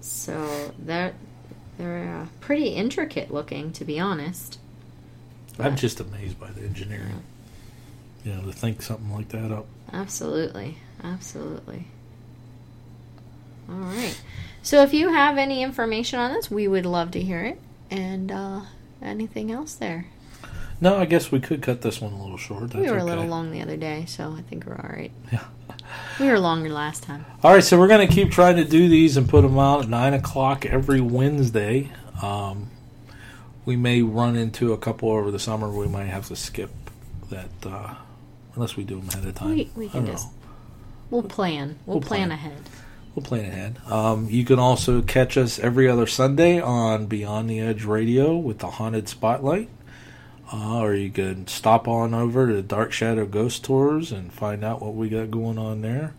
So 0.00 0.72
they're 0.78 1.14
they're 1.78 2.22
uh, 2.22 2.26
pretty 2.40 2.68
intricate 2.68 3.32
looking, 3.32 3.72
to 3.72 3.84
be 3.84 3.98
honest. 3.98 4.58
I'm 5.58 5.76
just 5.76 6.00
amazed 6.00 6.38
by 6.38 6.50
the 6.50 6.62
engineering. 6.62 7.22
You 8.24 8.34
know, 8.34 8.42
to 8.42 8.52
think 8.52 8.82
something 8.82 9.12
like 9.12 9.28
that 9.30 9.52
up. 9.52 9.66
Absolutely. 9.92 10.78
Absolutely. 11.02 11.86
All 13.68 13.76
right. 13.76 14.20
So 14.62 14.82
if 14.82 14.92
you 14.92 15.12
have 15.12 15.38
any 15.38 15.62
information 15.62 16.18
on 16.18 16.32
this, 16.32 16.50
we 16.50 16.68
would 16.68 16.86
love 16.86 17.10
to 17.12 17.20
hear 17.20 17.44
it. 17.44 17.60
And 17.90 18.30
uh, 18.30 18.62
anything 19.02 19.50
else 19.50 19.74
there? 19.74 20.06
No, 20.80 20.96
I 20.96 21.06
guess 21.06 21.32
we 21.32 21.40
could 21.40 21.62
cut 21.62 21.82
this 21.82 22.00
one 22.00 22.12
a 22.12 22.22
little 22.22 22.36
short. 22.36 22.70
That's 22.70 22.76
we 22.76 22.90
were 22.90 22.98
okay. 22.98 23.00
a 23.00 23.04
little 23.04 23.26
long 23.26 23.50
the 23.50 23.62
other 23.62 23.76
day, 23.76 24.04
so 24.06 24.34
I 24.36 24.42
think 24.42 24.64
we're 24.64 24.76
all 24.76 24.90
right. 24.90 25.10
Yeah. 25.32 25.44
We 26.20 26.28
were 26.28 26.38
longer 26.38 26.68
last 26.68 27.02
time. 27.02 27.24
All 27.42 27.52
right, 27.52 27.64
so 27.64 27.78
we're 27.78 27.88
going 27.88 28.06
to 28.06 28.12
keep 28.12 28.30
trying 28.30 28.56
to 28.56 28.64
do 28.64 28.88
these 28.88 29.16
and 29.16 29.28
put 29.28 29.42
them 29.42 29.58
out 29.58 29.84
at 29.84 29.88
nine 29.88 30.14
o'clock 30.14 30.66
every 30.66 31.00
Wednesday. 31.00 31.90
Um, 32.22 32.70
we 33.68 33.76
may 33.76 34.00
run 34.00 34.34
into 34.34 34.72
a 34.72 34.78
couple 34.78 35.10
over 35.10 35.30
the 35.30 35.38
summer. 35.38 35.68
We 35.68 35.88
might 35.88 36.06
have 36.06 36.26
to 36.28 36.36
skip 36.36 36.70
that 37.28 37.50
uh, 37.66 37.96
unless 38.54 38.78
we 38.78 38.84
do 38.84 38.98
them 38.98 39.10
ahead 39.10 39.26
of 39.26 39.34
time. 39.34 39.56
We, 39.56 39.70
we 39.76 39.88
can 39.90 40.06
just 40.06 40.24
know. 40.26 40.32
we'll 41.10 41.22
plan. 41.24 41.78
We'll, 41.84 41.98
We'll 41.98 42.08
plan, 42.08 42.28
plan. 42.28 42.30
ahead. 42.30 42.62
We'll 43.14 43.26
plan 43.26 43.44
ahead. 43.44 43.78
Um, 43.86 44.26
you 44.30 44.46
can 44.46 44.58
also 44.58 45.02
catch 45.02 45.36
us 45.36 45.58
every 45.58 45.86
other 45.86 46.06
Sunday 46.06 46.58
on 46.62 47.08
Beyond 47.08 47.50
the 47.50 47.60
Edge 47.60 47.84
Radio 47.84 48.34
with 48.38 48.60
the 48.60 48.68
Haunted 48.70 49.06
Spotlight. 49.06 49.68
Uh, 50.50 50.78
or 50.80 50.94
you 50.94 51.10
can 51.10 51.46
stop 51.46 51.86
on 51.86 52.14
over 52.14 52.46
to 52.46 52.62
Dark 52.62 52.92
Shadow 52.92 53.26
Ghost 53.26 53.64
Tours 53.66 54.12
and 54.12 54.32
find 54.32 54.64
out 54.64 54.80
what 54.80 54.94
we 54.94 55.10
got 55.10 55.30
going 55.30 55.58
on 55.58 55.82
there. 55.82 56.14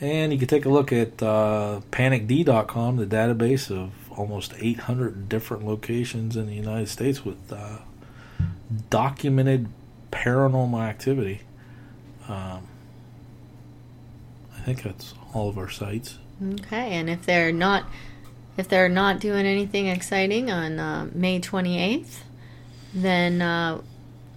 And 0.00 0.32
you 0.32 0.40
can 0.40 0.48
take 0.48 0.64
a 0.64 0.68
look 0.70 0.92
at 0.92 1.22
uh, 1.22 1.82
panicd.com, 1.92 2.96
the 2.96 3.06
database 3.06 3.70
of 3.70 3.92
almost 4.18 4.52
800 4.58 5.28
different 5.28 5.64
locations 5.64 6.36
in 6.36 6.46
the 6.46 6.54
United 6.54 6.88
States 6.88 7.24
with 7.24 7.52
uh, 7.52 7.78
documented 8.90 9.68
paranormal 10.10 10.80
activity. 10.80 11.42
Um, 12.28 12.66
I 14.56 14.60
think 14.60 14.82
that's 14.82 15.14
all 15.32 15.48
of 15.48 15.56
our 15.56 15.70
sites. 15.70 16.18
Okay, 16.42 16.92
and 16.92 17.08
if 17.08 17.24
they're 17.24 17.52
not 17.52 17.84
if 18.56 18.68
they're 18.68 18.88
not 18.88 19.20
doing 19.20 19.46
anything 19.46 19.86
exciting 19.86 20.50
on 20.50 20.80
uh, 20.80 21.08
May 21.14 21.40
28th, 21.40 22.18
then 22.92 23.40
uh, 23.40 23.80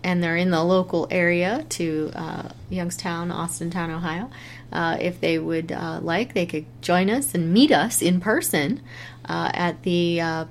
and 0.03 0.23
they're 0.23 0.37
in 0.37 0.51
the 0.51 0.63
local 0.63 1.07
area 1.09 1.65
to 1.69 2.11
uh, 2.15 2.49
Youngstown, 2.69 3.29
Austintown, 3.29 3.89
Ohio, 3.89 4.29
uh, 4.71 4.97
if 4.99 5.19
they 5.19 5.37
would 5.39 5.71
uh, 5.71 5.99
like, 6.01 6.33
they 6.33 6.45
could 6.45 6.65
join 6.81 7.09
us 7.09 7.33
and 7.35 7.53
meet 7.53 7.71
us 7.71 8.01
in 8.01 8.19
person 8.19 8.81
uh, 9.25 9.51
at 9.53 9.83
the 9.83 10.21
uh, 10.21 10.45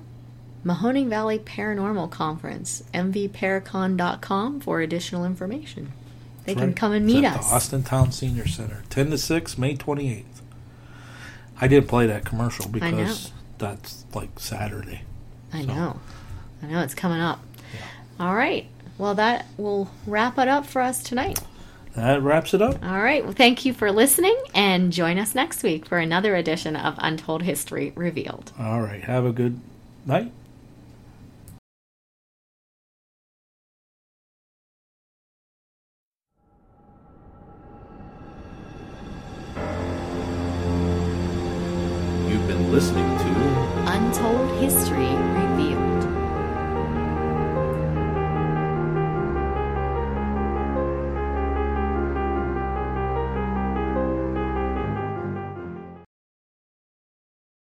Mahoning 0.65 1.07
Valley 1.09 1.39
Paranormal 1.39 2.09
Conference, 2.11 2.83
mvparacon.com 2.93 4.59
for 4.59 4.81
additional 4.81 5.25
information. 5.25 5.91
They 6.45 6.55
can 6.55 6.67
Right. 6.67 6.75
come 6.75 6.91
and 6.93 7.05
meet 7.05 7.23
at 7.23 7.37
us. 7.39 7.49
The 7.69 7.77
Austintown 7.77 8.11
Senior 8.13 8.47
Center, 8.47 8.83
10 8.89 9.11
to 9.11 9.17
6, 9.17 9.57
May 9.57 9.75
28th. 9.75 10.25
I 11.59 11.67
did 11.67 11.87
play 11.87 12.07
that 12.07 12.25
commercial 12.25 12.67
because 12.67 13.31
that's 13.59 14.05
like 14.13 14.39
Saturday. 14.39 15.03
I 15.53 15.61
So- 15.61 15.67
know. 15.67 15.99
I 16.63 16.67
know 16.67 16.81
it's 16.81 16.93
coming 16.95 17.19
up. 17.19 17.43
All 18.19 18.35
right. 18.35 18.67
Well, 18.97 19.15
that 19.15 19.45
will 19.57 19.89
wrap 20.05 20.37
it 20.37 20.47
up 20.47 20.65
for 20.65 20.81
us 20.81 21.01
tonight. 21.01 21.39
That 21.95 22.21
wraps 22.21 22.53
it 22.53 22.61
up. 22.61 22.83
All 22.83 23.01
right. 23.01 23.23
Well, 23.23 23.33
thank 23.33 23.65
you 23.65 23.73
for 23.73 23.91
listening 23.91 24.37
and 24.53 24.93
join 24.93 25.17
us 25.17 25.35
next 25.35 25.61
week 25.61 25.85
for 25.85 25.97
another 25.97 26.35
edition 26.35 26.75
of 26.75 26.95
Untold 26.97 27.43
History 27.43 27.91
Revealed. 27.95 28.51
All 28.57 28.81
right. 28.81 29.03
Have 29.03 29.25
a 29.25 29.31
good 29.31 29.59
night. 30.05 30.31